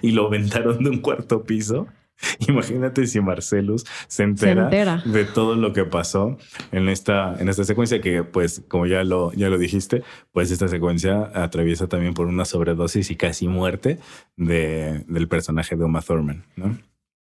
y 0.00 0.12
lo 0.12 0.26
aventaron 0.26 0.82
de 0.82 0.90
un 0.90 0.98
cuarto 0.98 1.44
piso. 1.44 1.86
Imagínate 2.48 3.06
si 3.06 3.20
Marcelus 3.20 3.84
se 4.06 4.22
entera, 4.22 4.68
de 5.04 5.24
todo 5.24 5.56
lo 5.56 5.72
que 5.72 5.84
pasó 5.84 6.38
en 6.70 6.88
esta, 6.88 7.36
en 7.40 7.48
esta 7.48 7.64
secuencia 7.64 8.00
que, 8.00 8.22
pues, 8.22 8.62
como 8.68 8.86
ya 8.86 9.02
lo, 9.02 9.32
ya 9.32 9.48
lo 9.48 9.58
dijiste, 9.58 10.02
pues 10.30 10.50
esta 10.50 10.68
secuencia 10.68 11.30
atraviesa 11.34 11.88
también 11.88 12.14
por 12.14 12.26
una 12.26 12.44
sobredosis 12.44 13.10
y 13.10 13.16
casi 13.16 13.48
muerte 13.48 13.98
de, 14.36 15.04
del 15.08 15.28
personaje 15.28 15.74
de 15.76 15.84
Uma 15.84 16.00
Thurman, 16.00 16.44
¿no? 16.56 16.78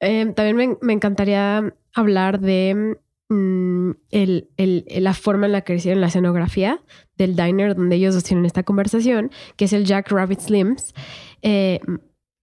Em, 0.04 0.34
también 0.34 0.76
me, 0.80 0.92
encantaría 0.92 1.74
hablar 1.94 2.40
de 2.40 2.98
mm, 3.28 3.90
el, 4.10 4.48
la 4.88 5.14
forma 5.14 5.46
en 5.46 5.52
la 5.52 5.62
que 5.62 5.74
hicieron 5.74 6.00
la 6.00 6.08
escenografía 6.08 6.82
del 7.16 7.36
diner 7.36 7.74
donde 7.74 7.96
ellos 7.96 8.14
dos 8.14 8.24
tienen 8.24 8.44
esta 8.44 8.64
conversación, 8.64 9.30
que 9.56 9.64
es 9.64 9.72
el 9.72 9.84
Jack 9.84 10.10
Rabbit 10.10 10.40
Slims, 10.40 10.94
eh, 11.42 11.80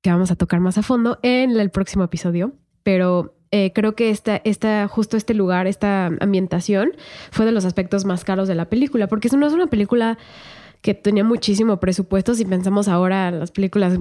que 0.02 0.10
vamos 0.10 0.32
a 0.32 0.36
tocar 0.36 0.60
más 0.60 0.78
a 0.78 0.84
fondo 0.84 1.20
en 1.22 1.52
el 1.60 1.70
próximo 1.70 2.04
episodio. 2.04 2.54
Pero 2.84 3.36
eh, 3.52 3.72
creo 3.74 3.96
que 3.96 4.10
esta, 4.10 4.42
esta, 4.44 4.88
justo 4.88 5.18
este 5.18 5.36
lugar, 5.36 5.68
esta 5.68 6.08
ambientación, 6.20 6.94
fue 7.32 7.46
de 7.46 7.52
los 7.52 7.66
aspectos 7.66 8.06
más 8.06 8.24
caros 8.24 8.48
de 8.48 8.56
la 8.56 8.70
película, 8.70 9.08
porque 9.08 9.28
eso 9.28 9.38
no 9.38 9.46
es 9.46 9.54
una 9.54 9.68
película 9.68 10.18
que 10.82 10.96
tenía 10.96 11.24
muchísimo 11.24 11.80
presupuesto. 11.80 12.34
Si 12.34 12.44
pensamos 12.44 12.88
ahora 12.88 13.28
en 13.28 13.40
las 13.40 13.52
películas 13.52 14.00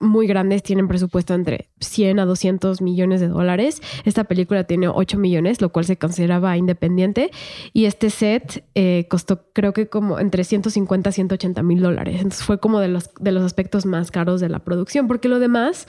muy 0.00 0.26
grandes 0.26 0.62
tienen 0.62 0.86
presupuesto 0.86 1.34
entre 1.34 1.68
100 1.80 2.20
a 2.20 2.24
200 2.24 2.80
millones 2.80 3.20
de 3.20 3.28
dólares. 3.28 3.82
Esta 4.04 4.24
película 4.24 4.64
tiene 4.64 4.88
8 4.88 5.18
millones, 5.18 5.60
lo 5.60 5.70
cual 5.70 5.84
se 5.84 5.96
consideraba 5.96 6.56
independiente. 6.56 7.30
Y 7.72 7.86
este 7.86 8.10
set 8.10 8.64
eh, 8.74 9.06
costó 9.08 9.46
creo 9.52 9.72
que 9.72 9.88
como 9.88 10.20
entre 10.20 10.44
150 10.44 11.10
a 11.10 11.12
180 11.12 11.62
mil 11.62 11.80
dólares. 11.80 12.16
Entonces 12.16 12.44
fue 12.44 12.58
como 12.58 12.80
de 12.80 12.88
los, 12.88 13.10
de 13.18 13.32
los 13.32 13.42
aspectos 13.42 13.86
más 13.86 14.10
caros 14.10 14.40
de 14.40 14.48
la 14.48 14.60
producción, 14.60 15.08
porque 15.08 15.28
lo 15.28 15.38
demás... 15.38 15.86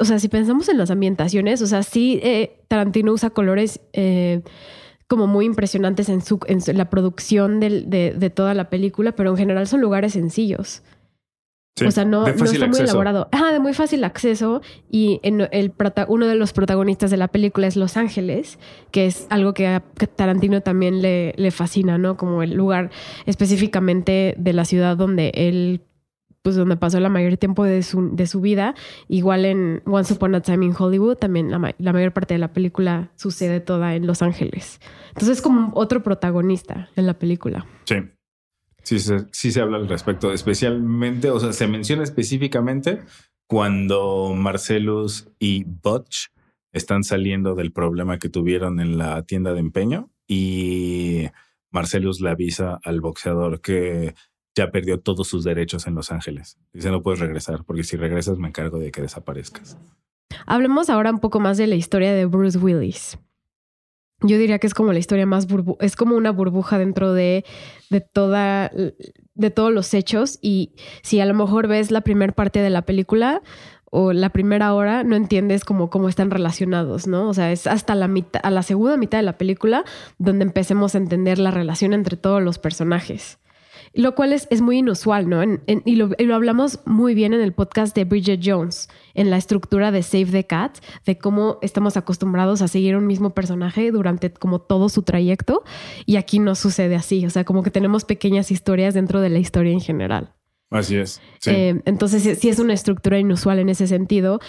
O 0.00 0.04
sea, 0.04 0.18
si 0.18 0.26
pensamos 0.26 0.68
en 0.68 0.78
las 0.78 0.90
ambientaciones, 0.90 1.62
o 1.62 1.66
sea, 1.68 1.84
sí, 1.84 2.18
eh, 2.24 2.58
Tarantino 2.66 3.12
usa 3.12 3.30
colores 3.30 3.80
eh, 3.92 4.42
como 5.06 5.28
muy 5.28 5.44
impresionantes 5.44 6.08
en, 6.08 6.22
su, 6.22 6.40
en 6.48 6.60
la 6.76 6.90
producción 6.90 7.60
de, 7.60 7.70
de 8.18 8.30
toda 8.30 8.52
la 8.54 8.68
película, 8.68 9.12
pero 9.12 9.30
en 9.30 9.36
general 9.36 9.68
son 9.68 9.80
lugares 9.80 10.14
sencillos. 10.14 10.82
O 11.84 11.90
sea, 11.90 12.04
no, 12.04 12.22
no 12.22 12.44
está 12.44 12.66
muy 12.68 12.80
elaborado. 12.80 13.28
Ah, 13.32 13.52
de 13.52 13.60
muy 13.60 13.74
fácil 13.74 14.02
acceso. 14.04 14.62
Y 14.90 15.20
en 15.22 15.46
el 15.52 15.74
uno 16.08 16.26
de 16.26 16.34
los 16.34 16.52
protagonistas 16.52 17.10
de 17.10 17.18
la 17.18 17.28
película 17.28 17.66
es 17.66 17.76
Los 17.76 17.96
Ángeles, 17.96 18.58
que 18.90 19.06
es 19.06 19.26
algo 19.28 19.52
que 19.52 19.66
a 19.66 19.80
Tarantino 20.16 20.62
también 20.62 21.02
le, 21.02 21.34
le 21.36 21.50
fascina, 21.50 21.98
¿no? 21.98 22.16
Como 22.16 22.42
el 22.42 22.54
lugar 22.54 22.90
específicamente 23.26 24.34
de 24.38 24.52
la 24.52 24.64
ciudad 24.64 24.96
donde 24.96 25.32
él 25.34 25.82
pues 26.46 26.54
donde 26.54 26.76
pasó 26.76 27.00
la 27.00 27.08
mayor 27.08 27.36
tiempo 27.38 27.64
de 27.64 27.82
su, 27.82 28.14
de 28.14 28.28
su 28.28 28.40
vida. 28.40 28.76
Igual 29.08 29.44
en 29.44 29.82
Once 29.84 30.14
Upon 30.14 30.36
a 30.36 30.40
Time 30.42 30.64
in 30.66 30.74
Hollywood, 30.78 31.16
también 31.16 31.50
la, 31.50 31.74
la, 31.76 31.92
mayor 31.92 32.12
parte 32.12 32.34
de 32.34 32.38
la 32.38 32.52
película 32.52 33.10
sucede 33.16 33.58
toda 33.58 33.96
en 33.96 34.06
Los 34.06 34.22
Ángeles. 34.22 34.80
Entonces 35.08 35.38
es 35.38 35.42
como 35.42 35.72
otro 35.74 36.04
protagonista 36.04 36.88
en 36.94 37.06
la 37.08 37.14
película. 37.14 37.66
Sí. 37.84 37.96
Sí, 38.86 39.00
sí 39.32 39.50
se 39.50 39.60
habla 39.60 39.78
al 39.78 39.88
respecto, 39.88 40.32
especialmente, 40.32 41.30
o 41.30 41.40
sea, 41.40 41.52
se 41.52 41.66
menciona 41.66 42.04
específicamente 42.04 43.02
cuando 43.48 44.32
Marcelus 44.36 45.28
y 45.40 45.64
Butch 45.64 46.28
están 46.72 47.02
saliendo 47.02 47.56
del 47.56 47.72
problema 47.72 48.20
que 48.20 48.28
tuvieron 48.28 48.78
en 48.78 48.96
la 48.96 49.24
tienda 49.24 49.54
de 49.54 49.58
empeño 49.58 50.08
y 50.28 51.24
Marcelus 51.72 52.20
le 52.20 52.30
avisa 52.30 52.78
al 52.84 53.00
boxeador 53.00 53.60
que 53.60 54.14
ya 54.54 54.70
perdió 54.70 55.00
todos 55.00 55.26
sus 55.26 55.42
derechos 55.42 55.88
en 55.88 55.96
Los 55.96 56.12
Ángeles. 56.12 56.56
Dice, 56.72 56.92
no 56.92 57.02
puedes 57.02 57.18
regresar, 57.18 57.64
porque 57.64 57.82
si 57.82 57.96
regresas 57.96 58.38
me 58.38 58.46
encargo 58.46 58.78
de 58.78 58.92
que 58.92 59.02
desaparezcas. 59.02 59.76
Hablemos 60.46 60.90
ahora 60.90 61.10
un 61.10 61.18
poco 61.18 61.40
más 61.40 61.56
de 61.58 61.66
la 61.66 61.74
historia 61.74 62.14
de 62.14 62.26
Bruce 62.26 62.56
Willis 62.56 63.18
yo 64.22 64.38
diría 64.38 64.58
que 64.58 64.66
es 64.66 64.74
como 64.74 64.92
la 64.92 64.98
historia 64.98 65.26
más 65.26 65.46
burbu 65.46 65.76
es 65.80 65.96
como 65.96 66.16
una 66.16 66.32
burbuja 66.32 66.78
dentro 66.78 67.12
de, 67.12 67.44
de 67.90 68.00
toda 68.00 68.70
de 69.34 69.50
todos 69.50 69.72
los 69.72 69.92
hechos 69.92 70.38
y 70.40 70.72
si 71.02 71.20
a 71.20 71.26
lo 71.26 71.34
mejor 71.34 71.68
ves 71.68 71.90
la 71.90 72.00
primera 72.00 72.32
parte 72.32 72.60
de 72.60 72.70
la 72.70 72.82
película 72.82 73.42
o 73.90 74.12
la 74.12 74.30
primera 74.30 74.74
hora 74.74 75.04
no 75.04 75.16
entiendes 75.16 75.64
como 75.64 75.90
cómo 75.90 76.08
están 76.08 76.30
relacionados, 76.30 77.06
¿no? 77.06 77.28
O 77.28 77.34
sea, 77.34 77.52
es 77.52 77.66
hasta 77.66 77.94
la 77.94 78.08
mitad, 78.08 78.40
a 78.44 78.50
la 78.50 78.62
segunda 78.62 78.96
mitad 78.96 79.18
de 79.18 79.22
la 79.22 79.38
película 79.38 79.84
donde 80.18 80.44
empecemos 80.44 80.94
a 80.94 80.98
entender 80.98 81.38
la 81.38 81.50
relación 81.50 81.92
entre 81.92 82.16
todos 82.16 82.42
los 82.42 82.58
personajes 82.58 83.38
lo 83.96 84.14
cual 84.14 84.32
es, 84.32 84.46
es 84.50 84.60
muy 84.60 84.78
inusual, 84.78 85.28
¿no? 85.28 85.42
y, 85.66 85.96
lo, 85.96 86.34
hablamos 86.34 86.80
muy 86.84 87.14
bien 87.14 87.32
en 87.32 87.40
el 87.40 87.52
podcast 87.52 87.96
de 87.96 88.04
Bridget 88.04 88.40
Jones, 88.44 88.88
en 89.14 89.30
la 89.30 89.38
estructura 89.38 89.90
de 89.90 90.02
Save 90.02 90.26
the 90.26 90.44
Cat, 90.44 90.78
de 91.06 91.16
cómo 91.18 91.58
estamos 91.62 91.96
acostumbrados 91.96 92.60
a 92.60 92.68
seguir 92.68 92.96
un 92.96 93.06
mismo 93.06 93.30
personaje 93.30 93.90
durante 93.90 94.30
como 94.30 94.60
todo 94.60 94.90
su 94.90 95.02
trayecto, 95.02 95.64
y 96.04 96.16
aquí 96.16 96.38
no 96.38 96.54
sucede 96.54 96.94
así, 96.94 97.24
o 97.24 97.30
sea, 97.30 97.44
como 97.44 97.62
que 97.62 97.70
tenemos 97.70 98.04
pequeñas 98.04 98.50
historias 98.50 98.94
dentro 98.94 99.20
de 99.20 99.30
la 99.30 99.38
historia 99.38 99.72
en 99.72 99.80
general. 99.80 100.32
Así 100.70 100.96
es. 100.96 101.20
Eh, 101.46 101.80
entonces, 101.84 102.38
sí, 102.38 102.48
es 102.48 102.58
una 102.58 102.74
estructura 102.74 103.18
inusual 103.18 103.60
en 103.60 103.68
ese 103.68 103.86
sentido, 103.86 104.40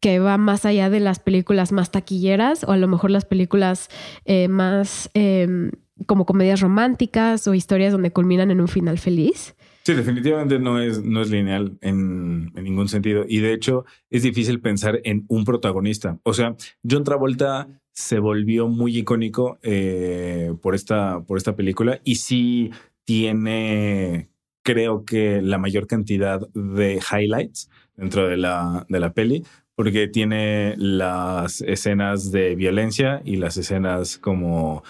que 0.00 0.18
va 0.18 0.36
más 0.36 0.64
allá 0.64 0.90
de 0.90 0.98
las 0.98 1.20
películas 1.20 1.70
más 1.70 1.92
taquilleras 1.92 2.64
o 2.64 2.72
a 2.72 2.76
lo 2.76 2.88
mejor 2.88 3.10
las 3.10 3.24
películas 3.24 3.88
eh, 4.24 4.48
más 4.48 5.10
em, 5.14 5.70
como 6.06 6.26
comedias 6.26 6.60
románticas 6.60 7.46
o 7.46 7.54
historias 7.54 7.92
donde 7.92 8.12
culminan 8.12 8.50
en 8.50 8.60
un 8.60 8.68
final 8.68 8.98
feliz. 8.98 9.54
Sí, 9.82 9.94
definitivamente 9.94 10.58
no 10.58 10.78
es, 10.78 11.02
no 11.02 11.22
es 11.22 11.30
lineal 11.30 11.78
en, 11.80 12.52
ningún 12.54 12.88
sentido. 12.88 13.24
Y 13.26 13.38
de 13.38 13.52
hecho, 13.52 13.84
es 14.10 14.22
difícil 14.22 14.60
pensar 14.60 15.00
en 15.04 15.24
un 15.28 15.44
protagonista. 15.44 16.18
O 16.22 16.34
sea, 16.34 16.54
John 16.88 17.04
Travolta 17.04 17.68
se 17.92 18.18
volvió 18.18 18.68
muy 18.68 18.96
icónico 18.98 19.58
eh, 19.62 20.52
por, 20.62 20.74
esta, 20.74 21.20
por 21.20 21.38
esta 21.38 21.56
película 21.56 22.00
y 22.04 22.16
sí 22.16 22.70
tiene, 23.04 24.28
creo 24.62 25.04
que, 25.04 25.40
la 25.42 25.58
mayor 25.58 25.86
cantidad 25.86 26.40
de 26.54 27.00
highlights 27.10 27.70
dentro 27.96 28.28
de 28.28 28.36
la, 28.36 28.86
de 28.88 29.00
la 29.00 29.12
peli 29.12 29.44
porque 29.80 30.08
tiene 30.08 30.74
las 30.76 31.62
escenas 31.62 32.30
de 32.30 32.54
violencia 32.54 33.22
y 33.24 33.36
las 33.36 33.56
escenas 33.56 34.18
como 34.18 34.84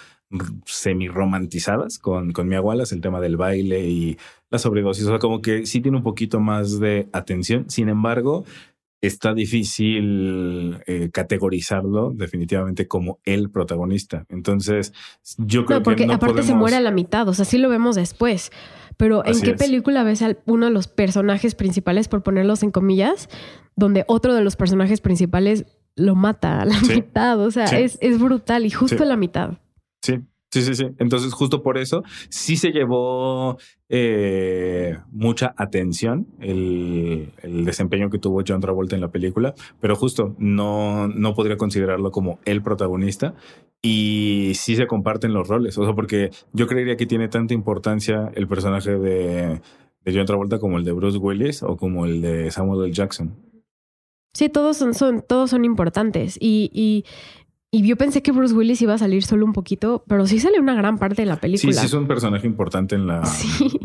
semi-romantizadas 0.64 1.98
con, 1.98 2.32
con 2.32 2.48
mi 2.48 2.54
abuelas, 2.54 2.92
el 2.92 3.00
tema 3.00 3.20
del 3.20 3.36
baile 3.36 3.86
y 3.86 4.18
la 4.50 4.58
sobredosis. 4.58 5.04
O 5.06 5.08
sea, 5.08 5.18
como 5.18 5.40
que 5.40 5.66
sí 5.66 5.80
tiene 5.80 5.98
un 5.98 6.02
poquito 6.02 6.40
más 6.40 6.78
de 6.78 7.08
atención. 7.12 7.68
Sin 7.68 7.88
embargo, 7.88 8.44
está 9.00 9.32
difícil 9.32 10.78
eh, 10.86 11.10
categorizarlo 11.12 12.12
definitivamente 12.14 12.86
como 12.86 13.18
el 13.24 13.50
protagonista. 13.50 14.26
Entonces, 14.28 14.92
yo 15.38 15.64
creo 15.64 15.80
no, 15.80 15.82
porque 15.82 16.06
que 16.06 16.12
aparte 16.12 16.42
se 16.42 16.54
muere 16.54 16.76
a 16.76 16.80
la 16.80 16.90
mitad, 16.90 17.28
o 17.28 17.34
sea, 17.34 17.44
sí 17.44 17.58
lo 17.58 17.68
vemos 17.68 17.96
después. 17.96 18.52
Pero 18.96 19.24
¿en 19.24 19.40
qué 19.40 19.54
película 19.54 20.02
ves 20.02 20.20
a 20.20 20.36
uno 20.44 20.66
de 20.66 20.72
los 20.72 20.86
personajes 20.86 21.54
principales, 21.54 22.08
por 22.08 22.22
ponerlos 22.22 22.62
en 22.62 22.70
comillas, 22.70 23.30
donde 23.74 24.04
otro 24.06 24.34
de 24.34 24.44
los 24.44 24.56
personajes 24.56 25.00
principales 25.00 25.64
lo 25.96 26.14
mata 26.14 26.60
a 26.60 26.66
la 26.66 26.78
mitad? 26.82 27.40
O 27.40 27.50
sea, 27.50 27.64
es, 27.64 27.96
es, 28.02 28.20
brutal 28.20 28.66
y 28.66 28.70
justo 28.70 29.02
a 29.02 29.06
la 29.06 29.16
mitad. 29.16 29.58
Sí, 30.02 30.20
sí, 30.50 30.62
sí, 30.62 30.74
sí. 30.74 30.86
Entonces, 30.98 31.32
justo 31.32 31.62
por 31.62 31.78
eso, 31.78 32.02
sí 32.28 32.56
se 32.56 32.70
llevó 32.70 33.58
eh, 33.88 34.98
mucha 35.10 35.54
atención 35.56 36.26
el, 36.40 37.32
desempeño 37.42 38.10
que 38.10 38.18
tuvo 38.18 38.42
John 38.46 38.60
Travolta 38.60 38.94
en 38.94 39.02
la 39.02 39.08
película, 39.08 39.54
pero 39.80 39.96
justo 39.96 40.34
no, 40.38 41.08
no 41.08 41.34
podría 41.34 41.56
considerarlo 41.56 42.10
como 42.10 42.38
el 42.44 42.62
protagonista. 42.62 43.34
Y 43.82 44.52
sí 44.56 44.76
se 44.76 44.86
comparten 44.86 45.32
los 45.32 45.48
roles, 45.48 45.78
o 45.78 45.84
sea, 45.84 45.94
porque 45.94 46.30
yo 46.52 46.66
creería 46.66 46.96
que 46.96 47.06
tiene 47.06 47.28
tanta 47.28 47.54
importancia 47.54 48.30
el 48.34 48.46
personaje 48.46 48.90
de, 48.90 49.62
de 50.04 50.12
John 50.14 50.26
Travolta 50.26 50.58
como 50.58 50.76
el 50.76 50.84
de 50.84 50.92
Bruce 50.92 51.16
Willis 51.16 51.62
o 51.62 51.76
como 51.76 52.04
el 52.04 52.20
de 52.20 52.50
Samuel 52.50 52.84
L. 52.84 52.92
Jackson. 52.92 53.34
Sí, 54.32 54.48
todos 54.48 54.76
son, 54.76 54.94
son, 54.94 55.22
todos 55.26 55.50
son 55.50 55.64
importantes. 55.64 56.36
Y, 56.40 56.70
y 56.72 57.04
y 57.72 57.86
yo 57.86 57.96
pensé 57.96 58.22
que 58.22 58.32
Bruce 58.32 58.52
Willis 58.52 58.82
iba 58.82 58.94
a 58.94 58.98
salir 58.98 59.22
solo 59.22 59.46
un 59.46 59.52
poquito, 59.52 60.04
pero 60.08 60.26
sí 60.26 60.40
sale 60.40 60.58
una 60.58 60.74
gran 60.74 60.98
parte 60.98 61.22
de 61.22 61.26
la 61.26 61.36
película. 61.36 61.72
Sí, 61.72 61.78
sí 61.78 61.86
es 61.86 61.92
un 61.92 62.08
personaje 62.08 62.46
importante 62.46 62.96
en 62.96 63.06
la, 63.06 63.22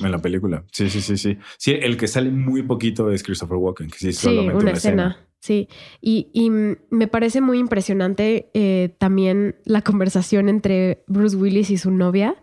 en 0.03 0.11
la 0.11 0.17
película. 0.19 0.63
Sí, 0.71 0.89
sí, 0.89 1.01
sí, 1.01 1.17
sí. 1.17 1.37
Sí, 1.57 1.71
el 1.71 1.95
que 1.95 2.07
sale 2.07 2.31
muy 2.31 2.63
poquito 2.63 3.11
es 3.11 3.21
Christopher 3.21 3.57
Walken, 3.57 3.89
que 3.91 3.97
sí 3.97 4.09
es 4.09 4.17
solamente 4.17 4.63
una, 4.63 4.71
escena. 4.71 5.17
Sí, 5.39 5.67
y, 6.01 6.31
y, 6.33 6.49
me 6.49 7.07
parece 7.07 7.41
muy 7.41 7.59
impresionante 7.59 8.49
eh, 8.55 8.95
también 8.97 9.57
la 9.65 9.83
conversación 9.83 10.49
entre 10.49 11.03
Bruce 11.05 11.35
Willis 11.35 11.69
y 11.69 11.77
su 11.77 11.91
novia. 11.91 12.35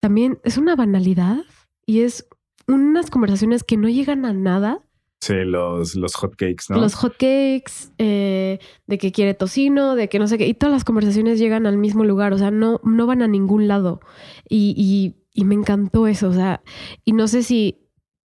También 0.00 0.40
es 0.42 0.58
una 0.58 0.74
banalidad 0.74 1.44
y 1.86 2.00
es 2.00 2.26
unas 2.66 3.10
conversaciones 3.10 3.62
que 3.62 3.76
no 3.76 3.88
llegan 3.88 4.24
a 4.24 4.32
nada, 4.32 4.82
Sí, 5.20 5.34
los, 5.44 5.96
los 5.96 6.14
hotcakes, 6.14 6.64
¿no? 6.70 6.80
Los 6.80 6.94
hotcakes, 6.94 7.92
eh, 7.98 8.58
de 8.86 8.98
que 8.98 9.12
quiere 9.12 9.34
tocino, 9.34 9.94
de 9.94 10.08
que 10.08 10.18
no 10.18 10.26
sé 10.26 10.38
qué. 10.38 10.46
Y 10.46 10.54
todas 10.54 10.72
las 10.72 10.84
conversaciones 10.84 11.38
llegan 11.38 11.66
al 11.66 11.76
mismo 11.76 12.04
lugar, 12.04 12.32
o 12.32 12.38
sea, 12.38 12.50
no, 12.50 12.80
no 12.84 13.06
van 13.06 13.20
a 13.20 13.28
ningún 13.28 13.68
lado. 13.68 14.00
Y, 14.48 14.74
y, 14.78 15.16
y 15.38 15.44
me 15.44 15.54
encantó 15.54 16.06
eso, 16.06 16.28
o 16.28 16.32
sea, 16.32 16.62
y 17.04 17.12
no 17.12 17.28
sé 17.28 17.42
si... 17.42 17.78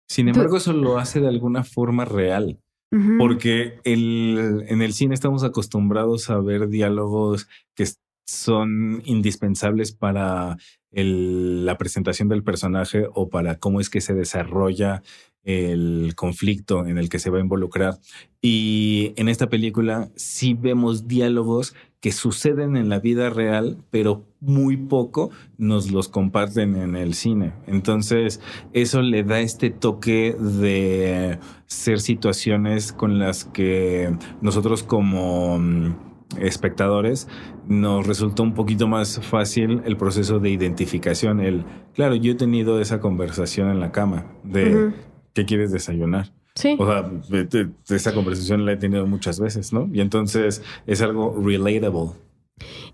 Sin 0.09 0.27
embargo, 0.27 0.57
eso 0.57 0.73
lo 0.73 0.97
hace 0.97 1.21
de 1.21 1.29
alguna 1.29 1.63
forma 1.63 2.03
real. 2.03 2.59
Porque 3.17 3.79
el, 3.85 4.65
en 4.67 4.81
el 4.81 4.91
cine 4.91 5.13
estamos 5.13 5.45
acostumbrados 5.45 6.29
a 6.29 6.37
ver 6.41 6.67
diálogos 6.67 7.47
que 7.73 7.87
son 8.25 9.01
indispensables 9.05 9.93
para 9.93 10.57
el, 10.91 11.65
la 11.65 11.77
presentación 11.77 12.27
del 12.27 12.43
personaje 12.43 13.07
o 13.13 13.29
para 13.29 13.59
cómo 13.59 13.79
es 13.79 13.89
que 13.89 14.01
se 14.01 14.13
desarrolla 14.13 15.03
el 15.43 16.13
conflicto 16.15 16.85
en 16.85 16.97
el 16.97 17.09
que 17.09 17.19
se 17.19 17.29
va 17.29 17.37
a 17.37 17.41
involucrar. 17.41 17.97
Y 18.41 19.13
en 19.17 19.29
esta 19.29 19.49
película 19.49 20.09
sí 20.15 20.53
vemos 20.53 21.07
diálogos 21.07 21.75
que 21.99 22.11
suceden 22.11 22.75
en 22.75 22.89
la 22.89 22.99
vida 22.99 23.29
real, 23.29 23.77
pero 23.91 24.25
muy 24.39 24.75
poco 24.75 25.29
nos 25.57 25.91
los 25.91 26.07
comparten 26.07 26.75
en 26.75 26.95
el 26.95 27.13
cine. 27.13 27.53
Entonces, 27.67 28.41
eso 28.73 29.03
le 29.03 29.23
da 29.23 29.39
este 29.39 29.69
toque 29.69 30.33
de 30.33 31.37
ser 31.67 31.99
situaciones 31.99 32.91
con 32.91 33.19
las 33.19 33.45
que 33.45 34.15
nosotros 34.41 34.81
como 34.81 35.59
mm, 35.59 35.95
espectadores 36.39 37.27
nos 37.67 38.07
resultó 38.07 38.41
un 38.41 38.55
poquito 38.55 38.87
más 38.87 39.19
fácil 39.19 39.83
el 39.85 39.95
proceso 39.95 40.39
de 40.39 40.49
identificación. 40.49 41.39
El, 41.39 41.65
claro, 41.93 42.15
yo 42.15 42.31
he 42.31 42.35
tenido 42.35 42.81
esa 42.81 42.99
conversación 42.99 43.69
en 43.69 43.79
la 43.79 43.91
cama 43.91 44.25
de 44.43 44.91
¿qué 45.33 45.45
quieres 45.45 45.71
desayunar? 45.71 46.31
Sí. 46.55 46.75
O 46.77 46.85
sea, 46.85 47.09
esa 47.89 48.13
conversación 48.13 48.65
la 48.65 48.73
he 48.73 48.77
tenido 48.77 49.07
muchas 49.07 49.39
veces, 49.39 49.71
¿no? 49.71 49.89
Y 49.93 50.01
entonces 50.01 50.61
es 50.85 51.01
algo 51.01 51.41
relatable. 51.41 52.11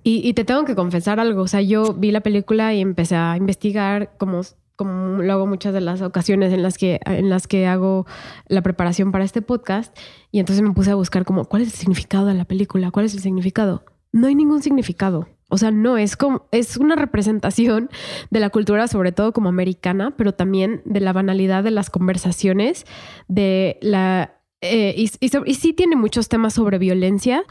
Y, 0.04 0.34
te 0.34 0.46
tengo 0.46 0.64
que 0.64 0.76
confesar 0.76 1.20
algo. 1.20 1.42
O 1.42 1.48
sea, 1.48 1.62
yo 1.62 1.94
vi 1.94 2.12
la 2.12 2.22
película 2.22 2.74
y 2.74 2.82
empecé 2.82 3.16
a 3.16 3.36
investigar 3.36 4.12
como, 4.18 4.42
como 4.76 5.22
lo 5.22 5.34
hago 5.34 5.48
muchas 5.48 5.74
de 5.74 5.82
las 5.82 6.02
ocasiones 6.02 6.54
en 6.54 6.64
las 6.64 6.78
que, 6.78 7.02
en 7.06 7.30
las 7.30 7.48
que 7.48 7.68
hago 7.68 8.06
la 8.48 8.62
preparación 8.62 9.12
para 9.12 9.26
este 9.26 9.42
podcast. 9.42 9.98
Y 10.32 10.40
entonces 10.40 10.64
me 10.64 10.72
puse 10.72 10.92
a 10.92 10.96
buscar 10.96 11.26
como, 11.26 11.46
¿cuál 11.46 11.64
es 11.64 11.70
el 11.70 11.74
significado 11.74 12.26
de 12.26 12.36
la 12.36 12.46
película? 12.46 12.92
¿Cuál 12.92 13.06
es 13.06 13.14
el 13.16 13.20
significado? 13.20 13.84
No 14.14 14.28
hay 14.28 14.36
ningún 14.36 14.62
significado. 14.62 15.28
O 15.50 15.58
sea, 15.58 15.72
no 15.72 15.98
es 15.98 16.18
como, 16.18 16.48
es 16.52 16.78
una 16.78 16.96
representación 16.96 17.90
de 18.32 18.40
la 18.40 18.50
cultura, 18.50 18.88
sobre 18.88 19.12
todo 19.12 19.32
como 19.32 19.50
americana, 19.50 20.14
pero 20.18 20.34
también 20.34 20.82
de 20.86 21.00
la 21.00 21.14
banalidad 21.14 21.64
de 21.64 21.72
las 21.72 21.90
conversaciones, 21.90 22.86
de 23.28 23.78
la 23.82 24.38
eh, 24.62 24.96
y, 24.98 25.08
sí 25.54 25.74
tiene 25.74 25.96
muchos 25.96 26.30
temas 26.30 26.56
sobre 26.56 26.80
violencia, 26.80 27.46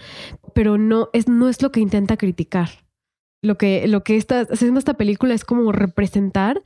pero 0.54 0.76
no 0.76 1.08
es, 1.12 1.28
no 1.28 1.48
es 1.48 1.62
lo 1.62 1.70
que 1.70 1.80
intenta 1.80 2.16
criticar. 2.16 2.68
Lo 3.42 3.56
que, 3.56 3.86
lo 3.86 4.02
que 4.02 4.16
está 4.16 4.40
haciendo 4.40 4.78
esta 4.78 4.94
película 4.94 5.34
es 5.34 5.44
como 5.44 5.70
representar 5.70 6.62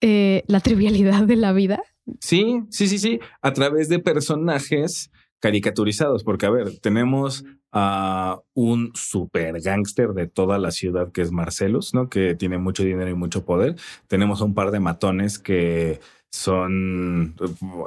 eh, 0.00 0.44
la 0.48 0.60
trivialidad 0.60 1.24
de 1.24 1.36
la 1.36 1.52
vida. 1.52 1.82
Sí, 2.20 2.62
sí, 2.68 2.88
sí, 2.88 2.98
sí. 2.98 3.20
A 3.40 3.52
través 3.54 3.88
de 3.88 4.00
personajes 4.00 5.10
caricaturizados, 5.40 6.24
porque 6.24 6.46
a 6.46 6.50
ver, 6.50 6.78
tenemos 6.80 7.44
a 7.74 8.40
un 8.54 8.92
super 8.94 9.60
gángster 9.60 10.10
de 10.10 10.28
toda 10.28 10.58
la 10.58 10.70
ciudad 10.70 11.10
que 11.10 11.22
es 11.22 11.32
Marcelos, 11.32 11.92
¿no? 11.92 12.08
Que 12.08 12.36
tiene 12.36 12.56
mucho 12.56 12.84
dinero 12.84 13.10
y 13.10 13.14
mucho 13.14 13.44
poder. 13.44 13.74
Tenemos 14.06 14.40
a 14.40 14.44
un 14.44 14.54
par 14.54 14.70
de 14.70 14.78
matones 14.78 15.40
que 15.40 15.98
son 16.30 17.34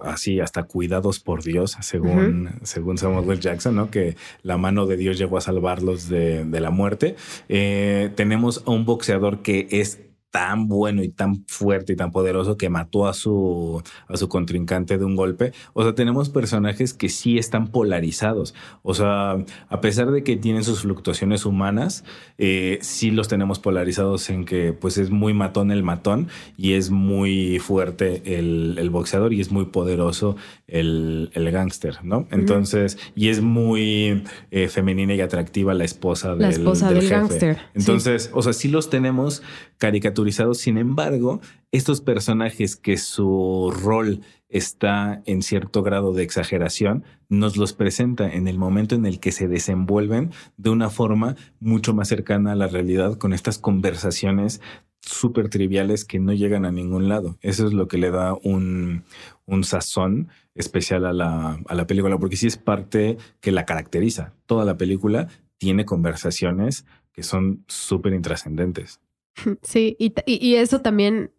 así 0.04 0.40
hasta 0.40 0.64
cuidados 0.64 1.20
por 1.20 1.44
Dios, 1.44 1.78
según, 1.82 2.50
según 2.64 2.98
Samuel 2.98 3.40
Jackson, 3.40 3.76
¿no? 3.76 3.90
Que 3.90 4.16
la 4.44 4.58
mano 4.58 4.86
de 4.86 4.98
Dios 4.98 5.18
llegó 5.18 5.38
a 5.38 5.42
salvarlos 5.42 6.10
de, 6.10 6.46
la 6.46 6.70
muerte. 6.70 7.16
Eh, 7.50 8.12
tenemos 8.16 8.64
a 8.66 8.72
un 8.72 8.86
boxeador 8.86 9.42
que 9.42 9.68
es 9.72 10.00
tan 10.38 10.68
bueno 10.68 11.02
y 11.02 11.10
tan 11.10 11.44
fuerte 11.48 11.94
y 11.94 11.96
tan 11.96 12.12
poderoso 12.12 12.58
que 12.58 12.70
mató 12.70 13.08
a 13.08 13.16
su, 13.16 13.82
a 14.08 14.18
su 14.18 14.30
contrincante 14.30 15.00
de 15.00 15.04
un 15.04 15.16
golpe. 15.16 15.52
O 15.74 15.82
sea, 15.82 15.96
tenemos 15.96 16.30
personajes 16.30 16.94
que 16.94 17.10
sí 17.10 17.40
están 17.40 17.70
polarizados. 17.70 18.54
O 18.84 18.94
sea, 18.94 19.44
a 19.68 19.82
pesar 19.82 20.12
de 20.12 20.22
que 20.22 20.38
tienen 20.38 20.64
sus 20.64 20.82
fluctuaciones 20.82 21.44
humanas, 21.48 22.04
eh, 22.38 22.78
sí 22.82 23.10
los 23.10 23.28
tenemos 23.28 23.58
polarizados 23.58 24.30
en 24.30 24.46
que 24.46 24.74
pues 24.74 25.00
es 25.00 25.10
muy 25.10 25.34
matón 25.34 25.72
el 25.72 25.82
matón 25.82 26.28
y 26.56 26.74
es 26.74 26.92
muy 26.92 27.58
fuerte 27.58 28.38
el, 28.38 28.76
el 28.78 28.92
boxeador 28.92 29.34
y 29.34 29.42
es 29.42 29.52
muy 29.52 29.66
poderoso 29.66 30.36
el, 30.68 31.32
el 31.34 31.50
gángster, 31.50 32.04
¿no? 32.04 32.28
Entonces, 32.30 33.00
y 33.16 33.30
es 33.30 33.42
muy 33.42 34.24
eh, 34.52 34.68
femenina 34.68 35.16
y 35.16 35.22
atractiva 35.22 35.74
la 35.74 35.86
esposa 35.86 36.36
del, 36.36 36.40
la 36.42 36.50
esposa 36.50 36.92
del, 36.92 37.10
gángster. 37.10 37.58
Entonces, 37.74 38.30
o 38.34 38.44
sea, 38.44 38.54
sí 38.54 38.68
los 38.68 38.92
tenemos 38.92 39.42
caricaturizados. 39.80 40.27
Sin 40.32 40.78
embargo, 40.78 41.40
estos 41.72 42.02
personajes 42.02 42.76
que 42.76 42.98
su 42.98 43.74
rol 43.84 44.22
está 44.50 45.22
en 45.26 45.42
cierto 45.42 45.84
grado 45.84 46.14
de 46.14 46.24
exageración, 46.24 47.04
nos 47.30 47.58
los 47.58 47.74
presenta 47.74 48.32
en 48.32 48.48
el 48.48 48.58
momento 48.58 48.96
en 48.96 49.06
el 49.06 49.20
que 49.20 49.32
se 49.32 49.48
desenvuelven 49.48 50.32
de 50.58 50.70
una 50.70 50.90
forma 50.90 51.36
mucho 51.60 51.94
más 51.94 52.08
cercana 52.08 52.54
a 52.54 52.56
la 52.56 52.68
realidad 52.68 53.18
con 53.18 53.34
estas 53.34 53.60
conversaciones 53.60 54.62
súper 55.02 55.50
triviales 55.50 56.06
que 56.06 56.20
no 56.20 56.34
llegan 56.34 56.66
a 56.66 56.72
ningún 56.72 57.10
lado. 57.10 57.38
Eso 57.42 57.68
es 57.68 57.74
lo 57.74 57.88
que 57.88 57.98
le 57.98 58.12
da 58.12 58.34
un, 58.44 59.04
un 59.46 59.64
sazón 59.64 60.30
especial 60.56 61.06
a 61.06 61.14
la, 61.14 61.60
a 61.68 61.76
la 61.76 61.88
película, 61.88 62.18
porque 62.18 62.38
sí 62.38 62.48
es 62.48 62.58
parte 62.58 63.18
que 63.42 63.52
la 63.52 63.66
caracteriza. 63.66 64.34
Toda 64.46 64.66
la 64.66 64.78
película 64.78 65.28
tiene 65.58 65.86
conversaciones 65.86 66.86
que 67.12 67.24
son 67.24 67.64
súper 67.68 68.14
intrascendentes. 68.14 69.00
Sí, 69.62 69.96
y, 70.00 70.14
y, 70.26 70.56
eso 70.56 70.82
también 70.82 71.32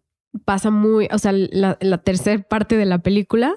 pasa 0.45 0.69
muy, 0.69 1.07
o 1.11 1.17
sea, 1.17 1.31
la, 1.31 1.77
la 1.81 1.97
tercera 1.99 2.41
parte 2.43 2.77
de 2.77 2.85
la 2.85 2.99
película, 2.99 3.55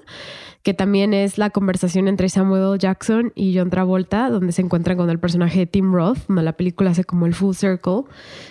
que 0.63 0.73
también 0.73 1.13
es 1.13 1.37
la 1.37 1.49
conversación 1.49 2.07
entre 2.07 2.29
Samuel 2.29 2.79
Jackson 2.79 3.31
y 3.35 3.57
John 3.57 3.69
Travolta, 3.69 4.29
donde 4.29 4.53
se 4.53 4.61
encuentran 4.61 4.97
con 4.97 5.09
el 5.09 5.19
personaje 5.19 5.59
de 5.59 5.65
Tim 5.67 5.93
Roth, 5.93 6.19
donde 6.27 6.43
la 6.43 6.57
película 6.57 6.91
hace 6.91 7.03
como 7.03 7.25
el 7.25 7.35
full 7.35 7.53
circle, 7.53 8.03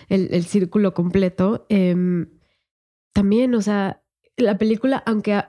el, 0.08 0.28
el 0.30 0.44
círculo 0.44 0.94
completo. 0.94 1.66
Em, 1.68 2.28
también, 3.12 3.54
o 3.54 3.62
sea, 3.62 4.02
la 4.36 4.58
película, 4.58 5.02
aunque 5.06 5.42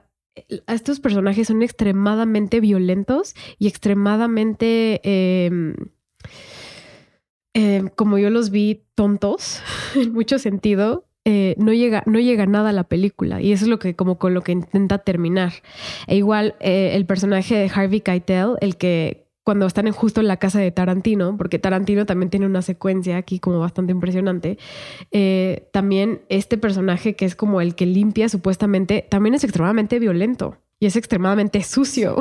estos 0.66 1.00
personajes 1.00 1.48
son 1.48 1.62
extremadamente 1.62 2.60
violentos 2.60 3.34
y 3.58 3.68
extremadamente, 3.68 5.00
em, 5.04 5.74
em, 7.54 7.88
como 7.88 8.18
yo 8.18 8.30
los 8.30 8.50
vi, 8.50 8.82
tontos 8.94 9.62
en 9.94 10.12
mucho 10.12 10.38
sentido. 10.38 11.06
Eh, 11.26 11.54
no 11.56 11.72
llega, 11.72 12.02
no 12.04 12.18
llega 12.18 12.44
nada 12.44 12.68
a 12.68 12.72
la 12.72 12.84
película 12.84 13.40
y 13.40 13.52
eso 13.52 13.64
es 13.64 13.70
lo 13.70 13.78
que 13.78 13.96
como 13.96 14.18
con 14.18 14.34
lo 14.34 14.42
que 14.42 14.52
intenta 14.52 14.98
terminar. 14.98 15.54
E 16.06 16.16
igual 16.16 16.54
eh, 16.60 16.90
el 16.94 17.06
personaje 17.06 17.54
de 17.54 17.70
Harvey 17.74 18.02
Keitel, 18.02 18.56
el 18.60 18.76
que 18.76 19.24
cuando 19.44 19.66
están 19.66 19.90
justo 19.92 20.20
en 20.20 20.26
la 20.26 20.38
casa 20.38 20.58
de 20.58 20.70
Tarantino, 20.70 21.36
porque 21.36 21.58
Tarantino 21.58 22.06
también 22.06 22.30
tiene 22.30 22.46
una 22.46 22.62
secuencia 22.62 23.18
aquí 23.18 23.38
como 23.38 23.60
bastante 23.60 23.92
impresionante, 23.92 24.58
eh, 25.12 25.68
también 25.72 26.22
este 26.30 26.56
personaje 26.56 27.14
que 27.14 27.26
es 27.26 27.36
como 27.36 27.60
el 27.60 27.74
que 27.74 27.86
limpia 27.86 28.28
supuestamente, 28.28 29.06
también 29.08 29.34
es 29.34 29.44
extremadamente 29.44 29.98
violento 29.98 30.56
y 30.80 30.86
es 30.86 30.96
extremadamente 30.96 31.62
sucio. 31.62 32.16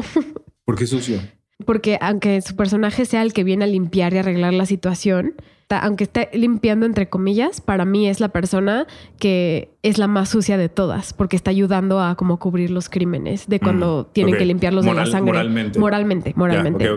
¿Por 0.65 0.77
qué 0.77 0.85
sucio? 0.85 1.19
Porque 1.65 1.97
aunque 2.01 2.41
su 2.41 2.55
personaje 2.55 3.05
sea 3.05 3.21
el 3.21 3.33
que 3.33 3.43
viene 3.43 3.65
a 3.65 3.67
limpiar 3.67 4.13
y 4.13 4.17
arreglar 4.17 4.53
la 4.53 4.65
situación, 4.65 5.35
aunque 5.81 6.03
esté 6.05 6.29
limpiando 6.33 6.85
entre 6.85 7.09
comillas, 7.09 7.61
para 7.61 7.85
mí 7.85 8.07
es 8.07 8.19
la 8.19 8.29
persona 8.29 8.87
que 9.19 9.69
es 9.81 9.97
la 9.97 10.07
más 10.07 10.29
sucia 10.29 10.57
de 10.57 10.69
todas, 10.69 11.13
porque 11.13 11.35
está 11.35 11.51
ayudando 11.51 11.99
a 11.99 12.15
como 12.15 12.37
cubrir 12.39 12.69
los 12.69 12.89
crímenes 12.89 13.47
de 13.47 13.59
cuando 13.59 14.07
mm, 14.09 14.13
tienen 14.13 14.37
que 14.37 14.45
limpiarlos 14.45 14.85
de 14.85 14.93
la 14.93 15.05
sangre. 15.05 15.33
Moralmente. 15.33 15.79
Moralmente, 15.79 16.33
moralmente. 16.35 16.89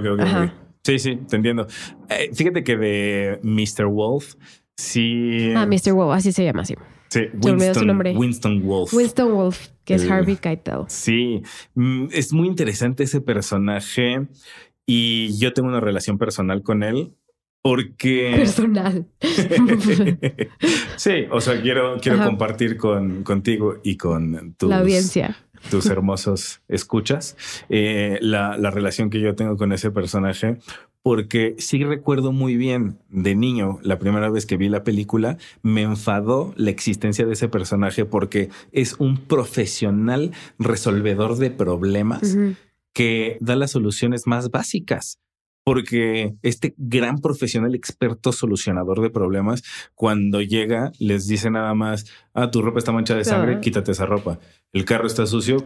sí, 0.82 0.98
sí, 0.98 1.18
te 1.28 1.36
entiendo. 1.36 1.66
Eh, 2.08 2.30
fíjate 2.34 2.64
que 2.64 2.76
de 2.76 3.40
Mr. 3.42 3.86
Wolf, 3.86 4.34
sí. 4.76 5.52
Ah, 5.56 5.66
Mr. 5.66 5.92
Wolf, 5.92 6.12
así 6.12 6.32
se 6.32 6.44
llama, 6.44 6.64
sí. 6.64 6.74
Sí, 7.08 7.20
Winston, 7.34 8.16
Winston 8.16 8.62
Wolf. 8.62 8.92
Winston 8.92 9.32
Wolf, 9.32 9.68
que 9.84 9.94
es 9.94 10.10
Harvey 10.10 10.36
Keitel. 10.36 10.84
Sí, 10.88 11.42
mm, 11.74 12.06
es 12.12 12.32
muy 12.32 12.48
interesante 12.48 13.04
ese 13.04 13.20
personaje 13.20 14.26
y 14.86 15.36
yo 15.38 15.52
tengo 15.52 15.68
una 15.68 15.80
relación 15.80 16.18
personal 16.18 16.62
con 16.62 16.82
él 16.82 17.12
porque... 17.62 18.32
Personal. 18.36 19.06
sí, 20.96 21.26
o 21.30 21.40
sea, 21.40 21.60
quiero, 21.60 21.98
quiero 22.00 22.24
compartir 22.24 22.76
con, 22.76 23.24
contigo 23.24 23.78
y 23.82 23.96
con 23.96 24.54
tus, 24.54 24.70
la 24.70 24.78
audiencia. 24.78 25.36
tus 25.68 25.86
hermosos 25.86 26.60
escuchas 26.68 27.36
eh, 27.68 28.18
la, 28.20 28.56
la 28.56 28.70
relación 28.70 29.10
que 29.10 29.20
yo 29.20 29.34
tengo 29.34 29.56
con 29.56 29.72
ese 29.72 29.90
personaje, 29.90 30.58
porque 31.06 31.54
sí 31.58 31.84
recuerdo 31.84 32.32
muy 32.32 32.56
bien 32.56 32.98
de 33.10 33.36
niño, 33.36 33.78
la 33.82 34.00
primera 34.00 34.28
vez 34.28 34.44
que 34.44 34.56
vi 34.56 34.68
la 34.68 34.82
película, 34.82 35.38
me 35.62 35.82
enfadó 35.82 36.52
la 36.56 36.70
existencia 36.70 37.24
de 37.24 37.34
ese 37.34 37.48
personaje 37.48 38.04
porque 38.04 38.50
es 38.72 38.96
un 38.98 39.16
profesional 39.16 40.32
resolvedor 40.58 41.36
de 41.36 41.52
problemas 41.52 42.36
que 42.92 43.38
da 43.40 43.54
las 43.54 43.70
soluciones 43.70 44.26
más 44.26 44.50
básicas 44.50 45.20
porque 45.66 46.36
este 46.42 46.76
gran 46.76 47.18
profesional 47.18 47.74
experto 47.74 48.30
solucionador 48.30 49.00
de 49.00 49.10
problemas, 49.10 49.64
cuando 49.96 50.40
llega, 50.40 50.92
les 51.00 51.26
dice 51.26 51.50
nada 51.50 51.74
más, 51.74 52.06
ah, 52.36 52.50
tu 52.50 52.62
ropa 52.62 52.78
está 52.78 52.92
manchada 52.92 53.18
de 53.18 53.24
sangre, 53.24 53.60
quítate 53.60 53.92
esa 53.92 54.06
ropa. 54.06 54.38
El 54.72 54.84
carro 54.84 55.06
está 55.06 55.26
sucio, 55.26 55.64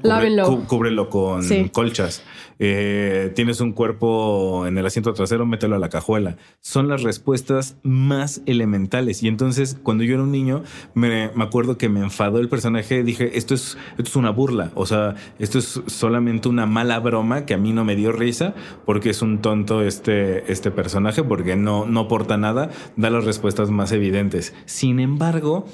cúbrelo 0.68 1.10
con 1.10 1.42
colchas. 1.72 2.22
Eh, 2.60 3.32
tienes 3.34 3.60
un 3.60 3.72
cuerpo 3.72 4.66
en 4.66 4.78
el 4.78 4.86
asiento 4.86 5.12
trasero, 5.14 5.46
mételo 5.46 5.74
a 5.74 5.78
la 5.78 5.88
cajuela. 5.88 6.36
Son 6.60 6.88
las 6.88 7.02
respuestas 7.02 7.76
más 7.82 8.42
elementales. 8.46 9.22
Y 9.22 9.28
entonces, 9.28 9.78
cuando 9.82 10.04
yo 10.04 10.14
era 10.14 10.22
un 10.22 10.30
niño, 10.30 10.62
me, 10.94 11.30
acuerdo 11.40 11.76
que 11.76 11.88
me 11.88 12.00
enfadó 12.00 12.38
el 12.38 12.48
personaje. 12.48 13.02
Dije, 13.02 13.36
esto 13.36 13.54
es, 13.54 13.76
esto 13.98 14.10
es 14.10 14.16
una 14.16 14.30
burla. 14.30 14.70
O 14.74 14.86
sea, 14.86 15.16
esto 15.38 15.58
es 15.58 15.82
solamente 15.86 16.48
una 16.48 16.66
mala 16.66 17.00
broma 17.00 17.46
que 17.46 17.54
a 17.54 17.58
mí 17.58 17.72
no 17.72 17.84
me 17.84 17.96
dio 17.96 18.12
risa 18.12 18.54
porque 18.86 19.10
es 19.10 19.22
un 19.22 19.40
tonto 19.40 19.82
este, 19.82 20.52
este 20.52 20.70
personaje, 20.70 21.24
porque 21.24 21.56
no, 21.56 21.86
no 21.86 22.00
aporta 22.00 22.36
nada, 22.36 22.70
da 22.96 23.10
las 23.10 23.24
respuestas 23.24 23.70
más 23.70 23.90
evidentes. 23.90 24.54
Sin 24.66 25.00
embargo, 25.00 25.66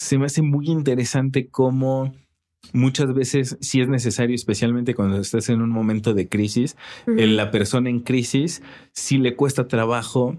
se 0.00 0.18
me 0.18 0.26
hace 0.26 0.40
muy 0.42 0.66
interesante 0.66 1.48
cómo 1.50 2.14
muchas 2.72 3.12
veces 3.14 3.58
sí 3.60 3.82
es 3.82 3.88
necesario, 3.88 4.34
especialmente 4.34 4.94
cuando 4.94 5.20
estás 5.20 5.50
en 5.50 5.60
un 5.60 5.68
momento 5.68 6.14
de 6.14 6.28
crisis, 6.28 6.76
la 7.06 7.50
persona 7.50 7.90
en 7.90 8.00
crisis 8.00 8.62
sí 8.92 9.18
le 9.18 9.36
cuesta 9.36 9.68
trabajo 9.68 10.36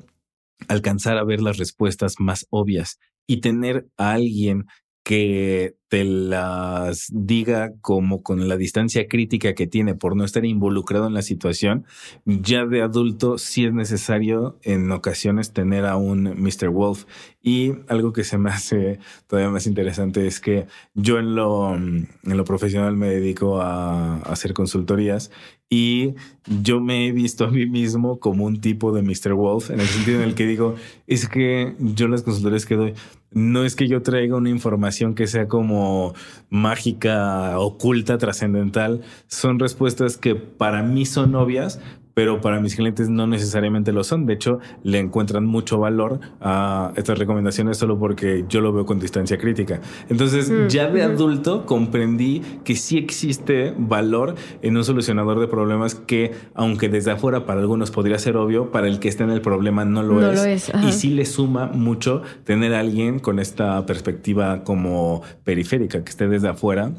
alcanzar 0.68 1.18
a 1.18 1.24
ver 1.24 1.42
las 1.42 1.58
respuestas 1.58 2.16
más 2.20 2.48
obvias 2.50 3.00
y 3.28 3.42
tener 3.42 3.88
a 3.98 4.14
alguien 4.14 4.66
que 5.04 5.76
te 5.88 6.06
las 6.06 7.08
diga 7.12 7.74
como 7.82 8.24
con 8.24 8.48
la 8.48 8.56
distancia 8.56 9.08
crítica 9.08 9.56
que 9.56 9.68
tiene 9.68 9.96
por 9.96 10.16
no 10.16 10.24
estar 10.24 10.46
involucrado 10.46 11.08
en 11.08 11.14
la 11.14 11.22
situación, 11.22 11.86
ya 12.26 12.66
de 12.66 12.82
adulto 12.82 13.38
sí 13.38 13.66
es 13.66 13.74
necesario 13.74 14.58
en 14.62 14.90
ocasiones 14.92 15.52
tener 15.52 15.86
a 15.86 15.98
un 15.98 16.24
Mr. 16.42 16.70
Wolf. 16.70 17.06
Y 17.42 17.74
algo 17.88 18.14
que 18.14 18.24
se 18.24 18.38
me 18.38 18.50
hace 18.52 19.00
todavía 19.28 19.52
más 19.52 19.68
interesante 19.68 20.28
es 20.28 20.40
que 20.40 20.68
yo 20.94 21.20
en 21.20 21.36
lo, 21.36 21.76
en 21.76 22.08
lo 22.24 22.46
profesional 22.46 22.96
me 22.96 23.10
dedico 23.10 23.62
a, 23.62 24.18
a 24.18 24.22
hacer 24.22 24.54
consultorías 24.54 25.32
y 25.74 26.16
yo 26.46 26.82
me 26.82 27.08
he 27.08 27.14
visto 27.14 27.46
a 27.46 27.50
mí 27.50 27.66
mismo 27.66 28.20
como 28.20 28.44
un 28.44 28.60
tipo 28.60 28.92
de 28.92 29.02
Mr. 29.02 29.34
Wolf, 29.34 29.70
en 29.72 29.80
el 29.80 29.88
sentido 29.88 30.22
en 30.22 30.28
el 30.28 30.36
que 30.36 30.46
digo, 30.46 30.76
es 31.08 31.30
que 31.30 31.76
yo 31.80 32.10
las 32.10 32.24
consultorías 32.24 32.66
que 32.66 32.76
doy, 32.76 32.94
no 33.32 33.64
es 33.64 33.76
que 33.76 33.88
yo 33.88 34.02
traiga 34.02 34.36
una 34.36 34.50
información 34.50 35.16
que 35.16 35.26
sea 35.26 35.48
como 35.48 36.14
mágica, 36.50 37.58
oculta, 37.60 38.18
trascendental. 38.18 39.02
Son 39.28 39.58
respuestas 39.58 40.18
que 40.18 40.36
para 40.36 40.84
mí 40.84 41.06
son 41.06 41.36
obvias, 41.36 41.80
pero 42.14 42.42
para 42.42 42.60
mis 42.60 42.76
clientes 42.76 43.10
no 43.10 43.28
necesariamente 43.28 43.92
lo 43.92 44.04
son. 44.04 44.26
De 44.26 44.34
hecho, 44.34 44.60
le 44.84 45.00
encuentran 45.00 45.46
mucho 45.46 45.80
valor 45.80 46.20
a 46.40 46.92
estas 46.96 47.18
recomendaciones 47.18 47.78
solo 47.78 47.98
porque 47.98 48.46
yo 48.50 48.62
lo 48.62 48.74
veo 48.74 48.86
con 48.86 49.00
distancia 49.00 49.38
crítica. 49.38 49.82
Entonces, 50.10 50.50
mm, 50.50 50.68
ya 50.68 50.90
de 50.90 51.04
adulto 51.04 51.66
comprendí 51.66 52.42
que 52.64 52.76
sí 52.76 52.98
existe 52.98 53.74
valor 53.78 54.36
en 54.62 54.78
un 54.78 54.84
solucionador 54.84 55.40
de 55.40 55.48
problemas 55.48 55.96
que, 55.96 56.32
aunque 56.54 56.90
desde 56.90 57.12
afuera 57.12 57.46
para 57.46 57.62
algunos 57.62 57.92
podría 57.92 58.18
ser 58.18 58.38
obvio, 58.38 58.72
para 58.72 58.88
el 58.88 59.00
que 59.00 59.10
está 59.10 59.24
en 59.24 59.32
el 59.32 59.42
problema 59.42 59.86
no 59.86 60.04
lo 60.04 60.22
es. 60.22 60.72
y 60.84 60.92
sí 60.92 61.10
le 61.10 61.26
suma 61.26 61.68
mucho 61.68 62.22
tener 62.44 62.74
a 62.74 62.80
alguien 62.80 63.20
con 63.20 63.40
esta 63.40 63.86
perspectiva 63.86 64.64
como 64.64 65.22
periférica, 65.44 66.04
que 66.04 66.10
esté 66.10 66.28
desde 66.28 66.50
afuera 66.50 66.92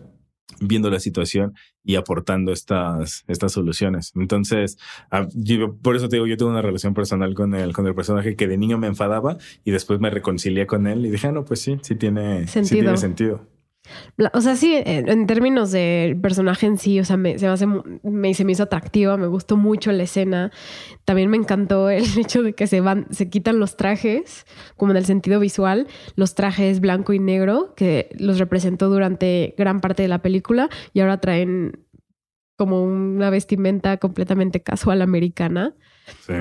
viendo 0.61 0.91
la 0.91 1.01
situación 1.01 1.55
y 1.85 1.97
aportando 1.97 2.53
estas, 2.53 3.25
estas 3.27 3.53
soluciones. 3.53 4.13
Entonces, 4.15 4.79
ah, 5.11 5.27
por 5.83 5.97
eso 5.97 6.09
te 6.09 6.17
digo, 6.17 6.27
yo 6.27 6.37
tengo 6.37 6.51
una 6.51 6.63
relación 6.63 6.95
personal 6.95 7.35
con 7.35 7.55
el, 7.55 7.73
con 7.73 7.87
el 7.87 7.95
personaje 7.95 8.37
que 8.37 8.47
de 8.47 8.59
niño 8.59 8.79
me 8.79 8.87
enfadaba 8.87 9.39
y 9.65 9.71
después 9.71 10.01
me 10.01 10.11
reconcilié 10.11 10.67
con 10.67 10.87
él 10.87 11.07
y 11.07 11.11
dije, 11.11 11.29
ah, 11.29 11.33
no, 11.33 11.45
pues 11.45 11.61
sí, 11.61 11.79
sí 11.83 11.97
tiene 11.97 12.47
sentido. 12.47 12.65
Sí 12.65 12.75
tiene 12.75 12.97
sentido. 12.97 13.52
O 14.33 14.41
sea, 14.41 14.57
sí, 14.57 14.75
en 14.85 15.27
términos 15.27 15.73
del 15.73 16.21
personaje 16.21 16.67
en 16.67 16.79
sí, 16.79 17.01
o 17.01 17.05
sea, 17.05 17.17
me, 17.17 17.39
se, 17.39 17.49
me, 18.03 18.35
se 18.35 18.45
me 18.45 18.53
hizo 18.53 18.63
atractiva, 18.63 19.17
me 19.17 19.27
gustó 19.27 19.57
mucho 19.57 19.93
la 19.93 20.03
escena. 20.05 20.51
También 21.05 21.31
me 21.31 21.37
encantó 21.37 21.91
el 21.91 22.05
hecho 22.19 22.43
de 22.43 22.55
que 22.55 22.67
se 22.67 22.81
van, 22.81 23.07
se 23.11 23.29
quitan 23.31 23.59
los 23.59 23.77
trajes, 23.77 24.47
como 24.77 24.93
en 24.93 24.99
el 24.99 25.05
sentido 25.05 25.41
visual, 25.41 25.87
los 26.17 26.35
trajes 26.35 26.81
blanco 26.81 27.13
y 27.13 27.19
negro, 27.19 27.75
que 27.77 28.11
los 28.19 28.39
representó 28.39 28.89
durante 28.89 29.55
gran 29.57 29.81
parte 29.81 30.03
de 30.03 30.09
la 30.09 30.23
película, 30.23 30.69
y 30.93 31.01
ahora 31.01 31.19
traen 31.21 31.81
como 32.57 32.85
una 32.85 33.31
vestimenta 33.31 33.97
completamente 33.97 34.63
casual 34.63 35.03
americana. 35.03 35.75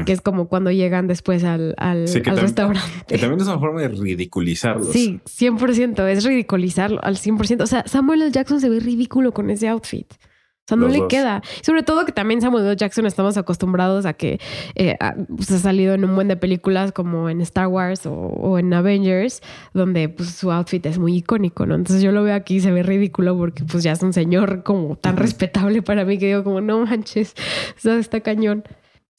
Que 0.06 0.12
es 0.12 0.22
como 0.22 0.48
cuando 0.48 0.72
llegan 0.72 1.08
después 1.08 1.44
al, 1.44 1.76
al, 1.78 2.08
restaurante. 2.08 3.06
Que 3.08 3.18
también 3.18 3.42
es 3.42 3.48
una 3.48 3.60
forma 3.60 3.82
de 3.82 3.90
ridiculizarlos. 3.90 4.92
Sí, 4.92 5.20
100%. 5.26 6.08
Es 6.08 6.24
ridiculizarlo 6.24 7.00
al 7.04 7.18
100%. 7.18 7.62
O 7.62 7.68
sea, 7.68 7.84
Samuel 7.88 8.22
L. 8.22 8.32
Jackson 8.32 8.60
se 8.60 8.70
ve 8.70 8.80
ridículo 8.80 9.34
con 9.34 9.50
ese 9.50 9.68
outfit. 9.68 10.12
O 10.14 10.68
sea, 10.68 10.78
no 10.78 10.88
le 10.88 11.08
queda. 11.08 11.42
Sobre 11.64 11.82
todo 11.82 12.06
que 12.06 12.12
también 12.12 12.40
Samuel 12.40 12.66
L. 12.66 12.76
Jackson 12.76 13.06
estamos 13.06 13.36
acostumbrados 13.36 14.06
a 14.06 14.14
que 14.14 14.40
eh, 14.76 14.96
pues, 15.36 15.52
ha 15.52 15.58
salido 15.58 15.96
en 15.96 16.06
un 16.06 16.16
buen 16.16 16.28
de 16.28 16.38
películas 16.38 16.92
como 16.92 17.30
en 17.30 17.42
Star 17.42 17.68
Wars 17.68 18.04
o, 18.06 18.60
en 18.60 18.72
Avengers, 18.74 19.42
donde 19.74 20.08
pues 20.08 20.30
su 20.30 20.52
outfit 20.52 20.86
es 20.86 21.00
muy 21.00 21.18
icónico, 21.18 21.66
¿no? 21.66 21.76
Entonces 21.76 22.04
yo 22.04 22.12
lo 22.12 22.24
veo 22.24 22.36
aquí 22.36 22.58
y 22.58 22.60
se 22.62 22.72
ve 22.72 22.84
ridículo 22.84 23.36
porque 23.36 23.64
pues 23.64 23.84
ya 23.84 23.94
es 23.94 24.04
un 24.04 24.14
señor 24.14 24.64
como 24.64 24.96
tan 24.96 25.18
respetable 25.18 25.82
para 25.82 26.06
mí 26.06 26.18
que 26.18 26.28
digo 26.28 26.44
como, 26.44 26.62
no 26.62 26.86
manches, 26.86 27.34
o 27.78 27.80
sea, 27.80 27.98
está 27.98 28.22
cañón. 28.22 28.64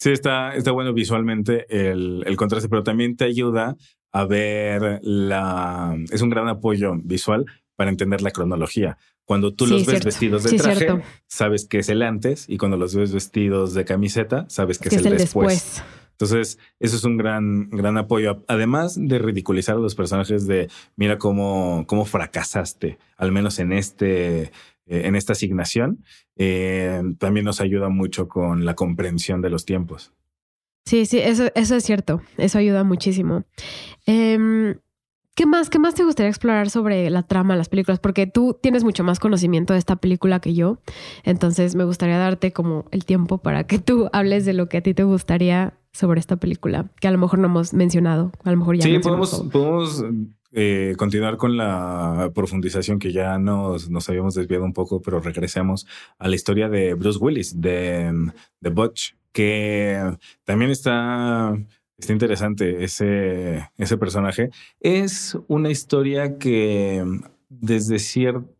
Sí, 0.02 0.10
está, 0.10 0.56
está 0.56 0.72
bueno 0.72 0.92
visualmente 0.92 1.64
el, 1.68 2.24
el 2.26 2.36
contraste, 2.36 2.68
pero 2.68 2.82
también 2.82 3.14
te 3.14 3.22
ayuda 3.24 3.76
a 4.10 4.24
ver 4.24 4.98
la... 5.04 5.96
Es 6.10 6.22
un 6.22 6.28
gran 6.28 6.48
apoyo 6.48 6.94
visual 7.04 7.46
para 7.76 7.88
entender 7.88 8.20
la 8.20 8.32
cronología. 8.32 8.98
Cuando 9.24 9.54
tú 9.54 9.64
los 9.64 9.86
ves 9.86 10.04
vestidos 10.04 10.42
de 10.42 10.56
traje, 10.58 10.88
sabes 11.28 11.68
que 11.68 11.78
es 11.78 11.88
el 11.88 12.02
antes, 12.02 12.46
y 12.48 12.58
cuando 12.58 12.76
los 12.76 12.96
ves 12.96 13.12
vestidos 13.12 13.74
de 13.74 13.84
camiseta, 13.84 14.44
sabes 14.48 14.80
que 14.80 14.88
es, 14.88 15.06
el, 15.06 15.16
después. 15.16 15.84
Entonces, 16.10 16.58
eso 16.80 16.96
es 16.96 17.04
un 17.04 17.16
gran, 17.16 17.70
gran 17.70 17.96
apoyo. 17.96 18.44
Además 18.48 18.96
de 19.00 19.20
ridiculizar 19.20 19.76
a 19.76 19.78
los 19.78 19.94
personajes 19.94 20.48
de 20.48 20.68
mira 20.96 21.16
cómo, 21.16 21.84
cómo 21.86 22.06
fracasaste, 22.06 22.98
al 23.16 23.30
menos 23.30 23.60
en 23.60 23.72
este, 23.72 24.50
en 25.06 25.16
esta 25.16 25.32
asignación, 25.32 26.04
eh, 26.36 27.02
también 27.18 27.44
nos 27.44 27.60
ayuda 27.60 27.88
mucho 27.88 28.28
con 28.28 28.64
la 28.64 28.74
comprensión 28.74 29.40
de 29.40 29.50
los 29.50 29.64
tiempos. 29.64 30.12
Sí, 30.84 31.06
sí, 31.06 31.18
eso, 31.18 31.50
eso 31.54 31.76
es 31.76 31.84
cierto. 31.84 32.22
Eso 32.36 32.58
ayuda 32.58 32.84
muchísimo. 32.84 33.44
Em, 34.06 34.74
¿Qué 35.34 35.46
más, 35.46 35.70
¿Qué 35.70 35.78
más 35.78 35.94
te 35.94 36.04
gustaría 36.04 36.28
explorar 36.28 36.68
sobre 36.68 37.08
la 37.08 37.22
trama 37.22 37.54
de 37.54 37.58
las 37.58 37.70
películas? 37.70 37.98
Porque 38.00 38.26
tú 38.26 38.58
tienes 38.60 38.84
mucho 38.84 39.02
más 39.02 39.18
conocimiento 39.18 39.72
de 39.72 39.78
esta 39.78 39.96
película 39.96 40.40
que 40.40 40.52
yo. 40.52 40.78
Entonces 41.24 41.74
me 41.74 41.84
gustaría 41.84 42.18
darte 42.18 42.52
como 42.52 42.84
el 42.90 43.06
tiempo 43.06 43.38
para 43.38 43.64
que 43.64 43.78
tú 43.78 44.10
hables 44.12 44.44
de 44.44 44.52
lo 44.52 44.68
que 44.68 44.78
a 44.78 44.82
ti 44.82 44.92
te 44.92 45.04
gustaría 45.04 45.72
sobre 45.94 46.20
esta 46.20 46.36
película, 46.36 46.90
que 47.00 47.08
a 47.08 47.10
lo 47.10 47.18
mejor 47.18 47.38
no 47.38 47.46
hemos 47.46 47.72
mencionado. 47.72 48.30
A 48.44 48.50
lo 48.50 48.58
mejor 48.58 48.76
ya. 48.76 48.82
Sí, 48.82 48.98
podemos, 48.98 49.46
podemos 49.50 50.04
eh, 50.52 50.94
continuar 50.98 51.36
con 51.36 51.56
la 51.56 52.30
profundización 52.34 52.98
que 52.98 53.12
ya 53.12 53.38
nos, 53.38 53.90
nos 53.90 54.08
habíamos 54.08 54.34
desviado 54.34 54.64
un 54.64 54.72
poco, 54.72 55.00
pero 55.00 55.20
regresemos 55.20 55.86
a 56.18 56.28
la 56.28 56.34
historia 56.34 56.68
de 56.68 56.94
Bruce 56.94 57.18
Willis, 57.18 57.60
de, 57.60 58.32
de 58.60 58.70
Butch, 58.70 59.14
que 59.32 60.16
también 60.44 60.70
está, 60.70 61.56
está 61.96 62.12
interesante 62.12 62.84
ese, 62.84 63.70
ese 63.78 63.96
personaje. 63.96 64.50
Es 64.80 65.38
una 65.48 65.70
historia 65.70 66.38
que 66.38 67.04
desde 67.48 67.98
cierto 67.98 68.52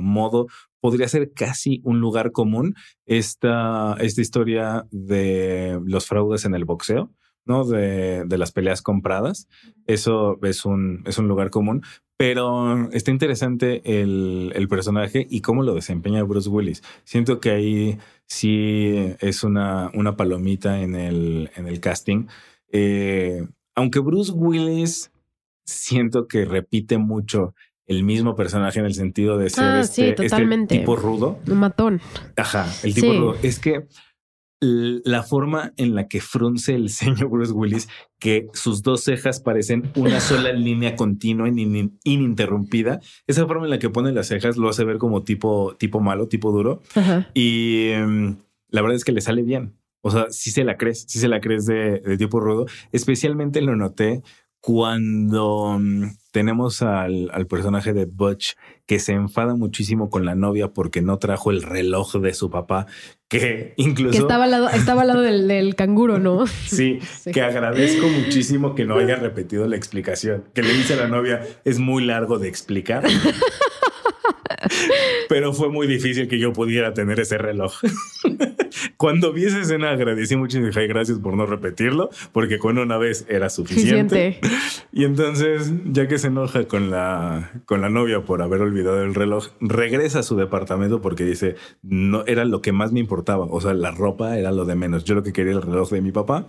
modo 0.00 0.48
podría 0.80 1.08
ser 1.08 1.32
casi 1.32 1.80
un 1.84 2.00
lugar 2.00 2.32
común 2.32 2.74
esta, 3.06 3.96
esta 4.00 4.20
historia 4.20 4.86
de 4.90 5.80
los 5.84 6.06
fraudes 6.06 6.44
en 6.44 6.54
el 6.54 6.64
boxeo. 6.64 7.10
¿No? 7.44 7.64
De, 7.64 8.24
de, 8.24 8.38
las 8.38 8.52
peleas 8.52 8.82
compradas. 8.82 9.48
Eso 9.86 10.38
es 10.42 10.64
un, 10.64 11.02
es 11.06 11.18
un 11.18 11.28
lugar 11.28 11.50
común, 11.50 11.82
pero 12.16 12.90
está 12.92 13.10
interesante 13.10 13.80
el, 14.02 14.52
el, 14.54 14.68
personaje 14.68 15.26
y 15.30 15.40
cómo 15.40 15.62
lo 15.62 15.74
desempeña 15.74 16.22
Bruce 16.22 16.50
Willis. 16.50 16.82
Siento 17.04 17.40
que 17.40 17.50
ahí 17.50 17.98
sí 18.26 19.14
es 19.20 19.42
una, 19.42 19.90
una 19.94 20.16
palomita 20.16 20.82
en 20.82 20.94
el, 20.94 21.50
en 21.56 21.66
el 21.66 21.80
casting. 21.80 22.26
Eh, 22.72 23.46
aunque 23.74 24.00
Bruce 24.00 24.32
Willis 24.32 25.10
siento 25.64 26.26
que 26.26 26.44
repite 26.44 26.98
mucho 26.98 27.54
el 27.86 28.04
mismo 28.04 28.36
personaje 28.36 28.78
en 28.78 28.86
el 28.86 28.94
sentido 28.94 29.38
de 29.38 29.50
ser 29.50 29.64
ah, 29.64 29.80
este, 29.80 30.10
este, 30.10 30.66
tipo 30.68 30.96
rudo. 30.96 31.38
Un 31.48 31.58
matón. 31.58 32.00
Ajá, 32.36 32.66
el 32.82 32.94
tipo 32.94 33.12
rudo. 33.12 33.36
Es 33.42 33.58
que 33.58 33.86
la 34.60 35.22
forma 35.22 35.72
en 35.76 35.94
la 35.94 36.06
que 36.06 36.20
frunce 36.20 36.74
el 36.74 36.90
ceño 36.90 37.28
Bruce 37.28 37.52
Willis, 37.52 37.88
que 38.18 38.48
sus 38.52 38.82
dos 38.82 39.02
cejas 39.02 39.40
parecen 39.40 39.90
una 39.96 40.20
sola 40.20 40.52
línea 40.52 40.96
continua 40.96 41.48
e 41.48 41.90
ininterrumpida, 42.04 43.00
esa 43.26 43.46
forma 43.46 43.64
en 43.64 43.70
la 43.70 43.78
que 43.78 43.90
pone 43.90 44.12
las 44.12 44.28
cejas 44.28 44.56
lo 44.58 44.68
hace 44.68 44.84
ver 44.84 44.98
como 44.98 45.22
tipo, 45.22 45.76
tipo 45.78 46.00
malo, 46.00 46.28
tipo 46.28 46.52
duro. 46.52 46.82
Y 47.32 47.88
em, 47.88 48.36
la 48.68 48.82
verdad 48.82 48.96
es 48.96 49.04
que 49.04 49.12
le 49.12 49.22
sale 49.22 49.42
bien. 49.42 49.76
O 50.02 50.10
sea, 50.10 50.26
si 50.30 50.50
se 50.50 50.64
la 50.64 50.76
crees, 50.76 51.04
si 51.08 51.18
se 51.18 51.28
la 51.28 51.40
crees 51.40 51.66
de, 51.66 52.00
de 52.00 52.16
tipo 52.16 52.40
rudo. 52.40 52.66
Especialmente 52.92 53.60
lo 53.60 53.76
noté 53.76 54.22
cuando 54.60 55.78
mm, 55.78 56.04
tenemos 56.30 56.82
al, 56.82 57.30
al, 57.32 57.46
personaje 57.46 57.92
de 57.92 58.06
Butch 58.06 58.54
que 58.86 58.98
se 58.98 59.12
enfada 59.12 59.54
muchísimo 59.54 60.10
con 60.10 60.24
la 60.24 60.34
novia 60.34 60.68
porque 60.68 61.02
no 61.02 61.18
trajo 61.18 61.50
el 61.50 61.62
reloj 61.62 62.16
de 62.16 62.34
su 62.34 62.50
papá, 62.50 62.86
que 63.28 63.74
incluso... 63.76 64.12
Que 64.12 64.18
estaba 64.18 64.44
al 64.44 64.50
lado, 64.50 64.68
estaba 64.70 65.02
al 65.02 65.08
lado 65.08 65.22
del, 65.22 65.48
del 65.48 65.74
canguro, 65.74 66.18
¿no? 66.18 66.46
Sí, 66.66 66.98
sí, 67.00 67.32
que 67.32 67.42
agradezco 67.42 68.08
muchísimo 68.08 68.74
que 68.74 68.84
no 68.84 68.96
haya 68.96 69.16
repetido 69.16 69.66
la 69.66 69.76
explicación, 69.76 70.44
que 70.54 70.62
le 70.62 70.72
dice 70.72 70.94
a 70.94 70.96
la 70.96 71.08
novia, 71.08 71.46
es 71.64 71.78
muy 71.78 72.04
largo 72.04 72.38
de 72.38 72.48
explicar. 72.48 73.04
Pero 75.28 75.52
fue 75.52 75.68
muy 75.68 75.86
difícil 75.86 76.28
que 76.28 76.38
yo 76.38 76.52
pudiera 76.52 76.94
tener 76.94 77.20
ese 77.20 77.38
reloj. 77.38 77.74
Cuando 78.96 79.32
vi 79.32 79.44
esa 79.44 79.60
escena 79.60 79.90
agradecí 79.90 80.36
mucho 80.36 80.58
y 80.58 80.62
dije 80.62 80.86
gracias 80.86 81.18
por 81.18 81.34
no 81.34 81.46
repetirlo, 81.46 82.10
porque 82.32 82.58
con 82.58 82.78
una 82.78 82.98
vez 82.98 83.26
era 83.28 83.50
suficiente. 83.50 84.40
Y 84.92 85.04
entonces, 85.04 85.72
ya 85.84 86.08
que 86.08 86.18
se 86.18 86.26
enoja 86.26 86.66
con 86.66 86.90
la, 86.90 87.52
con 87.64 87.80
la 87.80 87.88
novia 87.88 88.22
por 88.22 88.42
haber 88.42 88.60
olvidado 88.60 89.04
el 89.04 89.14
reloj, 89.14 89.46
regresa 89.60 90.18
a 90.18 90.22
su 90.24 90.36
departamento 90.36 91.00
porque 91.00 91.24
dice, 91.24 91.54
no 91.82 92.24
era 92.26 92.44
lo 92.44 92.60
que 92.60 92.72
más 92.72 92.90
me 92.90 92.98
importaba. 92.98 93.44
O 93.44 93.60
sea, 93.60 93.72
la 93.72 93.92
ropa 93.92 94.36
era 94.36 94.50
lo 94.50 94.64
de 94.64 94.74
menos. 94.74 95.04
Yo 95.04 95.14
lo 95.14 95.22
que 95.22 95.32
quería 95.32 95.52
era 95.52 95.60
el 95.60 95.66
reloj 95.66 95.90
de 95.90 96.00
mi 96.00 96.10
papá 96.10 96.48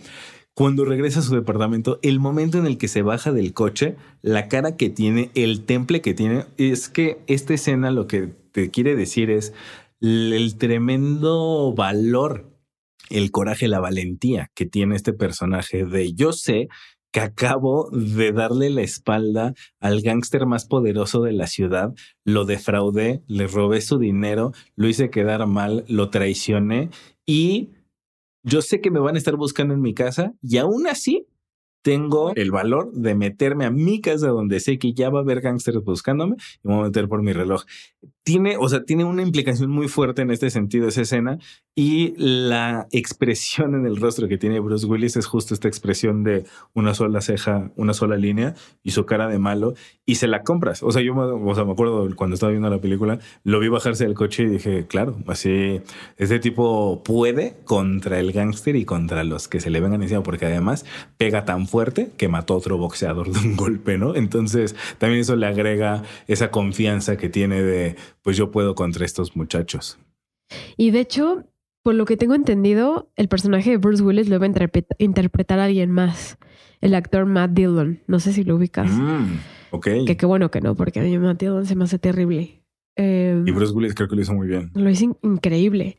cuando 0.54 0.86
regresa 0.86 1.20
a 1.20 1.24
su 1.24 1.34
departamento, 1.34 2.00
el 2.02 2.20
momento 2.20 2.58
en 2.58 2.66
el 2.68 2.78
que 2.78 2.88
se 2.88 3.02
baja 3.02 3.32
del 3.32 3.54
coche, 3.54 3.96
la 4.22 4.48
cara 4.48 4.76
que 4.76 4.90
tiene, 4.90 5.32
el 5.34 5.64
temple 5.64 6.02
que 6.02 6.14
tiene, 6.14 6.46
es 6.58 6.90
que 6.90 7.22
esta 7.28 7.54
escena 7.54 7.92
lo 7.92 8.08
que 8.08 8.28
te 8.52 8.70
quiere 8.70 8.96
decir 8.96 9.30
es 9.30 9.54
el 10.02 10.56
tremendo 10.58 11.74
valor, 11.74 12.52
el 13.10 13.32
coraje, 13.32 13.68
la 13.68 13.80
valentía 13.80 14.52
que 14.56 14.66
tiene 14.66 14.96
este 14.96 15.14
personaje 15.14 15.86
de 15.86 16.14
yo 16.14 16.34
sé 16.34 16.68
que 17.12 17.20
acabo 17.20 17.90
de 17.92 18.32
darle 18.32 18.70
la 18.70 18.82
espalda 18.82 19.54
al 19.80 20.02
gángster 20.02 20.46
más 20.46 20.66
poderoso 20.66 21.22
de 21.22 21.34
la 21.34 21.48
ciudad, 21.48 21.94
lo 22.24 22.46
defraudé, 22.46 23.22
le 23.28 23.48
robé 23.48 23.82
su 23.82 24.00
dinero, 24.00 24.54
lo 24.76 24.88
hice 24.88 25.10
quedar 25.10 25.46
mal, 25.46 25.84
lo 25.88 26.10
traicioné 26.10 26.90
y 27.26 27.72
yo 28.44 28.62
sé 28.62 28.82
que 28.82 28.92
me 28.92 29.00
van 29.00 29.16
a 29.16 29.18
estar 29.18 29.36
buscando 29.36 29.74
en 29.74 29.82
mi 29.82 29.94
casa 29.94 30.34
y 30.42 30.58
aún 30.58 30.88
así 30.88 31.28
tengo 31.82 32.34
el 32.36 32.52
valor 32.52 32.92
de 32.94 33.16
meterme 33.16 33.66
a 33.66 33.72
mi 33.72 34.02
casa 34.02 34.28
donde 34.28 34.60
sé 34.60 34.78
que 34.78 34.94
ya 34.94 35.10
va 35.10 35.20
a 35.20 35.22
haber 35.24 35.42
gángsters 35.42 35.84
buscándome 35.84 36.36
y 36.64 36.68
me 36.68 36.76
voy 36.76 36.84
a 36.84 36.88
meter 36.88 37.08
por 37.08 37.22
mi 37.22 37.34
reloj. 37.34 37.64
Tiene, 38.24 38.58
o 38.58 38.70
sea, 38.70 38.84
tiene 38.84 39.04
una 39.04 39.24
implicación 39.24 39.72
muy 39.72 39.88
fuerte 39.88 40.22
en 40.22 40.30
este 40.30 40.52
sentido 40.52 40.88
esa 40.88 41.02
escena 41.02 41.40
y 41.76 42.14
la 42.18 42.88
expresión 42.92 43.74
en 43.74 43.88
el 43.88 43.98
rostro 43.98 44.28
que 44.28 44.38
tiene 44.38 44.60
Bruce 44.60 44.86
Willis 44.86 45.18
es 45.18 45.26
justo 45.26 45.56
esta 45.56 45.68
expresión 45.68 46.24
de 46.24 46.46
una 46.74 46.94
sola 46.94 47.22
ceja, 47.22 47.72
una 47.76 47.94
sola 47.94 48.18
línea 48.18 48.54
y 48.84 48.92
su 48.92 49.06
cara 49.06 49.28
de 49.28 49.40
malo 49.40 49.74
y 50.06 50.16
se 50.16 50.28
la 50.28 50.44
compras. 50.44 50.84
O 50.84 50.92
sea, 50.92 51.02
yo 51.02 51.16
o 51.16 51.56
sea, 51.56 51.66
me 51.66 51.72
acuerdo 51.72 52.08
cuando 52.16 52.36
estaba 52.36 52.52
viendo 52.52 52.70
la 52.70 52.80
película, 52.80 53.20
lo 53.44 53.60
vi 53.60 53.70
bajarse 53.70 54.04
del 54.04 54.14
coche 54.14 54.44
y 54.44 54.48
dije, 54.48 54.86
claro, 54.86 55.18
así 55.28 55.82
este 56.18 56.40
tipo 56.40 57.02
puede 57.04 57.56
contra 57.66 58.20
el 58.20 58.32
gángster 58.32 58.76
y 58.76 58.86
contra 58.86 59.24
los 59.24 59.48
que 59.48 59.60
se 59.60 59.72
le 59.72 59.80
vengan 59.80 60.04
encima 60.04 60.22
porque 60.22 60.46
además 60.46 60.86
pega 61.18 61.44
tan 61.46 61.68
fuerte 61.72 62.12
que 62.18 62.28
mató 62.28 62.54
a 62.54 62.58
otro 62.58 62.78
boxeador 62.78 63.32
de 63.32 63.40
un 63.40 63.56
golpe, 63.56 63.98
¿no? 63.98 64.16
Entonces 64.16 64.76
también 64.98 65.22
eso 65.22 65.36
le 65.36 65.48
agrega 65.48 66.04
esa 66.28 66.52
confianza 66.52 67.18
que 67.18 67.30
tiene 67.30 67.64
de, 67.64 67.96
pues 68.22 68.38
yo 68.38 68.52
puedo 68.52 68.76
contra 68.76 69.06
estos 69.06 69.36
muchachos. 69.36 69.98
Y 70.78 70.92
de 70.92 71.00
hecho, 71.00 71.46
por 71.82 71.96
lo 71.96 72.06
que 72.06 72.18
tengo 72.18 72.36
entendido, 72.36 73.10
el 73.16 73.30
personaje 73.30 73.72
de 73.72 73.78
Bruce 73.78 74.04
Willis 74.04 74.30
lo 74.30 74.40
va 74.40 74.46
a 74.46 74.70
interpretar 75.00 75.60
a 75.60 75.66
alguien 75.66 75.90
más, 75.92 76.38
el 76.82 76.94
actor 76.94 77.26
Matt 77.26 77.52
Dillon. 77.52 78.02
No 78.08 78.20
sé 78.20 78.34
si 78.34 78.44
lo 78.44 78.58
ubicas. 78.58 78.92
Mm, 78.92 79.38
ok. 79.72 79.88
Que 80.06 80.18
qué 80.18 80.26
bueno 80.26 80.52
que 80.52 80.62
no, 80.62 80.76
porque 80.76 81.00
a 81.00 81.04
mí 81.04 81.18
Matt 81.18 81.40
Dillon 81.40 81.66
se 81.66 81.76
me 81.76 81.86
hace 81.86 81.98
terrible. 81.98 82.62
Em, 82.98 83.48
y 83.48 83.52
Bruce 83.52 83.74
Willis 83.74 83.96
creo 83.96 84.10
que 84.10 84.16
lo 84.16 84.22
hizo 84.22 84.34
muy 84.34 84.48
bien. 84.48 84.72
Lo 84.76 84.90
hizo 84.90 85.18
increíble. 85.24 85.98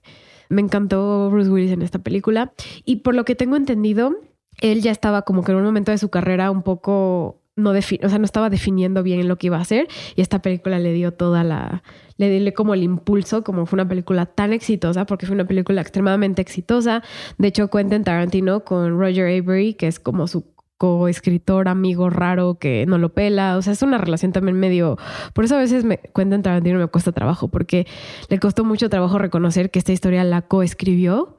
Me 0.50 0.60
encantó 0.60 1.30
Bruce 1.30 1.50
Willis 1.50 1.72
en 1.72 1.80
esta 1.80 1.98
película. 2.00 2.52
Y 2.84 2.96
por 2.96 3.14
lo 3.14 3.24
que 3.24 3.34
tengo 3.34 3.56
entendido, 3.56 4.14
él 4.60 4.82
ya 4.82 4.90
estaba 4.90 5.22
como 5.22 5.42
que 5.42 5.52
en 5.52 5.58
un 5.58 5.64
momento 5.64 5.90
de 5.90 5.98
su 5.98 6.08
carrera 6.08 6.50
un 6.50 6.62
poco 6.62 7.38
no 7.54 7.70
o 7.70 7.82
sea, 7.82 8.18
no 8.18 8.24
estaba 8.24 8.48
definiendo 8.48 9.02
bien 9.02 9.28
lo 9.28 9.36
que 9.36 9.48
iba 9.48 9.58
a 9.58 9.60
hacer 9.60 9.86
y 10.16 10.22
esta 10.22 10.40
película 10.40 10.78
le 10.78 10.92
dio 10.92 11.12
toda 11.12 11.44
la 11.44 11.82
le 12.16 12.30
dio 12.30 12.54
como 12.54 12.72
el 12.74 12.82
impulso 12.82 13.44
como 13.44 13.66
fue 13.66 13.76
una 13.76 13.88
película 13.88 14.26
tan 14.26 14.52
exitosa 14.52 15.04
porque 15.04 15.26
fue 15.26 15.34
una 15.34 15.46
película 15.46 15.80
extremadamente 15.80 16.40
exitosa. 16.40 17.02
De 17.38 17.48
hecho, 17.48 17.68
Quentin 17.68 18.04
Tarantino 18.04 18.64
con 18.64 18.98
Roger 18.98 19.26
Avery, 19.26 19.74
que 19.74 19.86
es 19.86 20.00
como 20.00 20.26
su 20.28 20.52
coescritor 20.78 21.68
amigo 21.68 22.10
raro 22.10 22.58
que 22.58 22.86
no 22.86 22.98
lo 22.98 23.14
pela, 23.14 23.56
o 23.56 23.62
sea, 23.62 23.72
es 23.72 23.82
una 23.82 23.98
relación 23.98 24.32
también 24.32 24.58
medio, 24.58 24.98
por 25.32 25.44
eso 25.44 25.54
a 25.54 25.58
veces 25.58 25.84
me 25.84 25.98
Tarantino 25.98 26.80
me 26.80 26.88
cuesta 26.88 27.12
trabajo 27.12 27.46
porque 27.46 27.86
le 28.28 28.40
costó 28.40 28.64
mucho 28.64 28.88
trabajo 28.88 29.18
reconocer 29.18 29.70
que 29.70 29.78
esta 29.78 29.92
historia 29.92 30.24
la 30.24 30.42
coescribió 30.42 31.38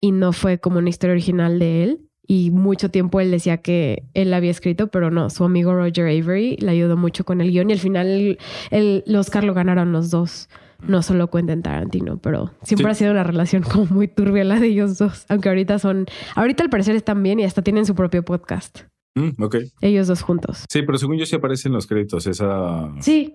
y 0.00 0.12
no 0.12 0.32
fue 0.32 0.58
como 0.60 0.78
una 0.78 0.88
historia 0.88 1.12
original 1.12 1.58
de 1.58 1.82
él. 1.82 2.07
Y 2.30 2.50
mucho 2.50 2.90
tiempo 2.90 3.20
él 3.20 3.30
decía 3.30 3.56
que 3.56 4.04
él 4.12 4.30
la 4.30 4.36
había 4.36 4.50
escrito, 4.50 4.88
pero 4.88 5.10
no, 5.10 5.30
su 5.30 5.44
amigo 5.44 5.74
Roger 5.74 6.04
Avery 6.04 6.58
le 6.58 6.70
ayudó 6.70 6.98
mucho 6.98 7.24
con 7.24 7.40
el 7.40 7.50
guion 7.50 7.70
y 7.70 7.72
al 7.72 7.78
final 7.78 8.38
el, 8.70 9.02
Oscar 9.16 9.44
lo 9.44 9.54
ganaron 9.54 9.92
los 9.92 10.10
dos. 10.10 10.50
No 10.86 11.02
solo 11.02 11.28
Quentin 11.28 11.62
Tarantino, 11.62 12.18
pero 12.18 12.52
siempre 12.62 12.88
ha 12.88 12.94
sido 12.94 13.10
una 13.10 13.24
relación 13.24 13.62
como 13.64 13.86
muy 13.86 14.06
turbia 14.06 14.44
la 14.44 14.60
de 14.60 14.68
ellos 14.68 14.98
dos. 14.98 15.24
Aunque 15.28 15.48
ahorita 15.48 15.78
son, 15.78 16.06
ahorita 16.36 16.62
al 16.62 16.70
parecer 16.70 16.94
están 16.94 17.20
bien 17.22 17.40
y 17.40 17.44
hasta 17.44 17.62
tienen 17.62 17.86
su 17.86 17.94
propio 17.94 18.22
podcast. 18.22 18.82
Mm, 19.16 19.42
ok. 19.42 19.56
Ellos 19.80 20.06
dos 20.06 20.22
juntos. 20.22 20.66
Sí, 20.68 20.82
pero 20.82 20.98
según 20.98 21.16
yo 21.16 21.26
sí 21.26 21.34
aparecen 21.34 21.72
los 21.72 21.86
créditos 21.86 22.26
esa. 22.26 22.92
Sí, 23.00 23.34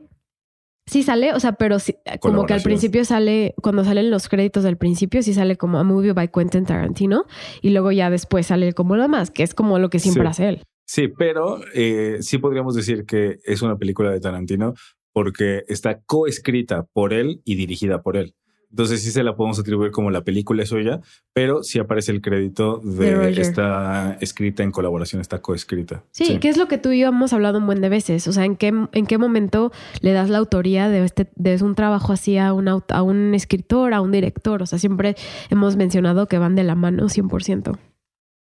Sí 0.86 1.03
sale, 1.03 1.34
o 1.34 1.39
sea, 1.39 1.53
pero 1.53 1.77
como 2.19 2.45
que 2.45 2.53
al 2.53 2.61
principio 2.61 3.05
sale, 3.05 3.55
cuando 3.61 3.86
salen 3.86 4.11
los 4.11 4.27
créditos 4.27 4.63
del 4.63 4.77
principio, 4.77 5.23
sí 5.23 5.34
sale 5.34 5.55
como 5.55 5.79
a 5.79 5.84
movie 5.84 6.11
by 6.11 6.29
Quentin 6.29 6.65
Tarantino 6.65 7.25
y 7.61 7.69
luego 7.69 7.91
ya 7.91 8.09
después 8.09 8.47
sale 8.47 8.73
como 8.73 8.95
lo 8.97 9.03
demás, 9.03 9.31
que 9.31 9.43
es 9.43 9.53
como 9.53 9.79
lo 9.79 9.89
que 9.89 9.99
siempre 9.99 10.27
hace 10.27 10.49
él. 10.49 10.63
Sí, 10.86 11.07
pero 11.07 11.61
eh, 11.73 12.17
sí 12.19 12.38
podríamos 12.38 12.75
decir 12.75 13.05
que 13.05 13.39
es 13.45 13.61
una 13.61 13.77
película 13.77 14.11
de 14.11 14.19
Tarantino 14.19 14.73
porque 15.13 15.63
está 15.67 16.01
coescrita 16.01 16.86
por 16.91 17.13
él 17.13 17.41
y 17.45 17.55
dirigida 17.55 18.01
por 18.01 18.17
él. 18.17 18.36
Entonces 18.74 19.03
sí 19.03 19.11
se 19.11 19.21
la 19.21 19.36
podemos 19.36 19.59
atribuir 19.59 19.91
como 19.91 20.09
la 20.09 20.24
película 20.24 20.63
es 20.63 20.69
suya, 20.69 20.99
pero 21.32 21.61
sí 21.61 21.78
aparece 21.78 22.11
el 22.11 22.21
crédito 22.21 22.80
de, 22.80 23.30
esta 23.39 24.17
escrita 24.19 24.63
en 24.63 24.71
colaboración, 24.71 25.21
está 25.21 25.43
coescrita. 25.43 26.03
Sí, 26.09 26.39
que 26.39 26.49
es 26.49 26.57
lo 26.57 26.67
que 26.67 26.80
tú 26.80 26.89
y 26.89 27.01
yo 27.01 27.09
hemos 27.09 27.34
hablado 27.34 27.59
un 27.59 27.67
buen 27.67 27.82
de 27.82 27.89
veces. 27.89 28.28
O 28.28 28.32
sea, 28.32 28.45
¿en 28.45 28.55
qué, 28.55 28.74
en 28.91 29.05
qué 29.05 29.19
momento 29.19 29.71
le 30.01 30.11
das 30.11 30.32
la 30.32 30.39
autoría 30.39 30.89
de, 30.89 31.05
este, 31.05 31.30
de 31.36 31.63
un 31.63 31.76
trabajo 31.76 32.13
así 32.13 32.39
a 32.39 32.51
un, 32.51 32.67
a 32.67 33.01
un 33.03 33.36
escritor, 33.36 33.93
a 33.93 34.01
un 34.01 34.11
director? 34.11 34.63
O 34.63 34.65
sea, 34.65 34.80
siempre 34.80 35.13
hemos 35.51 35.76
mencionado 35.76 36.28
que 36.28 36.39
van 36.39 36.55
de 36.55 36.63
la 36.63 36.74
mano 36.74 37.09
100%. 37.09 37.78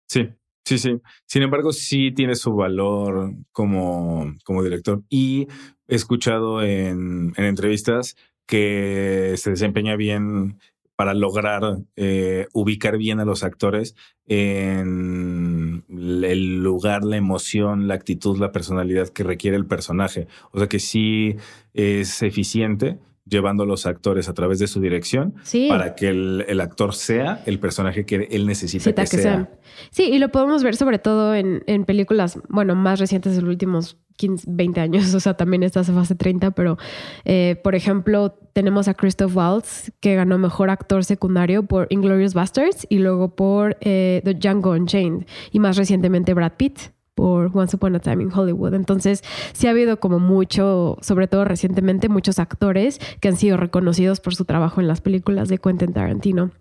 Sí, 0.08 0.30
Sí, 0.64 0.78
sí. 0.78 1.02
Sin 1.26 1.42
embargo, 1.42 1.74
sí 1.74 2.12
tiene 2.12 2.36
su 2.36 2.54
valor 2.54 3.34
como, 3.52 4.36
como 4.46 4.64
director. 4.64 5.04
Y 5.10 5.48
he 5.88 5.96
escuchado 5.96 6.62
en, 6.62 7.34
en 7.36 7.46
entrevistas 7.46 8.16
que 8.46 9.36
se 9.38 9.52
desempeña 9.52 9.96
bien 9.96 10.58
para 11.02 11.16
lograr 11.16 11.80
eh, 11.96 12.46
ubicar 12.54 12.96
bien 12.98 13.20
a 13.20 13.26
los 13.26 13.44
actores 13.44 13.96
en 14.28 15.84
el 15.90 16.62
lugar, 16.62 17.04
la 17.04 17.18
emoción, 17.18 17.88
la 17.88 17.96
actitud, 17.96 18.38
la 18.38 18.52
personalidad 18.52 19.10
que 19.10 19.24
requiere 19.24 19.58
el 19.58 19.66
personaje. 19.66 20.28
O 20.52 20.60
sea 20.60 20.68
que 20.68 20.78
sí 20.78 21.38
es 21.74 22.22
eficiente 22.22 23.00
llevando 23.26 23.64
a 23.64 23.66
los 23.66 23.88
actores 23.88 24.30
a 24.30 24.34
través 24.34 24.60
de 24.60 24.68
su 24.68 24.80
dirección 24.80 25.34
para 25.70 25.96
que 25.96 26.10
el, 26.10 26.62
actor 26.62 26.94
sea 26.94 27.42
el 27.48 27.58
personaje 27.58 28.06
que 28.06 28.28
él 28.30 28.46
necesita 28.46 28.94
que, 28.94 29.08
sea. 29.08 29.50
Sí, 29.90 30.04
y 30.04 30.20
lo 30.20 30.30
podemos 30.30 30.64
ver 30.64 30.76
sobre 30.76 31.00
todo 31.00 31.34
en, 31.34 31.64
en 31.66 31.86
películas, 31.86 32.40
bueno, 32.48 32.76
más 32.76 33.00
recientes 33.00 33.36
de 33.36 33.42
los 33.42 33.50
últimos 33.50 33.98
15, 34.22 34.46
20 34.48 34.80
años, 34.80 35.14
o 35.16 35.20
sea, 35.20 35.34
también 35.34 35.64
está 35.64 35.80
hace 35.80 35.92
fase 35.92 36.14
30, 36.14 36.52
pero 36.52 36.78
eh, 37.26 37.60
por 37.64 37.74
ejemplo, 37.74 38.38
tenemos 38.54 38.88
a 38.88 38.94
Christoph 38.94 39.36
Waltz, 39.36 39.92
que 40.00 40.14
ganó 40.14 40.38
mejor 40.38 40.70
actor 40.70 41.04
secundario 41.04 41.64
por 41.64 41.88
Inglorious 41.90 42.36
Bastards 42.36 42.86
y 42.88 43.00
luego 43.00 43.36
por 43.36 43.78
eh, 43.82 44.22
The 44.24 44.36
Django 44.36 44.72
Unchained, 44.72 45.26
y 45.52 45.60
más 45.60 45.76
recientemente 45.76 46.36
Brad 46.36 46.54
Pitt 46.56 46.80
por 47.16 47.52
Once 47.56 47.76
Upon 47.76 47.96
a 47.96 48.00
Time 48.00 48.24
in 48.24 48.32
Hollywood. 48.32 48.76
Entonces, 48.76 49.24
sí 49.54 49.66
ha 49.66 49.72
habido 49.72 50.00
como 50.00 50.20
mucho, 50.20 50.98
sobre 51.02 51.28
todo 51.28 51.44
recientemente, 51.44 52.08
muchos 52.08 52.38
actores 52.38 53.00
que 53.20 53.28
han 53.28 53.38
sido 53.38 53.58
reconocidos 53.58 54.20
por 54.20 54.36
su 54.36 54.46
trabajo 54.46 54.82
en 54.82 54.88
las 54.88 55.02
películas 55.02 55.50
de 55.50 55.58
Quentin 55.58 55.94
Tarantino. 55.94 56.52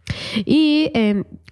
Y 0.44 0.90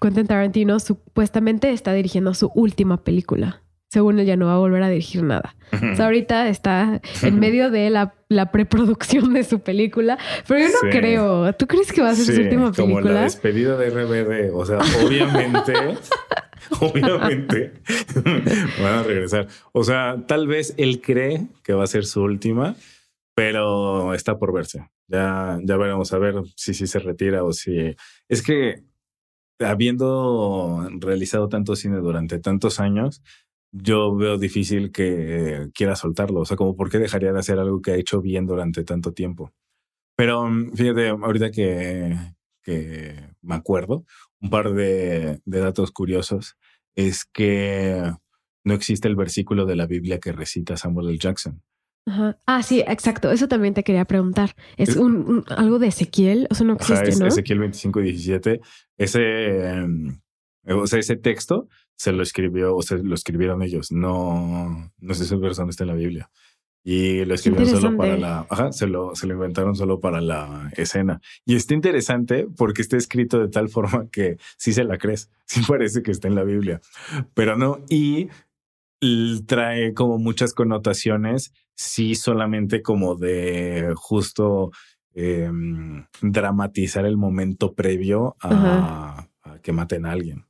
Quentin 0.00 0.26
Tarantino 0.26 0.80
supuestamente 0.80 1.70
está 1.70 1.92
dirigiendo 1.92 2.34
su 2.34 2.50
última 2.54 3.04
película 3.04 3.62
según 3.88 4.18
él 4.18 4.26
ya 4.26 4.36
no 4.36 4.46
va 4.46 4.54
a 4.54 4.58
volver 4.58 4.82
a 4.82 4.88
dirigir 4.88 5.22
nada. 5.22 5.54
O 5.92 5.96
sea, 5.96 6.06
ahorita 6.06 6.48
está 6.48 7.00
en 7.22 7.40
medio 7.40 7.70
de 7.70 7.90
la, 7.90 8.14
preproducción 8.52 9.34
de 9.34 9.44
su 9.44 9.60
película, 9.60 10.18
pero 10.46 10.60
yo 10.60 10.68
no 10.68 10.90
creo. 10.90 11.52
¿Tú 11.54 11.66
crees 11.66 11.92
que 11.92 12.00
va 12.00 12.10
a 12.10 12.14
ser 12.14 12.34
su 12.34 12.40
última 12.40 12.72
película? 12.72 13.02
Como 13.02 13.14
la 13.14 13.22
despedida 13.22 13.76
de 13.76 13.90
RBD. 13.90 14.54
O 14.54 14.64
sea, 14.64 14.78
obviamente, 15.04 15.72
obviamente 16.80 17.72
van 18.82 18.94
a 18.94 19.02
regresar. 19.02 19.48
O 19.72 19.84
sea, 19.84 20.24
tal 20.26 20.46
vez 20.46 20.74
él 20.78 21.00
cree 21.02 21.48
que 21.62 21.74
va 21.74 21.84
a 21.84 21.86
ser 21.86 22.06
su 22.06 22.22
última, 22.22 22.76
pero 23.34 24.14
está 24.14 24.38
por 24.38 24.54
verse. 24.54 24.88
Ya, 25.06 25.58
ya 25.62 25.76
veremos 25.76 26.12
a 26.12 26.18
ver 26.18 26.36
si, 26.56 26.74
si 26.74 26.86
se 26.86 26.98
retira 26.98 27.44
o 27.44 27.52
si... 27.52 27.94
Es 28.28 28.42
que 28.42 28.84
habiendo 29.60 30.88
realizado 30.98 31.48
tanto 31.48 31.76
cine 31.76 31.98
durante 31.98 32.38
tantos 32.38 32.80
años, 32.80 33.22
yo 33.72 34.16
veo 34.16 34.38
difícil 34.38 34.92
que 34.92 35.68
quiera 35.74 35.96
soltarlo. 35.96 36.40
O 36.40 36.44
sea, 36.44 36.56
como 36.56 36.76
por 36.76 36.90
qué 36.90 36.98
dejaría 36.98 37.32
de 37.32 37.38
hacer 37.38 37.58
algo 37.58 37.82
que 37.82 37.92
ha 37.92 37.96
hecho 37.96 38.20
bien 38.20 38.46
durante 38.46 38.84
tanto 38.84 39.12
tiempo. 39.12 39.52
Pero 40.16 40.48
mm, 40.48 40.72
fíjate, 40.72 41.08
ahorita 41.08 41.50
que, 41.50 42.16
que 42.62 43.14
me 43.42 43.54
acuerdo, 43.54 44.04
un 44.40 44.50
par 44.50 44.72
de, 44.72 45.40
de 45.44 45.60
datos 45.60 45.90
curiosos 45.90 46.56
es 46.94 47.24
que 47.24 48.02
no 48.64 48.74
existe 48.74 49.08
el 49.08 49.16
versículo 49.16 49.66
de 49.66 49.76
la 49.76 49.86
Biblia 49.86 50.18
que 50.18 50.32
recita 50.32 50.76
Samuel 50.76 51.10
L. 51.10 51.18
Jackson. 51.18 51.62
Ajá. 52.06 52.38
Ah, 52.46 52.62
sí, 52.62 52.80
exacto. 52.86 53.30
Eso 53.30 53.48
también 53.48 53.74
te 53.74 53.84
quería 53.84 54.04
preguntar. 54.04 54.54
¿Es, 54.76 54.96
un, 54.96 55.44
algo 55.48 55.78
de 55.78 55.88
Ezequiel? 55.88 56.48
O 56.50 56.54
sea, 56.54 56.66
no 56.66 56.72
existe, 56.74 57.10
es, 57.10 57.20
Ezequiel 57.20 57.58
25 57.58 58.00
y 58.00 58.04
17. 58.04 58.60
Ese, 58.96 59.68
em, 59.68 60.20
o 60.66 60.86
sea, 60.86 60.98
ese 60.98 61.16
texto 61.16 61.68
se 61.98 62.12
lo 62.12 62.22
escribió 62.22 62.76
o 62.76 62.82
se 62.82 62.98
lo 62.98 63.14
escribieron 63.14 63.62
ellos. 63.62 63.90
No, 63.92 64.92
no 64.98 65.14
sé 65.14 65.24
si 65.24 65.34
esa 65.34 65.40
persona 65.40 65.70
está 65.70 65.84
en 65.84 65.88
la 65.88 65.96
Biblia. 65.96 66.30
Y 66.84 67.24
lo 67.24 67.34
escribieron 67.34 67.68
solo 67.68 67.96
para 67.96 68.16
la, 68.16 68.46
ajá, 68.48 68.72
se 68.72 68.86
lo, 68.86 69.14
se 69.14 69.26
lo 69.26 69.34
inventaron 69.34 69.74
solo 69.74 70.00
para 70.00 70.20
la 70.20 70.70
escena. 70.76 71.20
Y 71.44 71.56
está 71.56 71.74
interesante 71.74 72.46
porque 72.56 72.80
está 72.80 72.96
escrito 72.96 73.38
de 73.40 73.48
tal 73.48 73.68
forma 73.68 74.08
que 74.10 74.38
sí 74.56 74.72
se 74.72 74.84
la 74.84 74.96
crees, 74.96 75.30
sí 75.44 75.60
parece 75.68 76.02
que 76.02 76.12
está 76.12 76.28
en 76.28 76.36
la 76.36 76.44
Biblia, 76.44 76.80
pero 77.34 77.56
no. 77.56 77.80
Y 77.90 78.28
trae 79.46 79.92
como 79.92 80.18
muchas 80.18 80.54
connotaciones, 80.54 81.52
sí 81.74 82.14
solamente 82.14 82.80
como 82.80 83.16
de 83.16 83.92
justo 83.96 84.70
em, 85.14 86.06
dramatizar 86.22 87.04
el 87.04 87.16
momento 87.16 87.74
previo 87.74 88.36
a, 88.40 89.28
que 89.62 89.72
maten 89.72 90.06
a 90.06 90.12
alguien. 90.12 90.47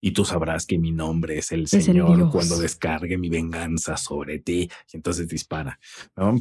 Y 0.00 0.10
tú 0.12 0.24
sabrás 0.24 0.66
que 0.66 0.78
mi 0.78 0.92
nombre 0.92 1.38
es 1.38 1.52
el 1.52 1.66
Señor 1.68 2.30
cuando 2.30 2.58
descargue 2.58 3.18
mi 3.18 3.28
venganza 3.28 3.96
sobre 3.96 4.38
ti 4.38 4.70
y 4.92 4.96
entonces 4.96 5.28
dispara. 5.28 5.78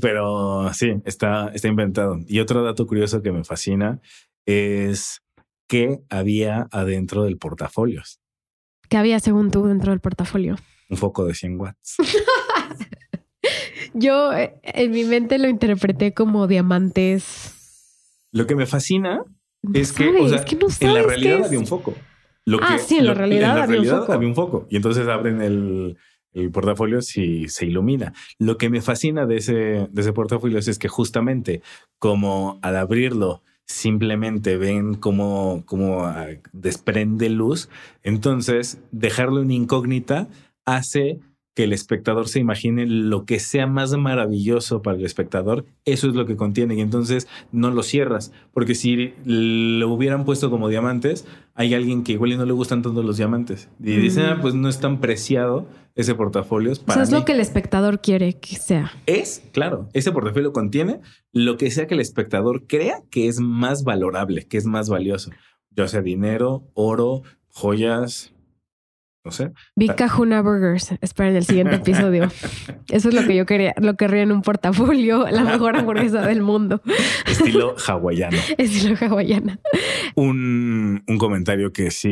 Pero 0.02 0.72
sí, 0.74 0.94
está, 1.06 1.50
está 1.54 1.68
inventado. 1.68 2.20
Y 2.28 2.40
otro 2.40 2.64
dato 2.64 2.86
curioso 2.88 3.22
que 3.22 3.32
me 3.32 3.44
fascina 3.44 4.02
es 4.46 5.22
qué 5.68 6.00
había 6.10 6.68
adentro 6.72 7.24
del 7.24 7.38
portafolios. 7.38 8.20
¿Qué 8.90 8.98
había 8.98 9.20
según 9.20 9.52
tú 9.52 9.66
dentro 9.68 9.92
del 9.92 10.00
portafolio? 10.00 10.58
Un 10.90 10.98
foco 10.98 11.26
de 11.26 11.36
100 11.36 11.60
watts. 11.60 11.98
Yo 13.94 14.34
eh, 14.34 14.60
en 14.64 14.92
mi 14.92 15.04
mente 15.04 15.38
lo 15.38 15.48
interpreté 15.48 16.14
como 16.14 16.48
diamantes. 16.48 17.54
Lo 18.32 18.48
que 18.48 18.56
me 18.56 18.66
fascina 18.66 19.24
es 19.74 19.92
que, 19.92 20.10
o 20.10 20.30
sea, 20.30 20.46
en 20.80 20.94
la 20.94 21.02
realidad 21.04 21.46
había 21.46 21.60
un 21.60 21.68
foco. 21.68 21.94
Ah, 22.62 22.78
sí, 22.80 22.98
en 22.98 23.08
la 23.08 23.14
realidad, 23.14 23.62
había, 23.62 23.80
un 23.80 23.86
foco. 23.86 24.14
había 24.14 24.28
un 24.28 24.36
foco. 24.36 24.68
Y 24.70 24.78
entonces 24.78 25.08
abren 25.08 25.42
el, 25.42 25.98
el 26.34 26.52
portafolio 26.52 27.02
si 27.02 27.48
se 27.48 27.66
ilumina. 27.66 28.14
Lo 28.38 28.58
que 28.58 28.70
me 28.70 28.82
fascina 28.82 29.26
de 29.26 29.38
ese, 29.38 29.88
de 29.92 30.02
ese 30.02 30.14
portafolio 30.14 30.58
es 30.58 30.80
que 30.80 30.88
justamente 30.88 31.62
como 31.98 32.60
al 32.62 32.78
abrirlo 32.78 33.44
simplemente 33.66 34.58
ven 34.58 34.96
cómo, 34.96 35.64
cómo 35.66 36.06
ah, 36.06 36.28
desprende 36.52 37.30
luz, 37.30 37.70
entonces 38.04 38.80
dejarlo 38.92 39.42
en 39.42 39.52
incógnita 39.52 40.28
hace 40.66 41.20
que 41.60 41.66
el 41.66 41.74
espectador 41.74 42.30
se 42.30 42.40
imagine 42.40 42.86
lo 42.86 43.26
que 43.26 43.38
sea 43.38 43.68
más 43.68 43.92
maravilloso 43.92 44.82
para 44.82 44.96
el 44.96 45.04
espectador, 45.04 45.66
eso 45.84 46.08
es 46.08 46.16
lo 46.16 46.26
que 46.26 46.38
contiene 46.38 46.76
y 46.76 46.80
entonces 46.80 47.28
no 47.52 47.70
lo 47.70 47.84
cierras, 47.84 48.32
porque 48.54 48.76
si 48.76 49.14
lo 49.26 49.90
hubieran 49.90 50.24
puesto 50.24 50.50
como 50.50 50.70
diamantes, 50.70 51.28
hay 51.56 51.74
alguien 51.74 52.06
que 52.06 52.14
igual 52.14 52.38
no 52.38 52.46
le 52.46 52.54
gustan 52.54 52.82
tanto 52.82 53.04
los 53.04 53.18
diamantes 53.18 53.68
y 53.78 53.98
dice, 53.98 54.22
ah, 54.22 54.38
pues 54.42 54.56
no 54.56 54.70
es 54.70 54.80
tan 54.80 55.02
preciado 55.02 55.68
ese 55.96 56.16
portafolio. 56.16 56.72
Para 56.86 57.04
es 57.04 57.12
lo 57.12 57.26
que 57.26 57.34
el 57.34 57.42
espectador 57.42 58.00
quiere 58.00 58.40
que 58.40 58.56
sea. 58.56 58.94
Es, 59.06 59.44
claro, 59.52 59.90
ese 59.92 60.14
portafolio 60.14 60.54
contiene 60.54 61.02
lo 61.34 61.58
que 61.58 61.72
sea 61.72 61.88
que 61.88 61.96
el 61.96 62.00
espectador 62.00 62.68
crea 62.68 63.02
que 63.12 63.28
es 63.28 63.42
más 63.42 63.84
valorable, 63.84 64.48
que 64.48 64.56
es 64.56 64.66
más 64.66 64.88
valioso, 64.88 65.32
ya 65.72 65.90
sea 65.90 66.02
dinero, 66.02 66.72
oro, 66.74 67.24
joyas, 67.50 68.32
no 69.30 69.32
sé. 69.32 69.52
Big 69.76 69.94
Burgers. 70.44 70.96
Esperen 71.02 71.36
el 71.36 71.46
siguiente 71.46 71.76
episodio. 71.84 72.30
Eso 72.90 73.10
es 73.10 73.14
lo 73.14 73.26
que 73.28 73.36
yo 73.36 73.46
quería, 73.46 73.76
lo 73.78 73.96
querría 73.96 74.24
en 74.24 74.32
un 74.32 74.42
portafolio, 74.42 75.28
la 75.30 75.44
mejor 75.44 75.76
hamburguesa 75.76 76.26
del 76.26 76.42
mundo. 76.42 76.82
Estilo 77.28 77.76
hawaiano. 77.88 78.38
Estilo 78.58 78.96
hawaiana. 79.00 79.60
Un, 80.16 81.04
un 81.08 81.18
comentario 81.20 81.72
que 81.72 81.92
sí 81.92 82.10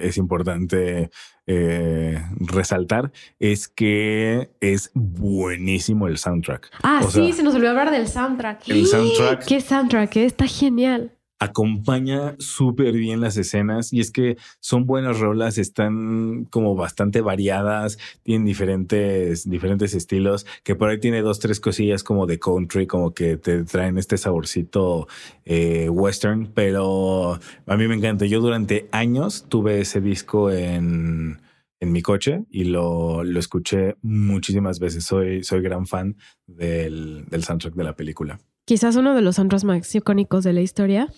es 0.00 0.18
importante 0.18 1.10
eh, 1.46 2.22
resaltar 2.38 3.10
es 3.38 3.68
que 3.68 4.50
es 4.60 4.90
buenísimo 4.94 6.08
el 6.08 6.18
soundtrack. 6.18 6.70
Ah, 6.82 7.02
sí, 7.08 7.32
se 7.32 7.42
nos 7.42 7.54
olvidó 7.54 7.70
hablar 7.70 7.90
del 7.90 8.06
soundtrack. 8.06 8.68
El 8.68 8.86
soundtrack. 8.86 9.44
¿Qué 9.48 9.60
soundtrack? 9.62 10.16
Está 10.16 10.46
genial 10.46 11.12
acompaña 11.40 12.36
súper 12.38 12.92
bien 12.92 13.22
las 13.22 13.38
escenas 13.38 13.94
y 13.94 14.00
es 14.00 14.12
que 14.12 14.36
son 14.60 14.84
buenas 14.84 15.18
rolas, 15.18 15.56
están 15.56 16.44
como 16.50 16.76
bastante 16.76 17.22
variadas, 17.22 17.98
tienen 18.22 18.44
diferentes, 18.44 19.48
diferentes 19.48 19.94
estilos, 19.94 20.46
que 20.62 20.76
por 20.76 20.90
ahí 20.90 21.00
tiene 21.00 21.22
dos, 21.22 21.40
tres 21.40 21.58
cosillas 21.58 22.04
como 22.04 22.26
de 22.26 22.38
country, 22.38 22.86
como 22.86 23.14
que 23.14 23.38
te 23.38 23.64
traen 23.64 23.96
este 23.96 24.18
saborcito 24.18 25.08
eh, 25.46 25.88
western, 25.88 26.52
pero 26.52 27.40
a 27.66 27.76
mí 27.78 27.88
me 27.88 27.94
encanta. 27.94 28.26
Yo 28.26 28.40
durante 28.40 28.88
años 28.92 29.46
tuve 29.48 29.80
ese 29.80 30.02
disco 30.02 30.50
en, 30.50 31.40
en 31.80 31.92
mi 31.92 32.02
coche 32.02 32.44
y 32.50 32.64
lo, 32.64 33.24
lo 33.24 33.40
escuché 33.40 33.96
muchísimas 34.02 34.78
veces. 34.78 35.04
Soy, 35.04 35.42
soy 35.42 35.62
gran 35.62 35.86
fan 35.86 36.16
del, 36.46 37.24
del 37.30 37.44
soundtrack 37.44 37.74
de 37.74 37.84
la 37.84 37.96
película. 37.96 38.38
Quizás 38.64 38.96
uno 38.96 39.14
de 39.14 39.22
los 39.22 39.36
soundtracks 39.36 39.64
más 39.64 39.94
icónicos 39.94 40.44
de 40.44 40.52
la 40.52 40.60
historia 40.60 41.08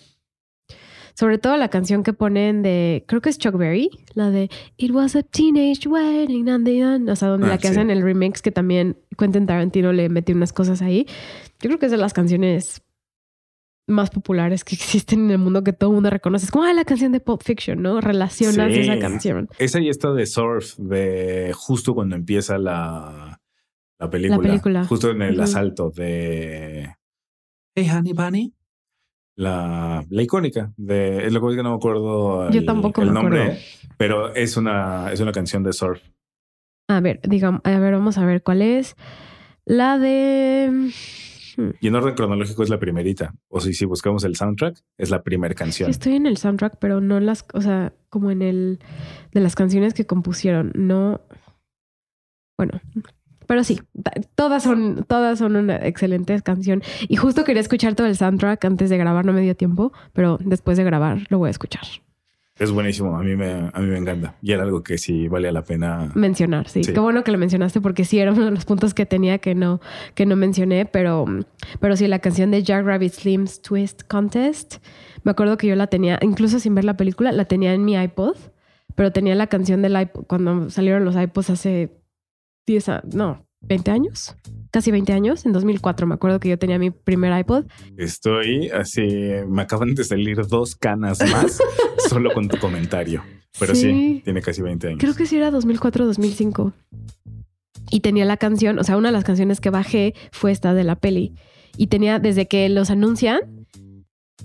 sobre 1.15 1.37
todo 1.37 1.57
la 1.57 1.69
canción 1.69 2.03
que 2.03 2.13
ponen 2.13 2.63
de, 2.63 3.05
creo 3.07 3.21
que 3.21 3.29
es 3.29 3.37
Chuck 3.37 3.55
Berry, 3.55 3.89
la 4.15 4.31
de 4.31 4.49
It 4.77 4.91
was 4.91 5.15
a 5.15 5.21
teenage 5.21 5.87
wedding, 5.87 6.49
o 7.09 7.15
sea, 7.15 7.27
donde 7.27 7.47
ah, 7.47 7.49
la 7.49 7.57
que 7.59 7.67
hacen 7.67 7.91
el 7.91 8.01
remix 8.01 8.41
que 8.41 8.51
también 8.51 8.97
Quentin 9.17 9.45
Tarantino 9.45 9.93
le 9.93 10.09
metió 10.09 10.35
unas 10.35 10.53
cosas 10.53 10.81
ahí. 10.81 11.05
Yo 11.61 11.69
creo 11.69 11.79
que 11.79 11.85
es 11.85 11.91
de 11.91 11.97
las 11.97 12.13
canciones 12.13 12.81
más 13.85 14.09
populares 14.09 14.63
que 14.63 14.75
existen 14.75 15.25
en 15.25 15.31
el 15.31 15.37
mundo 15.37 15.63
que 15.63 15.73
todo 15.73 15.91
el 15.91 15.95
mundo 15.95 16.09
reconoce. 16.09 16.45
Es 16.45 16.51
como 16.51 16.65
ah, 16.65 16.73
la 16.73 16.85
canción 16.85 17.11
de 17.11 17.19
Pop 17.19 17.43
Fiction, 17.43 17.81
¿no? 17.81 18.01
Relacionas 18.01 18.71
esa 18.71 18.97
canción. 18.97 19.49
Esa 19.59 19.79
y 19.79 19.89
esta 19.89 20.11
de 20.13 20.25
Surf, 20.25 20.77
de 20.77 21.51
justo 21.53 21.93
cuando 21.93 22.15
empieza 22.15 22.57
la, 22.57 23.39
la 23.99 24.09
película. 24.09 24.37
La 24.37 24.43
película. 24.43 24.85
Justo 24.85 25.11
en 25.11 25.21
el 25.21 25.39
asalto 25.39 25.91
de 25.91 26.95
Hey 27.75 27.89
Honey 27.89 28.13
Bunny 28.13 28.53
la, 29.35 30.05
la 30.09 30.21
icónica 30.21 30.73
de 30.77 31.25
es 31.25 31.33
lo 31.33 31.47
que 31.47 31.63
no 31.63 31.71
me 31.71 31.75
acuerdo 31.75 32.47
el, 32.47 32.53
Yo 32.53 32.65
tampoco 32.65 33.01
el 33.01 33.13
nombre, 33.13 33.57
pero 33.97 34.33
es 34.35 34.57
una 34.57 35.11
es 35.11 35.19
una 35.19 35.31
canción 35.31 35.63
de 35.63 35.73
surf. 35.73 36.01
A 36.87 36.99
ver, 36.99 37.19
digamos, 37.23 37.61
a 37.63 37.79
ver, 37.79 37.93
vamos 37.93 38.17
a 38.17 38.25
ver 38.25 38.43
cuál 38.43 38.61
es. 38.61 38.95
La 39.65 39.97
de 39.97 40.69
hmm. 41.57 41.69
y 41.79 41.87
en 41.87 41.95
orden 41.95 42.13
cronológico 42.13 42.61
es 42.61 42.69
la 42.69 42.79
primerita. 42.79 43.33
O 43.47 43.59
si, 43.59 43.73
si 43.73 43.85
buscamos 43.85 44.23
el 44.23 44.35
soundtrack, 44.35 44.77
es 44.97 45.09
la 45.09 45.23
primera 45.23 45.55
canción. 45.55 45.89
Estoy 45.89 46.15
en 46.15 46.27
el 46.27 46.37
soundtrack, 46.37 46.77
pero 46.79 47.01
no 47.01 47.19
las, 47.19 47.45
o 47.53 47.61
sea, 47.61 47.93
como 48.09 48.29
en 48.29 48.43
el 48.43 48.79
de 49.31 49.39
las 49.39 49.55
canciones 49.55 49.95
que 49.95 50.05
compusieron. 50.05 50.71
No. 50.75 51.21
Bueno, 52.55 52.79
pero 53.47 53.63
sí, 53.63 53.81
todas 54.35 54.63
son, 54.63 55.05
todas 55.07 55.39
son 55.39 55.55
una 55.55 55.75
excelente 55.77 56.41
canción. 56.41 56.81
Y 57.07 57.15
justo 57.15 57.43
quería 57.43 57.61
escuchar 57.61 57.95
todo 57.95 58.07
el 58.07 58.15
soundtrack 58.15 58.63
antes 58.65 58.89
de 58.89 58.97
grabar, 58.97 59.25
no 59.25 59.33
me 59.33 59.41
dio 59.41 59.55
tiempo, 59.55 59.93
pero 60.13 60.37
después 60.43 60.77
de 60.77 60.83
grabar 60.83 61.19
lo 61.29 61.37
voy 61.37 61.47
a 61.47 61.51
escuchar. 61.51 61.83
Es 62.59 62.71
buenísimo, 62.71 63.17
a 63.17 63.23
mí 63.23 63.35
me, 63.35 63.71
a 63.73 63.79
mí 63.79 63.87
me 63.87 63.97
encanta. 63.97 64.35
Y 64.43 64.51
era 64.51 64.61
algo 64.61 64.83
que 64.83 64.99
sí 64.99 65.27
vale 65.27 65.51
la 65.51 65.63
pena 65.63 66.11
mencionar. 66.13 66.67
Sí. 66.69 66.81
qué 66.81 66.99
bueno 66.99 67.23
que 67.23 67.31
lo 67.31 67.39
mencionaste 67.39 67.81
porque 67.81 68.05
sí 68.05 68.19
era 68.19 68.31
uno 68.31 68.45
de 68.45 68.51
los 68.51 68.65
puntos 68.65 68.93
que 68.93 69.07
tenía 69.07 69.39
que 69.39 69.55
no, 69.55 69.81
que 70.13 70.27
no 70.27 70.35
mencioné, 70.35 70.85
pero, 70.85 71.25
pero 71.79 71.97
sí, 71.97 72.07
la 72.07 72.19
canción 72.19 72.51
de 72.51 72.61
Jack 72.61 72.85
Rabbit 72.85 73.13
Slim's 73.13 73.61
Twist 73.63 74.03
Contest, 74.07 74.75
me 75.23 75.31
acuerdo 75.31 75.57
que 75.57 75.65
yo 75.65 75.75
la 75.75 75.87
tenía, 75.87 76.19
incluso 76.21 76.59
sin 76.59 76.75
ver 76.75 76.85
la 76.85 76.95
película, 76.95 77.31
la 77.31 77.45
tenía 77.45 77.73
en 77.73 77.85
mi 77.85 77.95
iPod, 77.95 78.37
pero 78.93 79.11
tenía 79.11 79.33
la 79.33 79.47
canción 79.47 79.81
del 79.81 79.99
iPod 79.99 80.25
cuando 80.27 80.69
salieron 80.69 81.05
los 81.05 81.15
iPods 81.15 81.49
hace 81.49 82.02
10 82.65 82.89
años, 82.89 83.15
no, 83.15 83.45
20 83.61 83.91
años, 83.91 84.35
casi 84.71 84.91
20 84.91 85.13
años. 85.13 85.45
En 85.45 85.53
2004 85.53 86.07
me 86.07 86.15
acuerdo 86.15 86.39
que 86.39 86.49
yo 86.49 86.59
tenía 86.59 86.79
mi 86.79 86.91
primer 86.91 87.37
iPod. 87.37 87.65
Estoy 87.97 88.69
así, 88.69 89.01
me 89.47 89.61
acaban 89.61 89.95
de 89.95 90.03
salir 90.03 90.45
dos 90.47 90.75
canas 90.75 91.19
más 91.31 91.59
solo 92.09 92.33
con 92.33 92.47
tu 92.47 92.57
comentario. 92.57 93.23
Pero 93.59 93.75
sí. 93.75 94.21
tiene 94.23 94.41
casi 94.41 94.61
20 94.61 94.87
años. 94.87 94.99
Creo 94.99 95.13
que 95.13 95.25
sí 95.25 95.37
era 95.37 95.51
2004, 95.51 96.05
2005. 96.05 96.73
Y 97.91 97.99
tenía 97.99 98.25
la 98.25 98.37
canción, 98.37 98.79
o 98.79 98.83
sea, 98.83 98.97
una 98.97 99.09
de 99.09 99.13
las 99.13 99.23
canciones 99.23 99.61
que 99.61 99.69
bajé 99.69 100.15
fue 100.31 100.51
esta 100.51 100.73
de 100.73 100.83
la 100.83 100.95
peli. 100.95 101.35
Y 101.77 101.87
tenía, 101.87 102.17
desde 102.17 102.47
que 102.47 102.67
los 102.69 102.89
anuncian, 102.89 103.41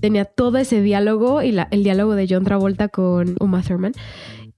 tenía 0.01 0.27
todo 0.27 0.59
ese 0.59 0.83
diálogo 0.83 1.43
y 1.43 1.57
el 1.71 1.83
diálogo 1.83 2.15
de 2.15 2.27
John 2.29 2.45
Travolta 2.45 2.89
con 2.89 3.37
Uma 3.41 3.63
Thurman. 3.63 3.93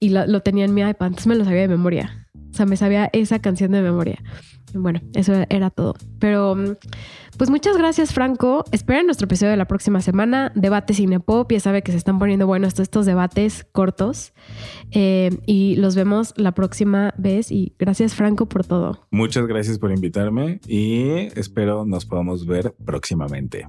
Y 0.01 0.09
lo, 0.09 0.27
lo 0.27 0.41
tenía 0.41 0.65
en 0.65 0.75
mi 0.75 0.81
iPad, 0.81 1.09
entonces 1.09 1.27
me 1.29 1.37
lo 1.37 1.45
sabía 1.45 1.61
de 1.61 1.69
memoria. 1.69 2.20
O 2.61 2.63
sea, 2.63 2.67
me 2.67 2.77
sabía 2.77 3.09
esa 3.15 3.39
canción 3.39 3.73
de 3.73 3.81
memoria. 3.81 4.23
Bueno, 4.75 5.01
eso 5.15 5.33
era 5.49 5.71
todo. 5.71 5.95
Pero, 6.19 6.57
pues 7.39 7.49
muchas 7.49 7.79
gracias, 7.79 8.13
Franco. 8.13 8.65
Esperen 8.71 9.07
nuestro 9.07 9.25
episodio 9.25 9.53
de 9.53 9.57
la 9.57 9.65
próxima 9.65 10.03
semana. 10.03 10.53
Debate 10.55 10.93
Cinepop. 10.93 11.51
Ya 11.51 11.61
sabe 11.61 11.81
que 11.81 11.91
se 11.91 11.97
están 11.97 12.19
poniendo 12.19 12.47
buenos 12.47 12.79
estos 12.79 13.07
debates 13.07 13.67
cortos. 13.73 14.35
Eh, 14.91 15.31
y 15.47 15.77
los 15.77 15.95
vemos 15.95 16.35
la 16.37 16.53
próxima 16.53 17.15
vez. 17.17 17.51
Y 17.51 17.75
gracias, 17.79 18.15
Franco, 18.15 18.47
por 18.47 18.67
todo. 18.67 19.07
Muchas 19.11 19.47
gracias 19.47 19.79
por 19.79 19.91
invitarme 19.91 20.61
y 20.67 21.29
espero 21.39 21.87
nos 21.87 22.05
podamos 22.05 22.45
ver 22.45 22.75
próximamente. 22.85 23.67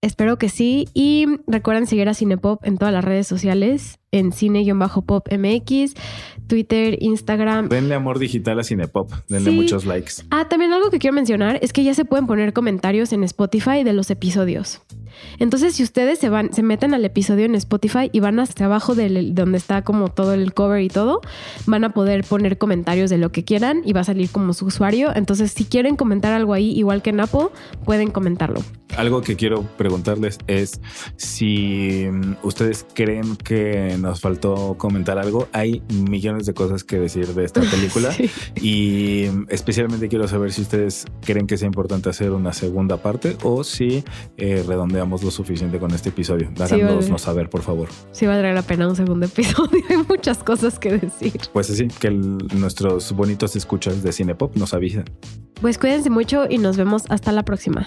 Espero 0.00 0.38
que 0.38 0.48
sí. 0.48 0.88
Y 0.92 1.26
recuerden 1.46 1.86
seguir 1.86 2.08
a 2.08 2.14
Cinepop 2.14 2.64
en 2.64 2.78
todas 2.78 2.92
las 2.92 3.04
redes 3.04 3.28
sociales 3.28 4.00
en 4.10 4.32
cine-pop 4.32 5.28
MX, 5.30 5.94
Twitter, 6.46 6.96
Instagram. 7.00 7.68
Denle 7.68 7.94
amor 7.94 8.18
digital 8.18 8.58
a 8.58 8.64
Cinepop, 8.64 9.12
denle 9.28 9.50
Sí. 9.50 9.56
muchos 9.56 9.84
likes. 9.84 10.12
Ah, 10.30 10.48
también 10.48 10.72
algo 10.72 10.90
que 10.90 10.98
quiero 10.98 11.14
mencionar 11.14 11.58
es 11.62 11.72
que 11.72 11.84
ya 11.84 11.92
se 11.94 12.04
pueden 12.06 12.26
poner 12.26 12.52
comentarios 12.54 13.12
en 13.12 13.22
Spotify 13.24 13.84
de 13.84 13.92
los 13.92 14.10
episodios. 14.10 14.80
Entonces, 15.38 15.74
si 15.74 15.82
ustedes 15.82 16.18
se 16.20 16.28
van, 16.28 16.52
se 16.52 16.62
meten 16.62 16.94
al 16.94 17.04
episodio 17.04 17.44
en 17.44 17.54
Spotify 17.56 18.08
y 18.12 18.20
van 18.20 18.38
hasta 18.38 18.66
abajo 18.66 18.94
del 18.94 19.34
donde 19.34 19.58
está 19.58 19.82
como 19.82 20.08
todo 20.08 20.32
el 20.32 20.54
cover 20.54 20.80
y 20.82 20.88
todo, 20.88 21.20
van 21.66 21.82
a 21.84 21.90
poder 21.92 22.24
poner 22.24 22.56
comentarios 22.56 23.10
de 23.10 23.18
lo 23.18 23.30
que 23.32 23.44
quieran 23.44 23.82
y 23.84 23.92
va 23.92 24.00
a 24.02 24.04
salir 24.04 24.30
como 24.30 24.52
su 24.54 24.66
usuario. 24.66 25.10
Entonces, 25.14 25.50
si 25.52 25.64
quieren 25.64 25.96
comentar 25.96 26.32
algo 26.32 26.54
ahí, 26.54 26.70
igual 26.70 27.02
que 27.02 27.10
en 27.10 27.20
Apple, 27.20 27.48
pueden 27.84 28.10
comentarlo. 28.10 28.62
Algo 28.96 29.20
que 29.20 29.36
quiero 29.36 29.62
preguntarles 29.76 30.38
es 30.46 30.80
si 31.16 32.06
mm, 32.10 32.36
ustedes 32.46 32.86
creen 32.94 33.36
que 33.36 33.97
nos 34.00 34.20
faltó 34.20 34.76
comentar 34.78 35.18
algo. 35.18 35.48
Hay 35.52 35.82
millones 35.92 36.46
de 36.46 36.54
cosas 36.54 36.84
que 36.84 36.98
decir 36.98 37.26
de 37.34 37.44
esta 37.44 37.60
película 37.60 38.12
Sí. 38.12 38.30
y 38.60 39.24
especialmente 39.48 40.08
quiero 40.08 40.26
saber 40.28 40.52
si 40.52 40.62
ustedes 40.62 41.04
creen 41.24 41.46
que 41.46 41.56
sea 41.56 41.66
importante 41.66 42.08
hacer 42.08 42.30
una 42.32 42.52
segunda 42.52 42.96
parte 42.98 43.36
o 43.42 43.64
si 43.64 44.04
eh, 44.36 44.64
redondeamos 44.66 45.22
lo 45.22 45.30
suficiente 45.30 45.78
con 45.78 45.92
este 45.92 46.08
episodio. 46.10 46.50
Háganoslo 46.58 46.96
vale. 47.12 47.18
saber, 47.18 47.50
por 47.50 47.62
favor. 47.62 47.88
Sí 48.12 48.26
valdría 48.26 48.52
la 48.52 48.62
pena 48.62 48.88
un 48.88 48.96
segundo 48.96 49.26
episodio. 49.26 49.82
Hay 49.90 49.98
muchas 50.08 50.38
cosas 50.44 50.78
que 50.78 50.98
decir. 50.98 51.40
Pues 51.52 51.70
así, 51.70 51.88
que 51.88 52.08
el- 52.08 52.38
nuestros 52.54 53.12
bonitos 53.12 53.56
escuchas 53.56 54.02
de 54.02 54.12
Cinepop 54.12 54.56
nos 54.56 54.74
avisan. 54.74 55.04
Pues 55.60 55.78
cuídense 55.78 56.08
mucho 56.10 56.44
y 56.48 56.58
nos 56.58 56.76
vemos 56.76 57.02
hasta 57.08 57.32
la 57.32 57.44
próxima. 57.44 57.86